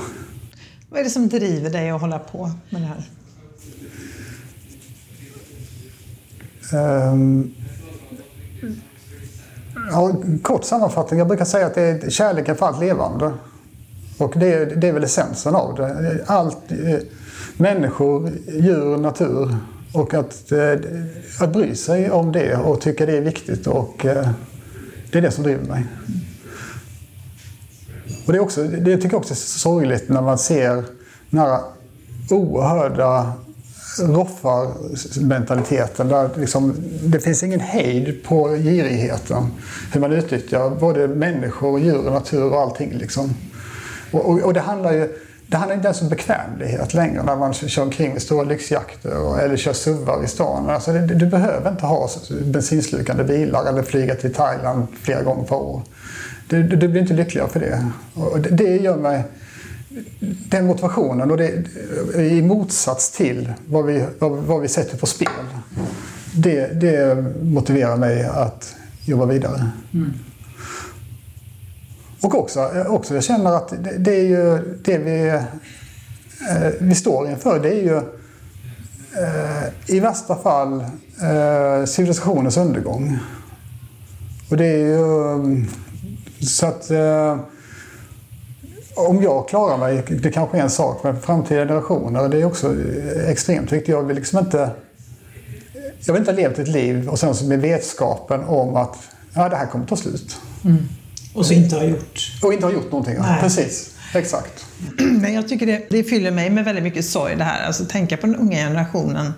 [0.89, 3.05] Vad är det som driver dig att hålla på med det här?
[7.13, 7.55] Um,
[9.91, 11.19] ja, kort sammanfattning.
[11.19, 13.33] Jag brukar säga att det är kärleken för allt levande.
[14.19, 16.25] Och det, det är väl essensen av det.
[16.27, 16.99] Allt, eh,
[17.57, 19.57] människor, djur, natur.
[19.97, 20.73] Och att, eh,
[21.41, 23.67] att bry sig om det och tycka det är viktigt.
[23.67, 24.29] Och eh,
[25.13, 25.87] det är det som driver mig.
[28.27, 30.85] Och det, är också, det tycker jag också är sorgligt när man ser
[31.31, 31.61] den här
[32.31, 33.33] oerhörda
[33.99, 36.09] roffarmentaliteten.
[36.09, 39.47] Där liksom, det finns ingen hejd på girigheten.
[39.93, 42.93] Hur man utnyttjar både människor, djur, natur och allting.
[42.93, 43.35] Liksom.
[44.11, 47.55] Och, och, och, det handlar ju det handlar inte ens om bekvämlighet längre när man
[47.55, 50.71] kör omkring i stora lyxjakter eller kör suvar i stan.
[50.71, 52.09] Alltså det, du behöver inte ha
[52.45, 55.83] bensinslukande bilar eller flyga till Thailand flera gånger per år.
[56.49, 57.91] Du, du blir inte lyckligare för det.
[58.15, 59.23] Och det, det gör mig
[60.49, 61.65] den motivationen och det,
[62.15, 65.29] i motsats till vad vi, vad, vad vi sätter på spel.
[66.35, 68.75] Det, det, motiverar mig att
[69.05, 69.71] jobba vidare.
[69.95, 70.13] Mm.
[72.21, 76.95] Och också, eh, också jag känner att det, det är ju det vi, eh, vi
[76.95, 77.61] står inför.
[77.61, 77.97] Det är ju
[79.23, 80.81] eh, i värsta fall
[81.23, 83.19] eh, civilisationens undergång.
[84.51, 85.65] Och det är ju
[86.41, 87.39] så att eh,
[88.97, 92.75] om jag klarar mig, det kanske är en sak, men framtida generationer, det är också
[93.27, 93.89] extremt viktigt.
[93.89, 94.71] Jag vill liksom inte...
[96.01, 98.97] Jag vill inte ha levt ett liv och sen med vetskapen om att
[99.35, 100.37] ja, det här kommer ta slut.
[100.65, 100.77] Mm.
[101.37, 102.33] Och så inte ha gjort...
[102.43, 103.15] Och inte ha gjort någonting.
[103.19, 103.41] Nej.
[103.41, 104.67] Precis, exakt.
[104.99, 107.67] Men jag tycker det, det fyller mig med väldigt mycket sorg det här.
[107.67, 109.33] Alltså tänka på den unga generationen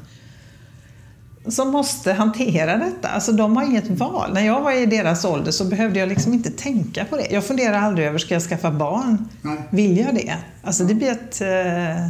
[1.47, 3.09] som måste hantera detta.
[3.09, 4.35] Alltså de har inget val.
[4.35, 7.27] När jag var i deras ålder så behövde jag liksom inte tänka på det.
[7.31, 9.29] Jag funderar aldrig över, ska jag skaffa barn?
[9.43, 9.59] Nej.
[9.71, 10.37] Vill jag det?
[10.63, 11.41] Alltså det blir ett...
[11.41, 12.09] Eh,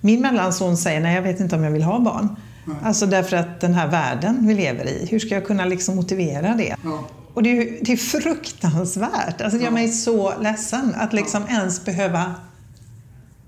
[0.00, 2.36] min mellanson säger, nej jag vet inte om jag vill ha barn.
[2.64, 2.76] Nej.
[2.82, 6.54] Alltså därför att den här världen vi lever i, hur ska jag kunna liksom motivera
[6.54, 6.76] det?
[6.84, 7.04] Ja.
[7.34, 9.40] Och det är, det är fruktansvärt.
[9.40, 12.34] Alltså det gör mig så ledsen att liksom ens behöva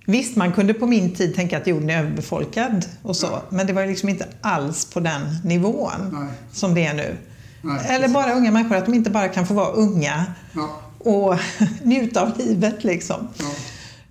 [0.08, 3.72] Visst, man kunde på min tid tänka att jorden är överbefolkad och så, men det
[3.72, 6.28] var liksom inte alls på den nivån Nej.
[6.52, 7.16] som det är nu.
[7.62, 10.80] Nej, Eller bara unga människor, att de inte bara kan få vara unga ja.
[10.98, 11.38] och
[11.82, 13.28] njuta av livet liksom.
[13.38, 13.44] Ja.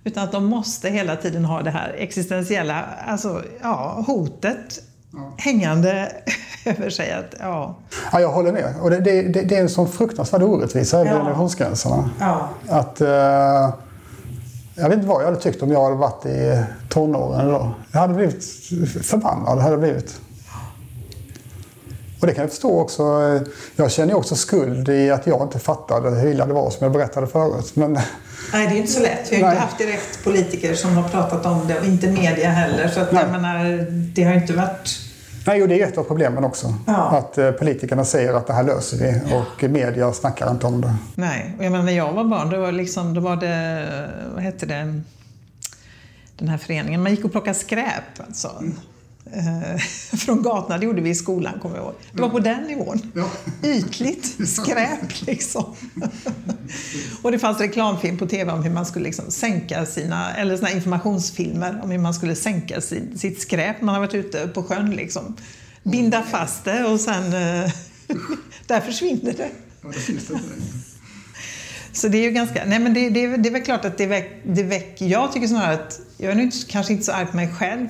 [0.04, 4.82] Utan att de måste hela tiden ha det här existentiella alltså, ja, hotet.
[5.36, 6.12] Hängande
[6.64, 7.12] över sig.
[7.12, 7.76] Att, ja.
[8.12, 8.74] Ja, jag håller med.
[8.82, 11.18] Och det, det, det är en sån fruktansvärd orättvisa över ja.
[11.18, 12.10] generationsgränserna.
[12.20, 12.48] Ja.
[12.68, 13.00] Att...
[13.00, 13.08] Uh,
[14.78, 17.74] jag vet inte vad jag hade tyckt om jag hade varit i tonåren då.
[17.92, 18.44] Jag hade blivit
[19.04, 19.58] förbannad.
[19.58, 20.20] Hade blivit.
[22.20, 23.02] Och det kan jag förstå också.
[23.76, 26.84] Jag känner ju också skuld i att jag inte fattade hur illa det var som
[26.84, 27.76] jag berättade förut.
[27.76, 27.92] Men...
[28.52, 29.32] Nej, det är inte så lätt.
[29.32, 32.88] Vi har inte haft direkt politiker som har pratat om det och inte media heller.
[32.88, 35.05] Så att, jag menar, det har inte varit
[35.46, 36.74] Nej, och det är ett av problemen också.
[36.86, 37.18] Ja.
[37.18, 40.94] Att eh, politikerna säger att det här löser vi och media snackar inte om det.
[41.14, 43.86] Nej, och jag menar när jag var barn då var, liksom, då var det,
[44.34, 45.00] vad hette det,
[46.36, 48.50] den här föreningen, man gick och plockade skräp alltså.
[49.32, 49.76] Eh,
[50.18, 51.94] från gatorna, det gjorde vi i skolan kommer jag ihåg.
[52.12, 53.12] Det var på den nivån.
[53.14, 53.30] Ja.
[53.68, 55.76] Ytligt skräp liksom.
[57.22, 60.70] och det fanns reklamfilm på TV om hur man skulle liksom sänka sina, eller såna
[60.70, 64.90] informationsfilmer om hur man skulle sänka sin, sitt skräp man har varit ute på sjön
[64.90, 65.36] liksom.
[65.82, 67.72] Binda fast det och sen, eh,
[68.66, 69.50] där försvinner det.
[69.82, 70.38] Ja, det finns det
[71.92, 74.06] Så det är ju ganska, nej men det, det, det är väl klart att det
[74.06, 77.48] väcker, väck, jag tycker snarare att, jag är nu kanske inte så arg på mig
[77.48, 77.88] själv,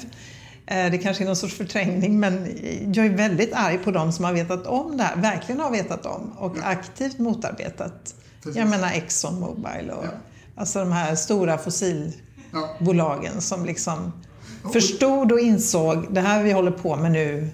[0.66, 2.48] det kanske är någon sorts förträngning men
[2.94, 6.06] jag är väldigt arg på de som har vetat om det här, verkligen har vetat
[6.06, 6.64] om och ja.
[6.64, 8.14] aktivt motarbetat.
[8.42, 8.56] Precis.
[8.56, 10.10] Jag menar Exxon Mobil och ja.
[10.56, 13.40] alltså de här stora fossilbolagen ja.
[13.40, 14.12] som liksom
[14.72, 17.50] förstod och insåg det här vi håller på med nu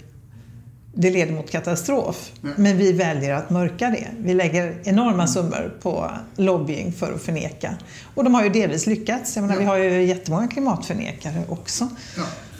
[0.94, 2.32] det leder mot katastrof.
[2.56, 4.06] Men vi väljer att mörka det.
[4.18, 5.28] Vi lägger enorma mm.
[5.28, 7.74] summor på lobbying för att förneka.
[8.14, 9.36] Och de har ju delvis lyckats.
[9.36, 9.58] Jag menar.
[9.58, 11.88] Vi har ju jättemånga klimatförnekare också.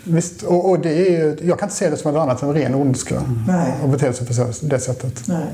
[0.05, 2.75] Visst, och, och, det är, jag kan inte se det som något annat än ren
[2.75, 3.75] ondska Nej.
[3.85, 5.23] att bete sig på det sättet.
[5.29, 5.47] Nej.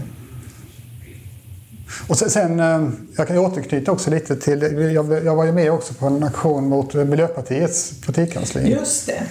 [2.08, 4.62] Och sen, sen, eh, jag kan ju återknyta också lite till,
[4.94, 8.70] jag, jag var ju med också på en aktion mot Miljöpartiets partikansli.
[8.70, 9.22] Just det.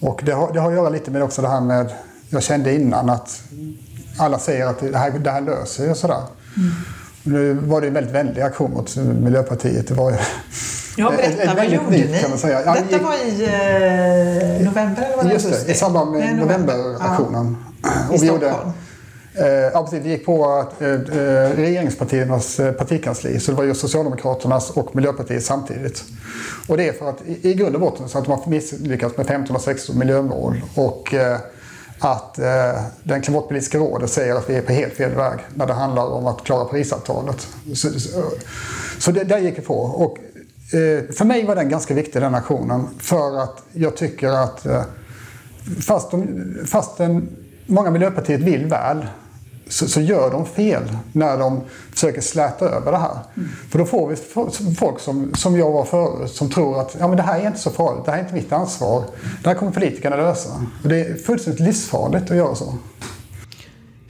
[0.00, 1.92] Och det har, det har att göra lite med också det här med,
[2.30, 3.42] jag kände innan att
[4.18, 6.22] alla säger att det här, det här löser sig och sådär.
[6.56, 6.70] Mm.
[7.22, 9.88] Nu var det en väldigt vänlig aktion mot Miljöpartiet.
[9.88, 10.16] Det var ju
[10.98, 12.18] Ja, berätta, vad gjorde ni?
[12.20, 12.62] Kan man säga.
[12.64, 17.56] Ja, Detta var i eh, november eller var det Just det, i samband med novemberaktionen.
[17.82, 17.88] Ja.
[18.14, 18.72] I Stockholm?
[19.34, 20.04] Eh, ja, precis.
[20.04, 26.04] Vi gick på eh, eh, regeringspartiernas partikansli, så det var ju Socialdemokraternas och Miljöpartiet samtidigt.
[26.68, 29.16] Och det är för att i, i grund och botten så att de har misslyckats
[29.16, 30.60] med 15 och 16 miljömål.
[30.74, 31.14] Och,
[31.98, 35.72] att eh, den klimatpolitiska rådet säger att vi är på helt fel väg när det
[35.72, 37.46] handlar om att klara Parisavtalet.
[37.74, 38.22] Så, så,
[38.98, 39.78] så det, där gick vi på.
[39.78, 40.18] Och
[41.16, 44.82] för mig var den ganska viktig den aktionen för att jag tycker att eh,
[45.80, 47.28] fast, de, fast den,
[47.66, 49.06] många Miljöpartiet vill väl
[49.68, 51.60] så, så, gör de fel när de
[51.92, 53.18] försöker släta över det här.
[53.36, 53.48] Mm.
[53.70, 54.16] För då får vi
[54.74, 57.58] folk som, som jag var förut som tror att ja, men det här är inte
[57.58, 59.04] så farligt, det här är inte mitt ansvar.
[59.42, 60.50] Det här kommer politikerna lösa.
[60.82, 62.74] Och det är fullständigt livsfarligt att göra så.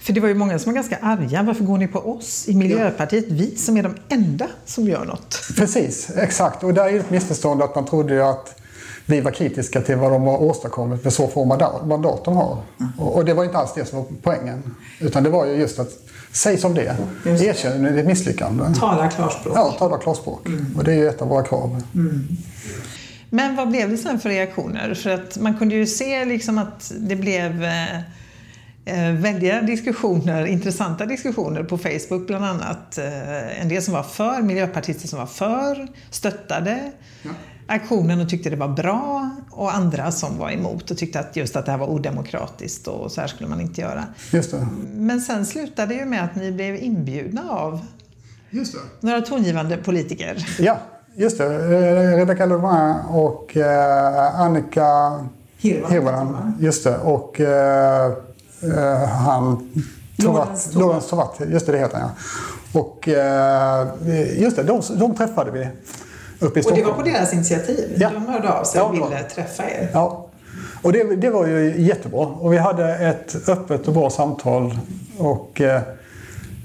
[0.08, 1.42] För det var ju många som var ganska arga.
[1.42, 3.24] Varför går ni på oss i Miljöpartiet?
[3.28, 5.40] Vi som är de enda som gör något.
[5.56, 6.64] Precis, exakt.
[6.64, 8.60] Och där är ett missförstånd att man trodde att
[9.06, 12.58] vi var kritiska till vad de har åstadkommit med så få mandat de har.
[12.98, 14.74] Och det var inte alls det som var poängen.
[15.00, 15.90] Utan det var ju just att
[16.32, 16.96] säg som det.
[17.26, 18.64] Just Erkänn det är ett misslyckande.
[18.78, 19.56] Tala klarspråk.
[19.56, 20.46] Ja, tala klarspråk.
[20.46, 20.76] Mm.
[20.76, 21.82] Och det är ju ett av våra krav.
[21.94, 22.28] Mm.
[23.30, 24.94] Men vad blev det sen för reaktioner?
[24.94, 28.00] För att man kunde ju se liksom att det blev eh,
[29.12, 32.98] väldiga diskussioner, intressanta diskussioner på Facebook bland annat.
[32.98, 37.30] Eh, en del som var för, miljöpartister som var för, stöttade ja.
[37.66, 41.56] aktionen och tyckte det var bra och andra som var emot och tyckte att just
[41.56, 44.04] att det här var odemokratiskt och så här skulle man inte göra.
[44.32, 44.66] Just det.
[44.94, 47.80] Men sen slutade det ju med att ni blev inbjudna av
[49.00, 50.46] några tongivande politiker.
[50.58, 50.78] Ja,
[51.14, 51.44] just det.
[51.44, 55.24] Eh, Rebecca Louvain och eh, Annika
[55.58, 56.54] Hirvonen.
[56.60, 56.98] Just det.
[56.98, 57.40] Och
[58.62, 59.70] eh, Eh, han
[60.16, 62.10] Lorentz Tovatt, just det, det heter han
[62.72, 62.80] ja.
[62.80, 65.68] Och uh, just det, de, de träffade vi
[66.38, 66.66] uppe i Stockholm.
[66.66, 67.96] Och det var på deras initiativ?
[67.96, 68.10] Ja.
[68.10, 69.90] De hörde av sig och ja, ville träffa er?
[69.92, 70.28] Ja.
[70.82, 72.26] Och det, det, var ju jättebra.
[72.26, 74.78] Och vi hade ett öppet och bra samtal.
[75.18, 75.78] Och uh,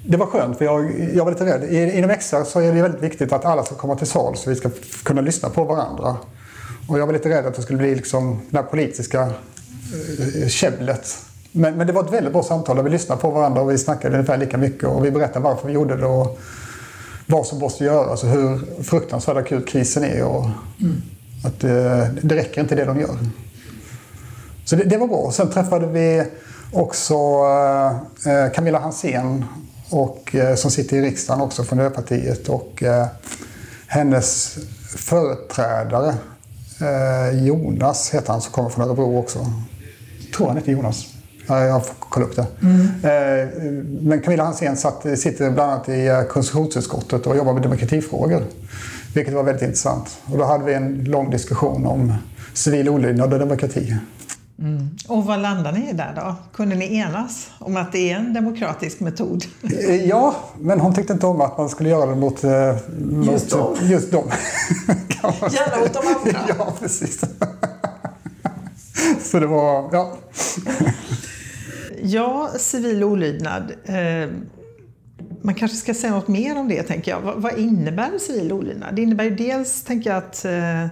[0.05, 1.93] det var skönt för jag, jag var lite rädd.
[1.93, 4.55] Inom XR så är det väldigt viktigt att alla ska komma till sal så vi
[4.55, 4.69] ska
[5.03, 6.17] kunna lyssna på varandra.
[6.89, 9.31] Och jag var lite rädd att det skulle bli liksom det här politiska
[10.47, 11.17] käbblet
[11.55, 13.77] men, men, det var ett väldigt bra samtal där vi lyssnade på varandra och vi
[13.77, 16.39] snackade ungefär lika mycket och vi berättade varför vi gjorde det och
[17.25, 20.45] vad som måste göras och hur fruktansvärd akut krisen är och
[20.81, 21.01] mm.
[21.45, 23.17] att det, det räcker inte det de gör.
[24.65, 25.31] Så det, det var bra.
[25.31, 26.23] Sen träffade vi
[26.71, 27.15] också
[28.25, 29.45] eh, Camilla Hansén
[29.89, 33.07] och, eh, som sitter i riksdagen också från Miljöpartiet och eh,
[33.87, 34.57] hennes
[34.97, 36.15] företrädare
[36.81, 39.45] eh, Jonas heter han som kommer från Örebro också.
[40.35, 41.12] Tror han heter Jonas.
[41.47, 42.45] Ja, jag får kolla upp det.
[42.61, 42.87] Mm.
[44.01, 48.43] Men Camilla Hansén satt, sitter bland annat i eh, konstitutionsutskottet och jobbar med demokratifrågor.
[49.13, 50.17] Vilket var väldigt intressant.
[50.25, 52.13] Och då hade vi en lång diskussion om
[52.53, 53.95] civil olydnad och demokrati.
[54.59, 54.89] Mm.
[55.07, 56.35] Och vad landar ni där då?
[56.53, 59.45] Kunde ni enas om att det är en demokratisk metod?
[59.87, 63.49] Eh, ja, men hon tyckte inte om att man skulle göra det mot, mot Just
[63.49, 63.77] dem.
[63.81, 64.23] Just dem.
[65.51, 66.55] Gärna mot de andra.
[66.57, 67.21] ja, precis.
[69.31, 70.13] Så det var, ja.
[72.05, 73.71] Ja, civil olydnad.
[73.85, 74.29] Eh,
[75.41, 77.21] man kanske ska säga något mer om det, tänker jag.
[77.21, 78.95] Vad, innebär civil olydnad?
[78.95, 80.87] Det innebär ju dels, tänker jag, att eh,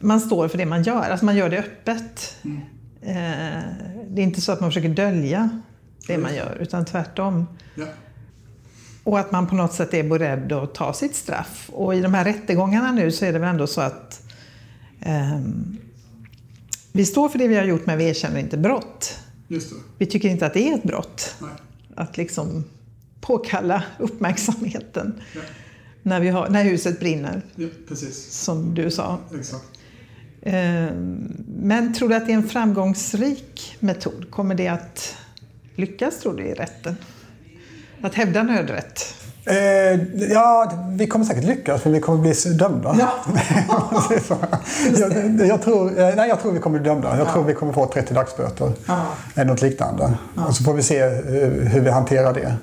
[0.00, 1.10] man står för det man gör.
[1.10, 2.36] Alltså man gör det öppet.
[2.44, 2.60] Mm.
[3.02, 3.62] Eh,
[4.08, 5.60] det är inte så att man försöker dölja
[6.06, 7.46] det man gör, utan tvärtom.
[7.74, 7.86] ja.
[9.04, 11.70] Och att man på något sätt är beredd att ta sitt straff.
[11.72, 14.22] Och i de här rättegångarna nu så är det väl ändå så att
[15.00, 15.76] ehm,
[16.92, 19.23] vi står för det vi har gjort men vi erkänner inte brott.
[19.98, 21.50] Vi tycker inte att det är ett brott Nej.
[21.94, 22.64] att liksom
[23.20, 25.40] påkalla uppmärksamheten Ja.
[26.02, 28.32] när, vi har, när huset brinner, Ja, precis.
[28.32, 29.18] som du sa.
[29.38, 29.64] Exakt.
[30.42, 34.30] Ehm, Men tror du att det är en framgångsrik metod?
[34.30, 35.16] Kommer det att
[35.76, 36.96] lyckas, tror du, i rätten?
[38.00, 39.14] Att hävda nödrätt?
[39.46, 42.96] Eh, ja, vi kommer säkert lyckas för vi kommer bli dömda.
[42.98, 43.10] Ja.
[44.98, 47.18] jag, jag, tror, eh, nej, jag tror vi kommer bli dömda.
[47.18, 48.72] Jag tror vi kommer få 30 dagsböter.
[48.86, 49.02] Ja.
[49.34, 50.12] Eller något liknande.
[50.48, 51.08] Och så får vi se eh,
[51.72, 52.54] hur vi hanterar det.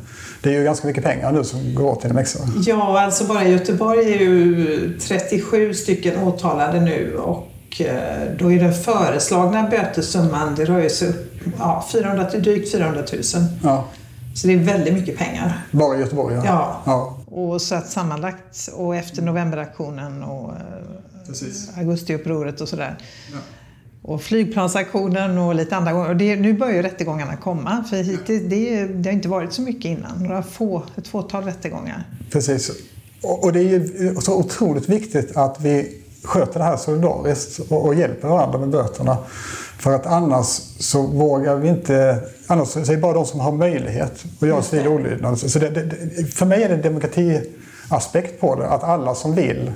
[0.44, 2.40] Det är ju ganska mycket pengar nu som går åt till MXA.
[2.66, 7.96] Ja, alltså bara i Göteborg är ju 37 stycken åtalade nu och eh,
[8.38, 13.22] då är den föreslagna bötessumman, det rör sig upp ja, 400, till drygt 400 000.
[13.64, 13.88] Ja,
[14.34, 15.66] Så det är väldigt mycket pengar.
[15.72, 16.36] bara i Göteborg.
[16.36, 16.44] Ja.
[16.46, 16.82] Ja.
[16.86, 20.58] ja Och så att sammanlagt, och efter novemberaktionen och eh,
[21.28, 21.70] precis.
[21.78, 22.98] augustiupproret och sådär.
[23.32, 23.38] Ja.
[24.04, 26.10] Och flygplansaktionen och lite andra gånger.
[26.10, 27.84] Och det, nu börjar ju rättegångarna komma.
[27.90, 30.24] För hittills, det, det har inte varit så mycket innan.
[30.24, 32.04] Några få, ett fåtal rättegångar.
[32.32, 32.72] Precis.
[33.24, 37.86] Och, och det är ju så otroligt viktigt att vi sköter det här solidariskt och,
[37.86, 39.18] och hjälper varandra med böterna.
[39.80, 40.46] För att annars
[40.80, 42.20] så vågar vi inte...
[42.48, 45.40] Annars så är det bara de som har möjlighet att göra civil olydnad.
[45.40, 48.68] Så det, det, för mig är det en demokratiaspekt på det.
[48.68, 49.72] Att alla som vill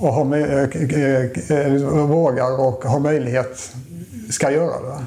[0.00, 3.72] och har, mö- eh, eh, vågar och har möjlighet
[4.30, 5.04] ska göra det.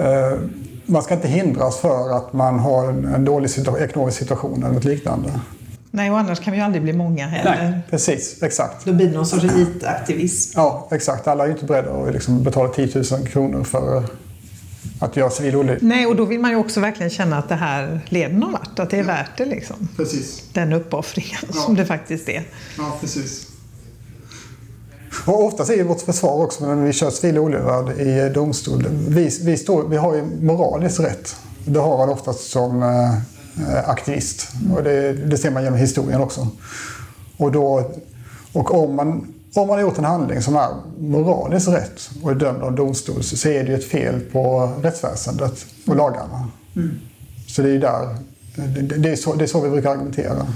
[0.00, 0.38] Eh,
[0.86, 4.74] Man ska inte hindras för att man har en, en dålig situa- ekonomisk situation eller
[4.74, 5.40] något liknande.
[5.96, 7.82] Nej, och annars kan vi ju aldrig bli många heller.
[7.90, 8.42] precis.
[8.42, 8.84] Exakt.
[8.84, 10.52] Då blir det någon sorts elitaktivism.
[10.58, 11.28] Ja, exakt.
[11.28, 14.04] Alla är ju inte beredda att liksom betala 10 000 kronor för
[15.00, 15.82] att göra civil olydnad.
[15.82, 18.78] Nej, och då vill man ju också verkligen känna att det här leder någon vart.
[18.78, 19.88] Att det är värt det liksom.
[19.96, 20.42] Precis.
[20.52, 21.60] Den uppoffringen Ja.
[21.60, 22.42] som det faktiskt är.
[22.78, 23.46] Ja, precis.
[25.26, 28.86] Och oftast är ju vårt försvar också när vi kör civil olydnad i domstol.
[29.08, 31.36] Vi, vi, står, vi har ju moraliskt rätt.
[31.64, 32.88] Det har man oftast som eh,
[33.86, 34.48] aktivist.
[34.74, 36.48] Och det, det ser man genom historien också.
[37.36, 37.90] Och, då,
[38.52, 42.34] och om, man, om man har gjort en handling som är moraliskt rätt och är
[42.34, 46.48] dömd av domstol så är det ju ett fel på rättsväsendet och lagarna.
[47.46, 48.16] Så det är där,
[48.54, 50.46] det, det, är så, det är så vi brukar argumentera.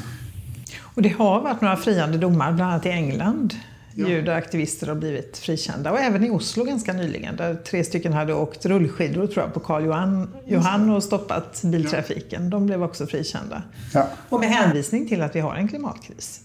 [0.82, 3.54] Och det har varit några friande domar, bland annat i England.
[4.00, 4.08] Ja.
[4.08, 5.92] Ju där aktivister har blivit frikända.
[5.92, 7.36] Och även i Oslo ganska nyligen.
[7.36, 12.50] Där tre stycken hade åkt rullskidor tror jag, på Karl Johan, Johan och stoppat biltrafiken.
[12.50, 13.62] De blev också frikända.
[13.94, 14.06] Ja.
[14.28, 16.40] Och med hänvisning till att vi har en klimatkris.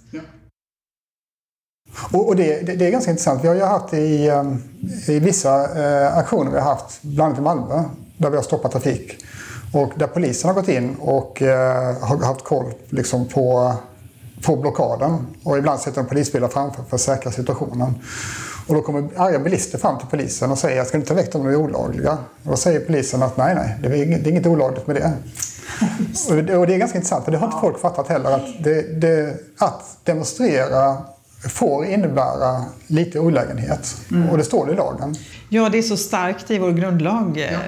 [2.11, 3.43] Och, och det, det, är ganska intressant.
[3.43, 4.63] Vi har ju haft i, um,
[5.07, 7.83] i vissa eh, aktioner vi har haft, bland annat i Malmö,
[8.17, 9.25] där vi har stoppat trafik.
[9.73, 13.73] Och där polisen har gått in och eh, har haft koll liksom, på,
[14.45, 15.27] på blockaden.
[15.43, 17.93] Och ibland sätter de polisbilar framför för att säkra situationen.
[18.67, 21.43] Och då kommer arga bilister fram till polisen och säger ska ni ta väck dem,
[21.43, 22.17] de är olagliga.
[22.43, 24.95] Och då säger polisen att nej, nej, det är inget, det är inget olagligt med
[26.45, 26.57] det.
[26.57, 28.31] Och det, är ganska intressant, för det har inte folk fattat heller.
[28.31, 30.97] Att, det, det, att demonstrera
[31.49, 33.95] får innebära lite olägenhet.
[34.31, 35.15] Och det står det i lagen.
[35.49, 37.59] Ja, det är så starkt i vår grundlag, eh,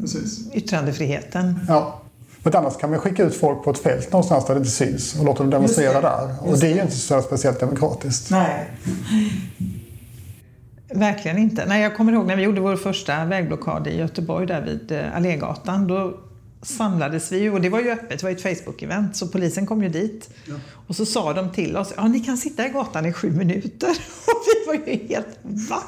[0.00, 0.52] Precis.
[0.52, 1.60] yttrandefriheten.
[1.68, 2.00] Ja.
[2.46, 5.18] Men annars kan man skicka ut folk på ett fält någonstans där det inte syns
[5.18, 6.34] och låta dem demonstrera där.
[6.40, 8.30] Och det är ju inte så speciellt demokratiskt.
[8.30, 8.70] Nej.
[10.94, 11.66] Verkligen inte.
[11.66, 15.16] Nej, jag kommer ihåg när vi gjorde vår första vägblockad i Göteborg där vid eh,
[15.16, 15.86] Allégatan.
[15.86, 16.18] Då
[16.62, 19.66] samlades vi ju, och det var ju öppet, det var ju ett Facebook-event, så polisen
[19.66, 20.30] kom ju dit.
[20.86, 23.90] Och så sa de till oss, ja ni kan sitta i gatan i sju minuter.
[24.26, 25.82] Och vi var ju helt, va?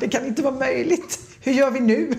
[0.00, 1.18] Det kan inte vara möjligt.
[1.40, 2.14] Hur gör vi nu?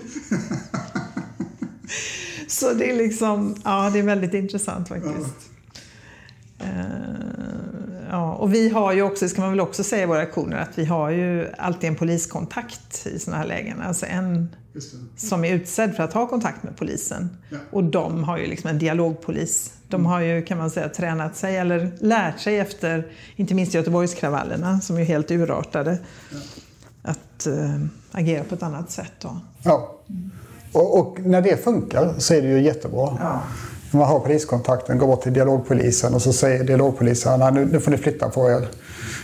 [2.50, 5.34] Så det är liksom, ja det är väldigt intressant faktiskt.
[6.58, 6.66] Eh,
[8.10, 10.78] Ja, och vi har ju också, ska man väl också säga i våra aktioner, att
[10.78, 13.80] vi har ju alltid en poliskontakt i sådana här lägen.
[13.80, 14.48] Alltså en
[15.16, 17.36] som är utsedd för att ha kontakt med polisen.
[17.50, 17.58] Ja.
[17.70, 19.72] Och de har ju liksom en dialogpolis.
[19.88, 24.80] De har ju, kan man säga, tränat sig eller lärt sig efter, inte minst Göteborgskravallerna
[24.80, 25.98] som är helt urartade.
[27.02, 27.80] Att att äh,
[28.12, 29.12] agera på ett annat sätt.
[29.20, 29.40] Då.
[29.62, 29.96] Ja.
[30.72, 33.18] Och, och, när det funkar så är det ju jättebra.
[33.20, 33.40] Ja.
[33.90, 37.96] Man har poliskontakten, går bort till dialogpolisen och så säger dialogpolisen nu, nu får ni
[37.96, 38.68] flytta på er.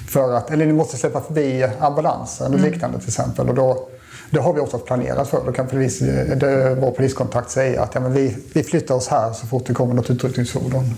[0.09, 2.73] För att, eller ni måste släppa förbi ambulansen och mm.
[2.73, 3.49] liknande till exempel.
[3.49, 3.89] Och då,
[4.31, 5.43] det har vi också planerat för.
[5.47, 9.33] Då kan polis, det, vår poliskontakt säga att ja, men vi, vi flyttar oss här
[9.33, 10.95] så fort det kommer något utryckningsfordon.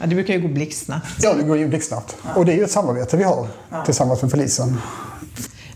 [0.00, 1.06] Ja, det brukar ju gå blixtsnabbt.
[1.22, 2.16] Ja, det går ju blixtsnabbt.
[2.24, 2.30] Ja.
[2.34, 3.84] Och det är ju ett samarbete vi har ja.
[3.84, 4.76] tillsammans med polisen.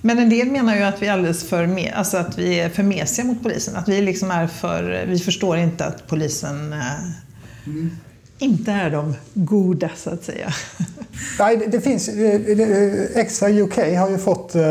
[0.00, 2.68] Men en del menar ju att vi är alldeles för, me alltså att vi är
[2.68, 3.76] för mesiga mot polisen.
[3.76, 6.74] Att vi liksom är för, vi förstår inte att polisen
[7.66, 7.90] mm.
[8.38, 10.52] inte är de goda så att säga.
[11.38, 12.08] Nej, det, det finns,
[13.14, 14.62] Extra UK har ju fått eh,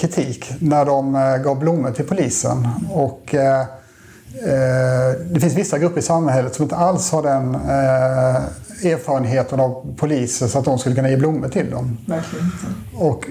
[0.00, 2.68] kritik när de eh, gav blommor till polisen.
[2.90, 3.64] Och, eh,
[5.30, 7.56] det finns vissa grupper i samhället som inte alls har den
[8.84, 11.98] erfarenheten av poliser så att de skulle kunna ge blommor till dem.
[12.06, 12.46] Verkligen.
[12.94, 13.26] Och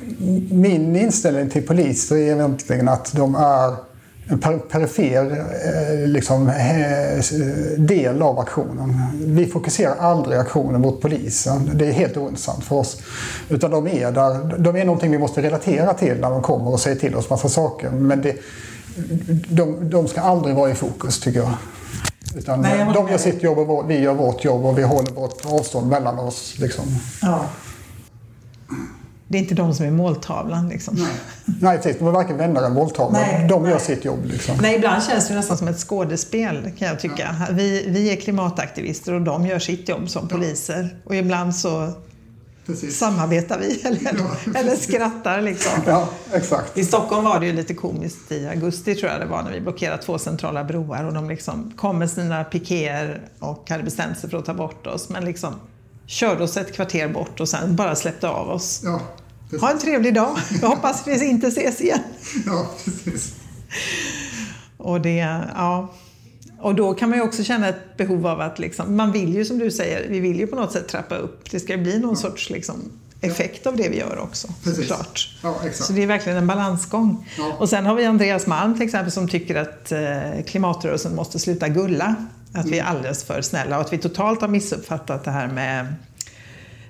[0.52, 3.76] min inställning till poliser är egentligen att de är
[4.32, 7.24] en perifer eh, liksom, eh,
[7.78, 8.93] del av aktionen.
[9.14, 11.72] Vi fokuserar aldrig aktionen mot polisen.
[11.74, 13.02] Det är helt ointressant för oss.
[13.49, 14.58] Utan de är där.
[14.58, 17.49] De är någonting vi måste relatera till när de kommer och säger till oss massa
[17.49, 17.89] saker.
[17.89, 18.36] Men det,
[19.49, 21.54] de, de ska aldrig vara i fokus tycker jag.
[22.36, 25.45] Utan Nej, de gör sitt jobb och vi gör vårt jobb och vi håller vårt
[25.45, 26.59] avstånd mellan oss.
[26.59, 26.86] Liksom.
[27.21, 27.45] Ja.
[29.27, 30.69] Det är inte de som är måltavlan.
[30.69, 30.95] Liksom.
[30.95, 31.11] Nej.
[31.61, 31.99] Nej, precis.
[31.99, 33.47] De är varken vänner eller måltavlan.
[33.47, 34.25] de gör sitt jobb.
[34.25, 34.55] Liksom.
[34.61, 37.36] Nej, ibland känns det nästan som ett skådespel kan jag tycka.
[37.39, 37.53] Ja.
[37.53, 40.38] Vi, vi är klimataktivister och de gör sitt jobb som ja.
[40.38, 41.01] poliser.
[41.05, 41.93] Och ibland så
[42.66, 42.97] Precis.
[42.97, 45.41] samarbetar vi eller, ja, eller skrattar.
[45.41, 45.82] Liksom.
[45.86, 46.78] Ja, exakt.
[46.78, 49.62] I Stockholm var det ju lite komiskt i augusti tror jag det var när vi
[49.62, 54.30] blockerade två centrala broar och de liksom kom med sina pikéer och hade bestämt sig
[54.30, 55.09] för att ta bort oss.
[55.09, 55.55] Men liksom
[56.05, 58.82] körde oss ett kvarter bort och sen bara släppte av oss.
[58.84, 59.01] Ja,
[59.59, 60.38] ha en trevlig dag.
[60.62, 61.99] Jag hoppas vi inte ses igen.
[62.45, 63.34] Ja, precis.
[64.78, 65.16] Och det,
[65.55, 65.93] ja.
[66.62, 69.45] Och då kan man ju också känna ett behov av att liksom, man vill ju
[69.45, 71.51] som du säger, vi vill ju på något sätt trappa upp.
[71.51, 72.16] Det ska bli någon ja.
[72.16, 72.91] sorts liksom,
[73.22, 74.47] effekt av det vi gör också.
[74.76, 75.30] Såklart.
[75.43, 77.30] Ja, Så det är verkligen en balansgång.
[77.38, 77.55] Ja.
[77.59, 81.68] Och sen har vi Andreas Malm till exempel som tycker att eh, klimatrörelsen måste sluta
[81.68, 82.16] gulla.
[82.53, 82.95] Att vi är mm.
[82.95, 85.95] alldeles för snälla och att vi totalt har missuppfattat det här med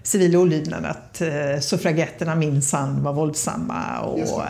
[0.04, 0.86] civil olydnad.
[0.86, 4.42] Att eh, suffragetterna minsann var våldsamma och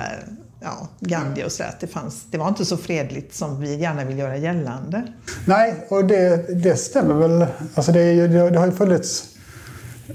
[0.62, 1.76] ja, Gandhi och sådär.
[1.80, 5.04] Det, fanns, det var inte så fredligt som vi gärna vill göra gällande.
[5.46, 7.48] Nej, och det, det stämmer väl.
[7.76, 9.26] Alltså det, det, det har ju funnits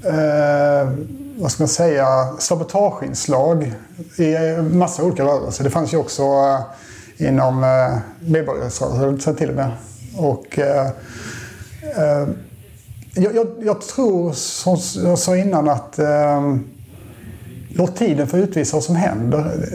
[0.05, 0.90] eh,
[1.38, 2.07] vad ska man säga,
[2.38, 3.74] sabotageinslag
[4.16, 5.64] i massa olika rörelser.
[5.64, 9.70] Det fanns ju också eh, inom eh, medborgarrörelsen till och med.
[10.16, 10.86] Och, eh,
[11.82, 12.28] eh,
[13.14, 16.57] jag, jag, jag, tror, som jag sa innan, att eh,
[17.78, 19.68] Låt tiden få utvisa vad som händer.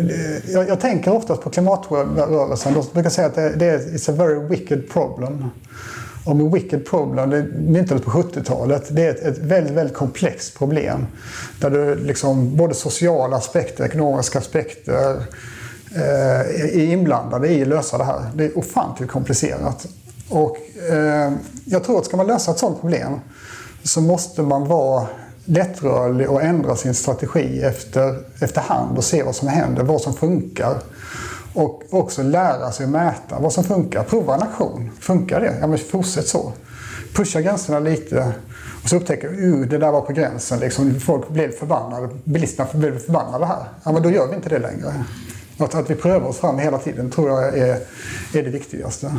[0.47, 2.73] Jag, jag tänker oftast på klimatrörelsen.
[2.73, 5.49] De brukar säga att det, det är it's a very wicked problem.
[6.25, 10.57] Och med wicked problem, det myntades på 70-talet, det är ett, ett, väldigt, väldigt komplext
[10.57, 11.07] problem.
[11.59, 15.23] Där du liksom, både sociala aspekter, ekonomiska aspekter
[15.95, 16.39] eh,
[16.75, 18.21] är inblandade i att lösa det här.
[18.35, 19.87] Det är ofantligt komplicerat.
[20.29, 20.57] Och
[20.89, 21.31] eh,
[21.65, 23.19] jag tror att ska man lösa ett sådant problem
[23.83, 25.07] så måste man vara
[25.45, 30.75] lättrörlig och ändra sin strategi efter, efterhand och se vad som händer, vad som funkar.
[31.53, 34.03] Och också lära sig att mäta vad som funkar.
[34.03, 34.91] Prova en aktion.
[34.99, 35.57] Funkar det?
[35.61, 36.51] Ja, men fortsätt så.
[37.13, 38.33] Pusha gränserna lite
[38.83, 40.59] och så upptäcker du uh, det där var på gränsen.
[40.59, 42.09] Liksom, folk blev förbannade.
[42.23, 43.63] Bilisterna blev förbannade här.
[43.83, 45.03] Ja, men då gör vi inte det längre.
[45.57, 47.79] Att, att vi prövar oss fram hela tiden tror jag är,
[48.33, 49.11] är det viktigaste.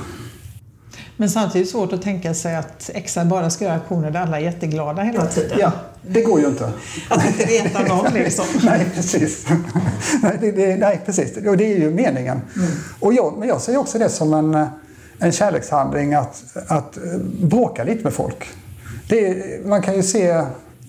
[1.22, 4.44] Men samtidigt svårt att tänka sig att XR bara ska göra aktioner där alla är
[4.44, 5.58] jätteglada hela tiden.
[5.60, 6.72] Ja, det går ju inte.
[7.08, 8.44] Att inte reta någon liksom.
[8.62, 9.46] nej, precis.
[10.22, 11.36] nej, det, det, nej, precis.
[11.36, 12.40] Och det är ju meningen.
[12.56, 12.70] Mm.
[13.00, 14.66] Och jag, men jag ser också det som en,
[15.18, 16.98] en kärlekshandling att, att
[17.42, 18.48] bråka lite med folk.
[19.08, 20.44] Det, man kan ju se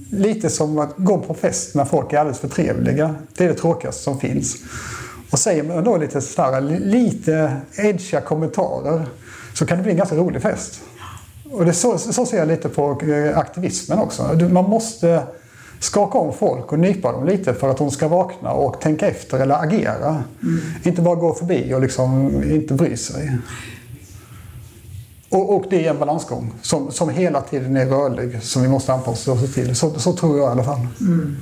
[0.09, 3.15] lite som att gå på fest när folk är alldeles för trevliga.
[3.37, 4.55] Det är det tråkigaste som finns.
[5.31, 9.07] Och säger man då lite, sådär, lite edgiga kommentarer
[9.53, 10.81] så kan det bli en ganska rolig fest.
[11.51, 14.23] Och det så, så ser jag lite på eh, aktivismen också.
[14.51, 15.23] Man måste
[15.79, 19.39] skaka om folk och nypa dem lite för att de ska vakna och tänka efter
[19.39, 20.23] eller agera.
[20.43, 20.59] Mm.
[20.83, 23.37] Inte bara gå förbi och liksom inte bry sig.
[25.29, 28.93] Och, och det är en balansgång som, som hela tiden är rörlig som vi måste
[28.93, 29.75] anpassa oss till.
[29.75, 30.87] Så, så tror jag i alla fall.
[31.01, 31.37] Mm.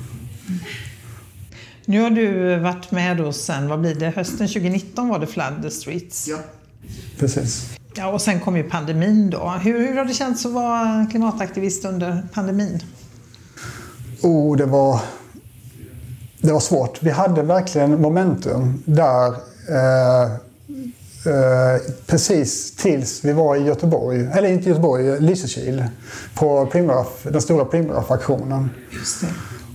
[1.84, 5.62] Nu har du varit med då sen, vad blir det, hösten 2019 var det Flood
[5.62, 6.28] the Streets?
[6.28, 6.38] Ja,
[7.18, 7.78] precis.
[7.94, 9.48] Ja, och sen kom ju pandemin då.
[9.48, 12.80] Hur, hur har det känts att vara klimataktivist under pandemin?
[14.22, 15.00] Oh, det var...
[16.40, 17.02] det var svårt.
[17.02, 19.26] Vi hade verkligen momentum där
[19.68, 20.22] eh,
[21.32, 25.84] eh, precis tills vi var i Göteborg, eller inte Göteborg, Lysekil,
[26.34, 28.70] på Primera, den stora Primera-faktionen.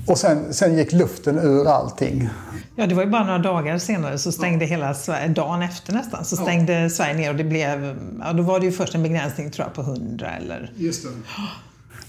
[0.07, 2.29] Och sen, sen gick luften ur allting.
[2.75, 4.69] Ja, det var ju bara några dagar senare så stängde ja.
[4.69, 6.89] hela Sverige, dagen efter nästan, så stängde ja.
[6.89, 9.85] Sverige ner och det blev, ja då var det ju först en begränsning tror jag
[9.85, 10.71] på 100 eller...
[10.75, 11.09] Just det.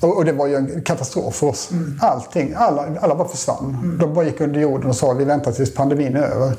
[0.01, 1.71] Och, och, det var ju en katastrof för oss.
[1.73, 1.99] Mm.
[2.03, 3.79] Allting, alla, alla bara försvann.
[3.83, 3.99] Mm.
[3.99, 6.53] De bara gick under jorden och sa vi väntar tills pandemin är över.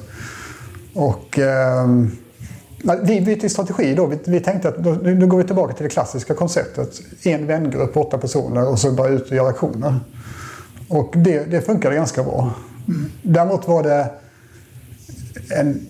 [0.94, 1.88] Och eh,
[3.02, 4.06] vi bytte strategi då.
[4.06, 7.02] Vi, vi tänkte att då, nu går vi tillbaka till det klassiska konceptet.
[7.24, 10.00] En vängrupp, åtta personer och så bara ut och göra aktioner.
[10.90, 12.54] Och det, det funkade ganska bra.
[12.88, 13.12] Mm.
[13.22, 14.12] Däremot var det
[15.50, 15.88] en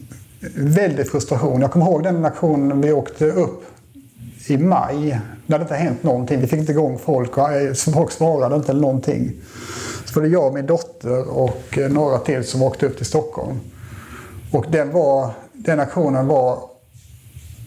[0.55, 1.61] väldig frustration.
[1.61, 3.63] Jag kommer ihåg den aktionen vi åkte upp
[4.47, 5.19] i maj.
[5.47, 6.41] Det hade inte hänt någonting.
[6.41, 9.33] Vi fick inte igång folk och eh, folk svarade inte eller någonting.
[10.05, 13.59] Så var det jag, min dotter och eh, några till som åkte upp till Stockholm.
[14.51, 16.59] Och den, var, den aktionen var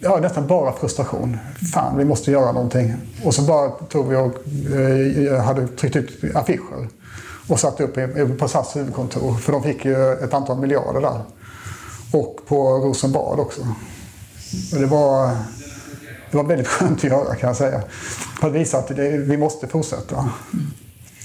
[0.01, 1.39] ja, nästan bara frustration.
[1.73, 2.95] Fan, vi måste göra någonting.
[3.25, 4.35] Och så bara tog vi och
[4.77, 6.89] eh, hade tryckt ut affischer
[7.49, 7.99] och satt upp
[8.39, 9.35] på SAS huvudkontor.
[9.35, 11.21] För de fick ju ett antal miljarder där.
[12.13, 13.61] Och på Rosenbad också.
[14.73, 15.27] Och det var,
[16.31, 17.83] det var väldigt skönt att göra kan jag säga.
[18.41, 20.31] För att visa att det, vi måste fortsätta.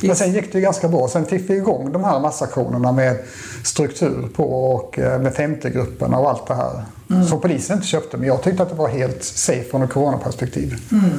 [0.01, 1.07] Men sen gick det ganska bra.
[1.07, 3.17] Sen fick vi igång de här massaktionerna med
[3.63, 6.83] struktur på och eh, med 50-grupperna och allt det här.
[7.09, 7.27] Mm.
[7.27, 10.75] Som polisen inte köpte, men jag tyckte att det var helt safe från ett coronaperspektiv.
[10.91, 11.09] Mm.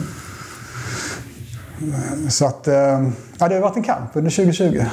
[2.29, 2.75] Så att, eh,
[3.39, 4.65] ja, det har varit en kamp under 2020.
[4.65, 4.89] Mm.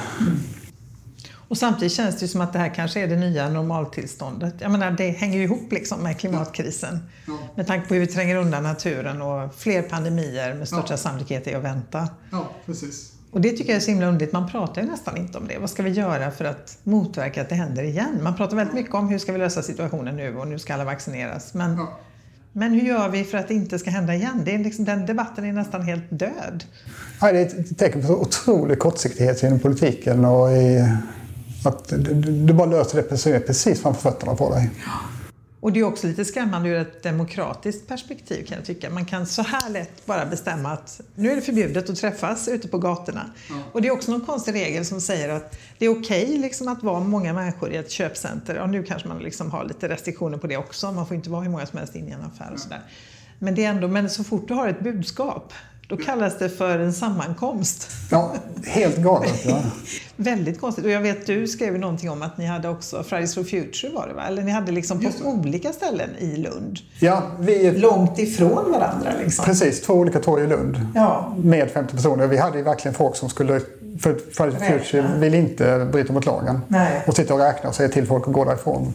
[1.48, 4.54] Och samtidigt känns det som att det här kanske är det nya normaltillståndet.
[4.60, 7.00] Jag menar, det hänger ju ihop liksom med klimatkrisen.
[7.28, 7.34] Ja.
[7.34, 7.48] Ja.
[7.56, 10.98] Med tanke på hur vi tränger undan naturen och fler pandemier med största ja.
[10.98, 12.10] sannolikhet är att vänta.
[12.32, 13.12] Ja, precis.
[13.32, 14.34] Och det tycker jag är så himla underligt.
[14.34, 15.58] Man pratar ju nästan inte om det.
[15.58, 18.20] Vad ska vi göra för att motverka att det händer igen?
[18.24, 20.86] Man pratar väldigt mycket om hur ska vi lösa situationen nu och nu ska alla
[20.86, 21.54] vaccineras.
[21.54, 22.00] Men, ja.
[22.58, 24.41] Men hur gör vi för att det inte ska hända igen?
[24.45, 26.64] Det är liksom, den debatten är nästan helt död.
[27.22, 30.88] Ja, det är ett tecken på otrolig kortsiktighet inom politiken och i
[31.66, 31.93] att
[32.47, 34.70] du bara löser det precis framför fötterna på dig.
[35.66, 38.89] Och det är också lite skrämmande ur ett demokratiskt perspektiv kan jag tycka.
[38.89, 42.68] Man kan så här lätt bara bestämma att nu är det förbjudet att träffas ute
[42.68, 43.30] på gatorna.
[43.49, 43.55] Ja.
[43.72, 46.68] Och det är också någon konstig regel som säger att det är okej okay, liksom
[46.68, 48.59] att vara många människor i ett köpcenter.
[48.59, 50.91] Och nu kanske man liksom har lite restriktioner på det också.
[50.91, 52.82] Man får inte vara hur många som helst inne i en affär och sådär.
[53.39, 55.53] Men, det är ändå, men så fort du har ett budskap
[55.88, 57.90] då kallas det för en sammankomst.
[58.12, 58.34] Ja,
[58.66, 59.46] helt galet.
[59.46, 59.62] Ja.
[60.16, 60.86] Väldigt konstigt.
[60.86, 64.08] Och jag vet, du skrev någonting om att ni hade också Fridays for Future var
[64.08, 64.24] det va?
[64.28, 66.80] Eller ni hade liksom på olika ställen i Lund.
[67.00, 67.72] Ja, vi...
[67.72, 69.46] Långt ifrån varandra liksom.
[69.46, 70.88] Precis, två olika torg i Lund.
[70.96, 71.36] Ja.
[71.38, 72.28] Med 50 personer.
[72.28, 73.62] Vi hade ju verkligen folk som skulle
[74.00, 76.62] för Fridays for Future vill inte bryta mot lagen.
[76.68, 77.04] Nej.
[77.08, 78.94] Och sitta och räkna och säga till folk att gå därifrån.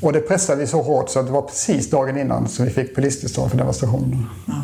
[0.00, 2.70] Och det pressade vi så hårt så att det var precis dagen innan som vi
[2.70, 4.26] fick polistillstånd för demonstrationen.
[4.46, 4.54] Ja.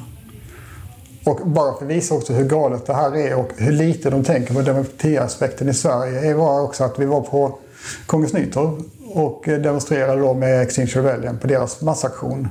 [1.27, 4.25] Och bara för att visa också hur galet det här är och hur lite de
[4.25, 7.59] tänker på demokratiaspekten i Sverige var också att vi var på
[8.07, 8.83] Kongens Nytorv
[9.15, 12.49] och demonstrerade då med Extinction Rebellion på deras massaktion.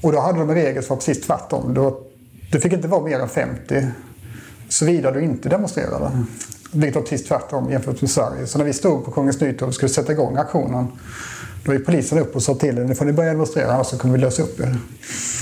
[0.00, 1.74] Och då hade de en regel som var precis tvärtom.
[1.74, 2.00] Då,
[2.52, 3.86] du fick inte vara mer än 50
[4.68, 6.10] såvida du inte demonstrerade.
[6.72, 8.46] Vilket var precis tvärtom jämfört med Sverige.
[8.46, 10.86] Så när vi stod på Kongens Nytorv och skulle sätta igång aktionen
[11.64, 13.98] då gick polisen upp och sa till er, nu får ni börja demonstrera annars så
[13.98, 14.76] kommer vi lösa upp er.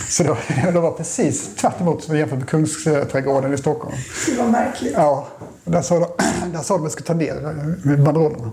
[0.08, 0.36] Så då,
[0.72, 3.96] det var precis tvärt emot som jämfört med Kungsträdgården i Stockholm.
[4.26, 4.92] Det var märkligt.
[4.96, 5.28] Ja,
[5.64, 6.08] där sa de,
[6.52, 8.52] där sa de att vi skulle ta ner banderollerna.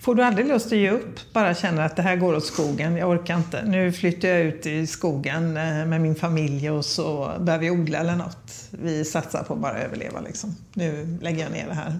[0.00, 1.32] Får du aldrig lust att ge upp?
[1.34, 3.62] Bara känner att det här går åt skogen, jag orkar inte.
[3.64, 7.98] Nu flyttar jag ut i skogen eh, med min familj och så börjar vi odla
[7.98, 8.52] eller något.
[8.70, 10.56] Vi satsar på att bara överleva liksom.
[10.74, 11.98] Nu lägger jag ner det här.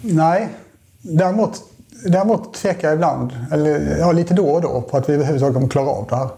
[0.00, 0.48] Nej,
[1.02, 1.62] däremot
[2.04, 5.68] Däremot tvekar jag ibland, eller ja, lite då och då, på att vi överhuvudtaget kommer
[5.68, 6.30] klara av det här.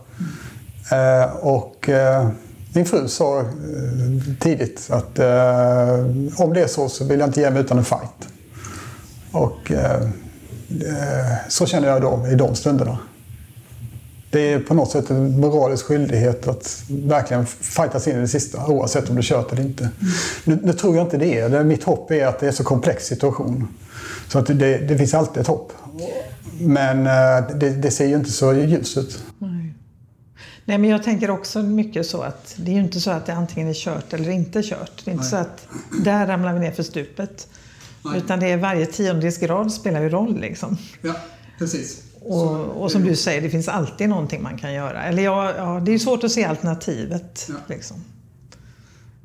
[0.93, 2.29] Eh, och eh,
[2.75, 3.45] min fru sa eh,
[4.41, 7.85] tidigt att eh, om det är så så vill jag inte ge mig utan en
[7.85, 8.29] fight.
[9.33, 10.03] Och eh,
[10.71, 12.99] eh, så känner jag då i de stunderna.
[14.31, 18.67] Det är på något sätt en moralisk skyldighet att verkligen fightas in i det sista
[18.67, 19.83] oavsett om du kört eller inte.
[19.83, 20.13] Mm.
[20.45, 21.65] Nu, nu, tror jag inte det är det.
[21.65, 23.69] Mitt hopp är att det är en så komplex situation.
[24.33, 25.73] Så att det, det finns alltid ett hopp.
[26.61, 29.23] Men eh, det, det ser ju inte så ljust ut.
[29.39, 29.75] Nej.
[30.65, 33.35] Nej, men jag tänker också mycket så att det är ju inte så att det
[33.35, 35.05] antingen är kört eller inte kört.
[35.05, 35.31] Det är inte Nej.
[35.31, 35.67] så att
[36.05, 37.49] där ramlar vi ner för stupet.
[38.05, 38.19] Nej.
[38.19, 40.79] Utan det är varje tiondels grad spelar ju roll liksom.
[41.03, 41.15] Ja,
[41.59, 42.03] precis.
[42.21, 45.03] Och, och, som du säger, det finns alltid någonting man kan göra.
[45.03, 47.47] Eller ja, ja det är svårt att se alternativet.
[47.49, 47.55] Ja.
[47.67, 48.05] Liksom,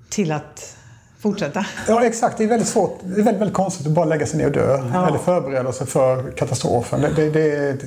[0.09, 0.76] till att
[1.19, 1.65] fortsätta.
[1.87, 2.37] Ja, exakt.
[2.37, 2.99] Det är väldigt svårt.
[3.03, 4.89] Det är väldigt, väldigt konstigt att bara lägga sig ner och dö.
[4.93, 5.07] Ja.
[5.07, 7.01] Eller förbereda sig för katastrofen.
[7.01, 7.77] Det, det, det,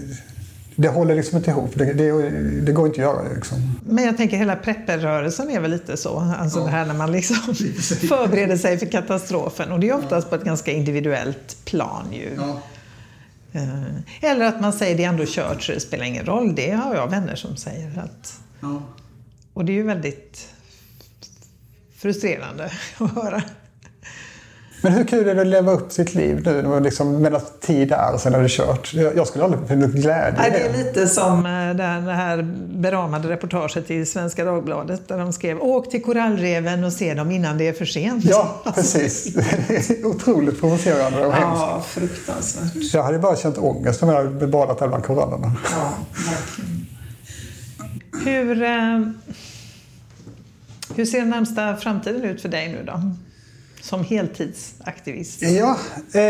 [0.76, 1.70] det håller liksom inte ihop.
[1.74, 2.30] Det, det,
[2.60, 3.34] det går inte att göra.
[3.34, 3.78] Liksom.
[3.86, 6.34] Men jag tänker hela prepperrörelsen är väl lite så.
[6.38, 7.36] Alltså det här när man liksom
[8.08, 9.72] förbereder sig för katastrofen.
[9.72, 12.38] Och det är oftast på ett ganska individuellt plan ju.
[13.52, 16.54] Eh, Eller att man säger det är ändå kört så det spelar ingen roll.
[16.54, 17.98] Det har jag vänner som säger.
[18.04, 18.38] Att,
[19.54, 20.48] och det är ju väldigt
[22.02, 22.64] frustrerande
[22.98, 23.42] att höra.
[24.82, 27.92] Men hur kul är det att leva upp sitt liv nu när liksom, medan tid
[27.92, 28.94] är och sen är det kört?
[28.94, 32.42] Jag skulle aldrig finna glädje Nej, det är lite som eh, det här- det här
[32.74, 37.58] beramade reportaget i Svenska Dagbladet där de skrev Åk till korallreven och se dem innan
[37.58, 38.24] det är för sent.
[38.24, 39.24] Ja, precis.
[39.68, 41.60] Det är otroligt provocerande och hemskt.
[41.62, 42.94] Ja, fruktansvärt.
[42.94, 45.52] Jag hade bara känt ångest om jag hade badat där bland korallerna.
[45.72, 45.92] Ja,
[46.30, 46.86] verkligen.
[48.24, 49.00] Hur, eh,
[50.96, 53.02] hur ser den närmsta framtiden ut för dig nu då?
[53.82, 55.42] Som heltidsaktivist?
[55.42, 55.78] Ja,
[56.12, 56.22] eh,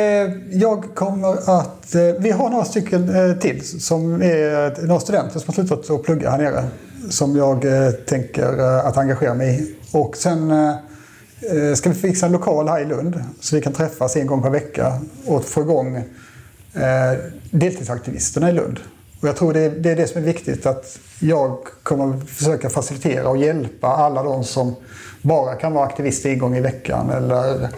[0.50, 1.94] jag kommer att...
[1.94, 6.02] Eh, vi har några stycken eh, till som är några studenter som har slutat att
[6.02, 6.64] plugga här nere.
[7.10, 9.74] Som jag eh, tänker eh, att engagera mig i.
[9.92, 13.72] Och sen eh, eh ska vi fixa en lokal här i Lund så vi kan
[13.72, 17.18] träffas en gång per vecka och få igång eh,
[17.50, 18.80] deltidsaktivisterna i Lund.
[19.20, 22.70] Och jag tror det är, det är det som är viktigt att jag kommer försöka
[22.70, 24.74] facilitera och hjälpa alla de som
[25.22, 27.68] bara kan vara aktivister en gång i veckan eller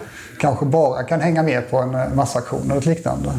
[0.40, 3.32] kanske bara kan hänga med på en eh, massaktion eller liknande.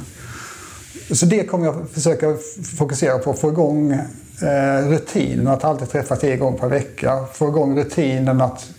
[1.11, 2.35] Så det kommer jag försöka
[2.77, 7.25] fokusera på, få igång eh, rutinen att alltid träffas tre gånger per vecka.
[7.33, 8.69] Få igång rutinen att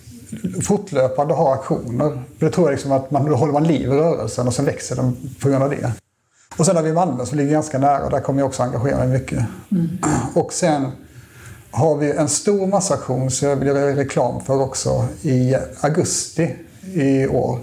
[0.62, 2.22] fortlöpande ha aktioner.
[2.38, 4.64] För det tror jag liksom att man, då håller man liv i rörelsen och sen
[4.64, 6.03] växer den på grund av det.
[6.56, 9.08] Och sen har vi Malmö som ligger ganska nära, där kommer jag också engagera mig
[9.08, 9.44] mycket.
[10.34, 10.92] Och sen
[11.70, 16.56] har vi en stor massaktion som jag vill göra reklam för också i augusti
[16.92, 17.58] i år.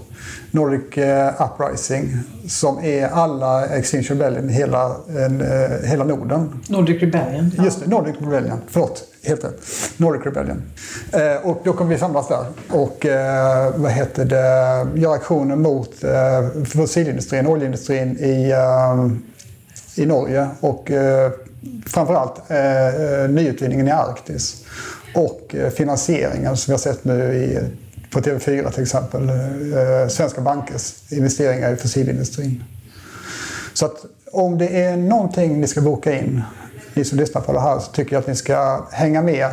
[0.52, 2.18] Nordic eh, Uprising
[2.48, 6.60] som är alla Extinction Rebellion i hela, en, eh, hela Norden.
[6.68, 7.52] Nordic Rebellion.
[7.64, 8.58] Just det, Nordic Rebellion.
[8.68, 9.62] Förlåt, helt rätt.
[9.98, 10.64] Nordic Rebellion.
[11.12, 16.04] Eh, och då kommer vi samlas där och eh, vad heter det, göra aktioner mot
[16.04, 19.08] eh, fossilindustrin, oljeindustrin i, eh,
[20.04, 21.32] i Norge och eh,
[21.86, 24.66] framförallt eh, nyutvinningen i Arktis.
[25.16, 27.60] Och finansieringen som vi har sett nu i,
[28.12, 29.30] på TV4 till exempel.
[29.30, 32.64] Eh, svenska bankers investeringar i fossilindustrin.
[33.74, 36.42] Så att om det är någonting ni ska boka in,
[36.94, 39.50] ni som lyssnar på det här, så tycker jag att ni ska hänga med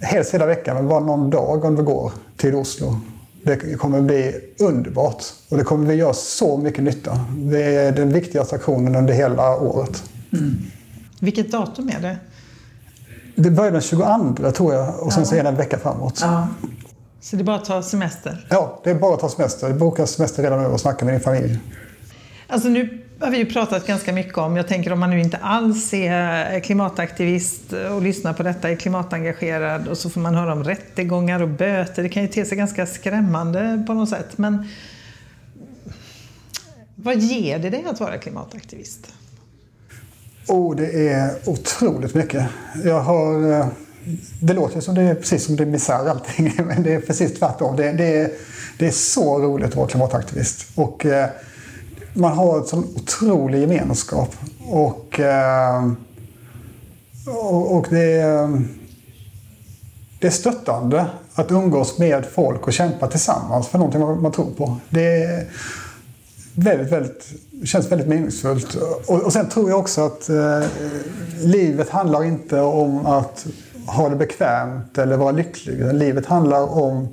[0.00, 3.00] helst hela veckan, men bara någon dag om det går, till Oslo.
[3.42, 7.24] Det kommer bli underbart och det kommer vi göra så mycket nytta.
[7.36, 10.02] Det är den viktigaste aktionen under hela året.
[11.20, 12.16] Vilket datum är det?
[13.36, 16.18] Det börjar den 22 tror jag och sen så är det en vecka framåt.
[16.22, 16.48] Ja.
[17.24, 18.46] Så det är bara att ta semester?
[18.50, 19.72] Ja, det är bara att ta semester.
[19.72, 21.58] Boka semester redan nu och snacka med din familj.
[22.46, 25.36] Alltså nu har vi ju pratat ganska mycket om, jag tänker om man nu inte
[25.36, 30.64] alls är klimataktivist och lyssnar på detta, är klimatengagerad och så får man höra om
[30.64, 32.02] rättegångar och böter.
[32.02, 34.38] Det kan ju te sig ganska skrämmande på något sätt.
[34.38, 34.68] Men
[36.94, 39.12] vad ger det dig att vara klimataktivist?
[40.48, 42.44] Oh, det är otroligt mycket.
[42.84, 43.83] Jag har...
[44.40, 47.38] Det låter som det är precis som det är misär allting, men det är precis
[47.38, 47.76] tvärtom.
[47.76, 48.30] Det, det, är,
[48.78, 50.66] det är så roligt att vara klimataktivist.
[50.74, 51.28] Och eh,
[52.12, 54.36] man har en sån otrolig gemenskap.
[54.68, 55.92] Och, eh,
[57.26, 58.62] och, och det, är,
[60.20, 64.50] det är stöttande att umgås med folk och kämpa tillsammans för någonting man, man tror
[64.50, 64.76] på.
[64.90, 65.46] Det är,
[66.54, 67.32] väldigt, väldigt,
[67.64, 68.74] känns väldigt meningsfullt.
[69.06, 70.62] Och, och sen tror jag också att eh,
[71.40, 73.46] livet handlar inte om att
[73.86, 75.94] ha det bekvämt eller vara lycklig.
[75.94, 77.08] Livet handlar om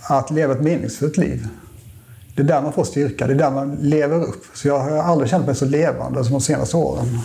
[0.00, 1.48] att leva ett meningsfullt liv.
[2.34, 4.44] Det är där man får styrka, det är där man lever upp.
[4.54, 7.18] Så jag har aldrig känt mig så levande som de senaste åren.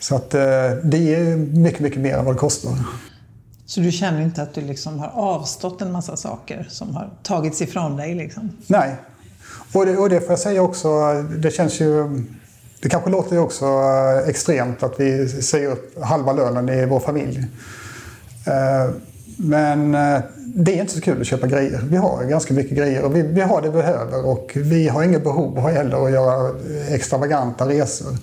[0.00, 0.40] Så att eh,
[0.84, 2.72] det är mycket, mycket mer än vad det kostar.
[3.66, 7.62] Så du känner inte att du liksom har avstått en massa saker som har tagits
[7.62, 8.14] ifrån dig?
[8.14, 8.50] Liksom?
[8.66, 8.96] Nej.
[9.72, 10.88] Och det, och det får jag säga också,
[11.22, 12.24] det känns ju...
[12.82, 17.46] Det kanske låter också eh, extremt att vi säger upp halva lönen i vår familj.
[18.46, 18.94] Eh,
[19.36, 21.80] Men eh, det är inte så kul att köpa grejer.
[21.90, 25.02] Vi har ganska mycket grejer och vi, vi har det vi behöver och vi har
[25.02, 26.50] inget behov heller att göra
[26.88, 28.16] extravaganta resor.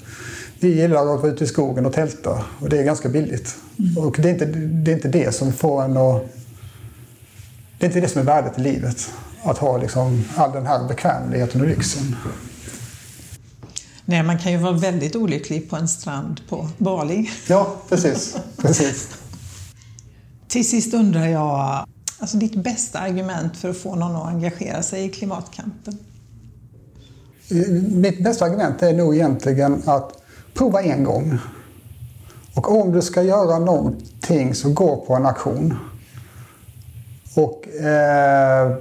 [0.59, 3.55] Vi gillar att vara ute i skogen och tälta och det är ganska billigt.
[3.97, 6.21] Och det är, inte, det är inte det som får en att
[7.79, 9.09] det är inte det som är värdet i livet.
[9.43, 12.15] Att ha liksom all den här bekvämligheten och lyxen.
[14.09, 17.29] Nej, man kan ju vara väldigt olycklig på en strand på Bali.
[17.47, 18.37] Ja, precis.
[18.57, 19.07] precis.
[20.47, 21.85] Till sist undrar jag,
[22.19, 25.97] Alltså ditt bästa argument för att få någon att engagera sig i klimatkampen?
[27.91, 30.23] Mitt bästa argument är nog egentligen att
[30.53, 31.37] prova en gång.
[32.55, 35.77] Och om du ska göra någonting så gå på en aktion.
[37.35, 38.77] Och eh,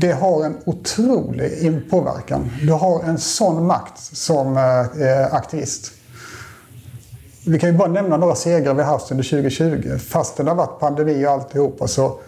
[0.00, 2.50] det har en otrolig påverkan.
[2.62, 5.92] Du har en sån makt som eh, aktivist.
[7.46, 9.98] Vi kan ju bara nämna några segrar vi haft under 2020.
[9.98, 12.18] Fast det har varit pandemi och alltihopa så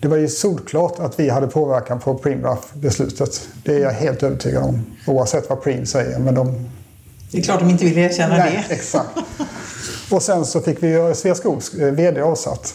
[0.00, 3.48] det var ju solklart att vi hade påverkan på Preemraff-beslutet.
[3.64, 4.84] Det är jag helt övertygad om.
[5.06, 6.18] Oavsett vad Preem säger.
[6.18, 6.68] Men de...
[7.30, 8.74] Det är klart de inte vill erkänna Nej, det.
[8.74, 9.08] Exakt.
[10.10, 12.74] Och sen så fick vi ju Sveaskogs eh, VD avsatt.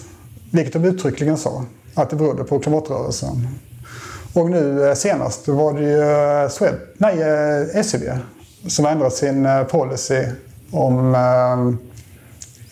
[0.52, 1.66] Vilket de uttryckligen sa.
[1.94, 3.48] Att det berodde på klimatrörelsen.
[4.34, 7.22] Och nu eh, senast var det ju eh, Swed, nej,
[7.76, 8.02] eh, SEB
[8.68, 10.26] som har ändrat sin policy
[10.72, 11.16] om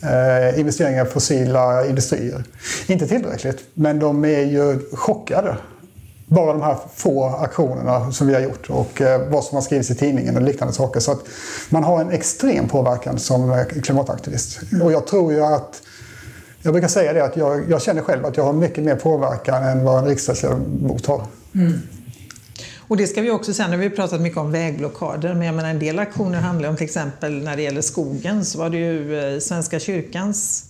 [0.04, 2.44] eh, investeringar i fossila industrier.
[2.88, 5.58] Inte tillräckligt, men de är ju chockade.
[6.26, 9.92] Bara de här få aktionerna som vi har gjort och eh, vad som har skrivits
[9.92, 11.00] i tidningen och liknande saker.
[11.00, 11.20] Så att
[11.70, 14.60] man har en extrem påverkan som klimataktivist.
[14.84, 15.82] Och jag tror ju att
[16.62, 19.64] jag brukar säga det att jag, jag känner själv att jag har mycket mer påverkan
[19.64, 21.26] än vad en riksdagsledamot har.
[21.56, 21.74] Mm.
[22.92, 25.56] Och det ska vi också säga, nu har vi pratat mycket om vägblockader, men jag
[25.56, 28.78] menar en del aktioner handlar om till exempel när det gäller skogen så var det
[28.78, 30.66] ju eh, Svenska kyrkans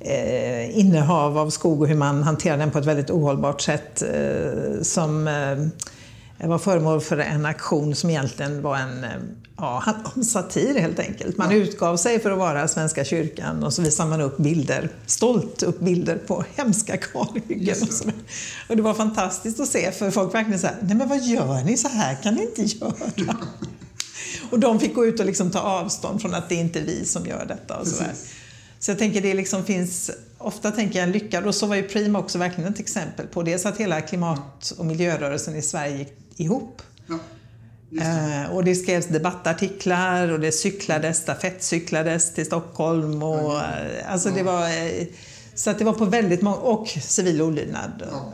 [0.00, 4.82] eh, innehav av skog och hur man hanterar den på ett väldigt ohållbart sätt eh,
[4.82, 5.28] som
[6.38, 9.10] eh, var föremål för en aktion som egentligen var en eh,
[9.62, 11.36] ja, satir helt enkelt.
[11.36, 15.62] Man utgav sig för att vara Svenska kyrkan och så visade man upp bilder, stolt
[15.62, 17.76] upp bilder på hemska kalhyggen.
[17.82, 18.08] Och, så.
[18.68, 21.76] och det var fantastiskt att se för folk verkligen så nej men vad gör ni?
[21.76, 22.94] Så här kan ni inte göra.
[24.50, 27.04] och de fick gå ut och liksom ta avstånd från att det inte är vi
[27.04, 27.76] som gör detta.
[27.76, 28.04] Och så,
[28.78, 31.82] så jag tänker det liksom finns, ofta tänker jag en lyckad, och så var ju
[31.82, 36.12] Prima också verkligen ett exempel på, dels att hela klimat och miljörörelsen i Sverige gick
[36.36, 36.82] ihop.
[37.06, 37.18] Ja.
[38.00, 43.22] Eh, och det skrevs debattartiklar och det cyklades, stafettcyklades till Stockholm.
[43.22, 43.62] Och, ja.
[43.62, 45.06] Eh, alltså det var, eh,
[45.54, 47.90] så att det var på väldigt många, och civil olydnad.
[48.12, 48.32] Ja.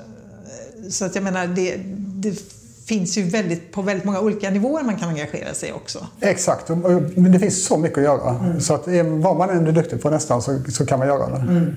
[0.91, 2.39] Så att jag menar, det, det
[2.87, 6.07] finns ju väldigt, på väldigt många olika nivåer man kan engagera sig också.
[6.21, 8.31] Exakt, men det finns så mycket att göra.
[8.31, 8.61] Mm.
[8.61, 11.73] Så att vad man än är duktig på nästan så, så kan man göra det.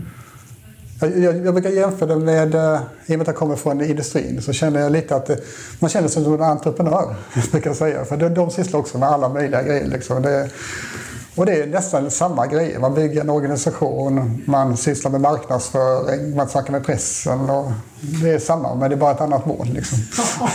[1.02, 3.82] Jag, jag, jag brukar jämföra det med, eh, i och med att jag kommer från
[3.82, 5.38] industrin, så känner jag lite att det,
[5.80, 7.16] man känner sig som en entreprenör.
[7.52, 8.06] Brukar jag säga.
[8.06, 9.88] För de, de sysslar också med alla möjliga grejer.
[9.88, 10.22] Liksom.
[10.22, 10.50] Det,
[11.36, 12.80] och det är nästan samma grejer.
[12.80, 17.50] Man bygger en organisation, man sysslar med marknadsföring, man snackar med pressen.
[17.50, 17.72] Och
[18.24, 19.68] det är samma, men det är bara ett annat mål.
[19.74, 19.98] Liksom.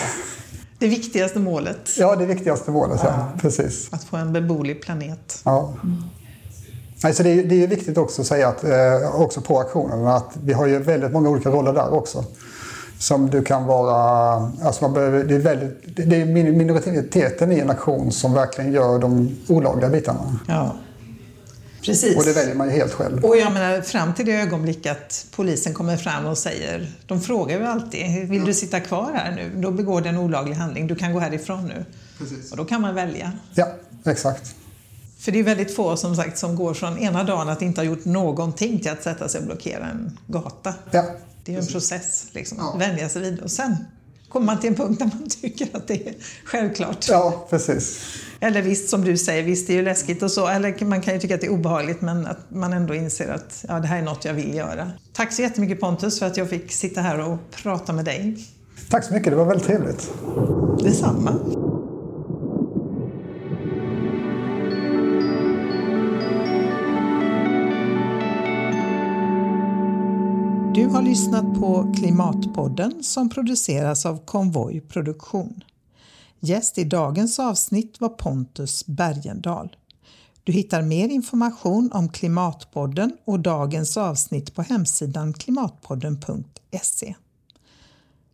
[0.79, 1.91] Det viktigaste målet.
[1.99, 3.09] Ja, det viktigaste målet, ja.
[3.09, 3.41] ja.
[3.41, 3.89] Precis.
[3.93, 5.41] Att få en beboelig planet.
[5.45, 5.75] Ja.
[5.85, 6.03] Mm.
[7.03, 10.37] Alltså det, är, det är viktigt också att säga att, eh, också på aktionerna att
[10.45, 12.25] vi har ju väldigt många olika roller där också.
[12.99, 17.71] Som du kan vara, alltså man behöver, det, är väldigt, det är minoriteten i en
[17.71, 20.39] aktion som verkligen gör de olagliga bitarna.
[20.49, 20.77] Ja.
[21.87, 22.17] Precis.
[22.17, 23.25] Och det väljer man ju helt själv.
[23.25, 27.59] Och jag menar fram till det ögonblick att polisen kommer fram och säger, de frågar
[27.59, 29.61] ju alltid, vill du sitta kvar här nu?
[29.63, 31.85] Då begår du en olaglig handling, du kan gå härifrån nu.
[32.19, 32.51] Precis.
[32.51, 33.33] Och då kan man välja.
[33.55, 33.67] Ja,
[34.05, 34.55] exakt.
[35.27, 37.87] För det är väldigt få som sagt som går från ena dagen att inte ha
[37.87, 40.75] gjort någonting till att sätta sig och blockera en gata.
[40.91, 41.05] Ja,
[41.45, 43.41] det är ju en process, liksom, att vänja sig vid.
[43.41, 43.77] Och sen
[44.29, 47.09] kommer man till en punkt där man tycker att det är självklart.
[47.09, 48.01] Ja, precis.
[48.41, 50.47] Eller visst, som du säger, visst det är ju läskigt och så.
[50.47, 53.65] Eller man kan ju tycka att det är obehagligt men att man ändå inser att
[53.69, 54.91] ja, det här är något jag vill göra.
[55.13, 58.47] Tack så jättemycket Pontus för att jag fick sitta här och prata med dig.
[58.91, 60.13] Tack så mycket, det var väldigt trevligt.
[60.83, 61.33] Detsamma.
[70.77, 75.65] Du har lyssnat på Klimatpodden som produceras av Konvoj Produktion.
[76.41, 79.77] Gäst i dagens avsnitt var Pontus Bergendahl.
[80.45, 87.15] Du hittar mer information om Klimatpodden och dagens avsnitt på hemsidan klimatpodden.se.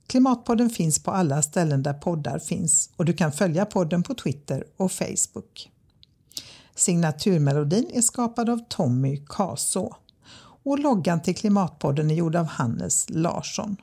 [0.06, 4.64] Klimatpodden finns på alla ställen där poddar finns och du kan följa podden på Twitter
[4.76, 5.70] och Facebook.
[6.74, 9.96] Signaturmelodin är skapad av Tommy Kaså
[10.62, 13.76] och loggan till Klimatpodden är gjord av Hannes Larsson.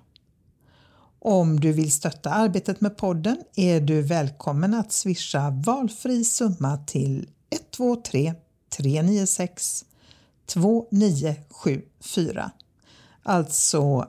[1.19, 7.29] Om du vill stötta arbetet med podden är du välkommen att swisha valfri summa till
[7.49, 8.33] 123
[8.77, 9.85] 396
[10.45, 12.51] 2974.
[13.23, 14.07] Alltså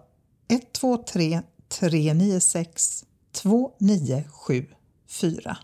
[0.48, 1.40] 123
[1.80, 5.56] 396 2974.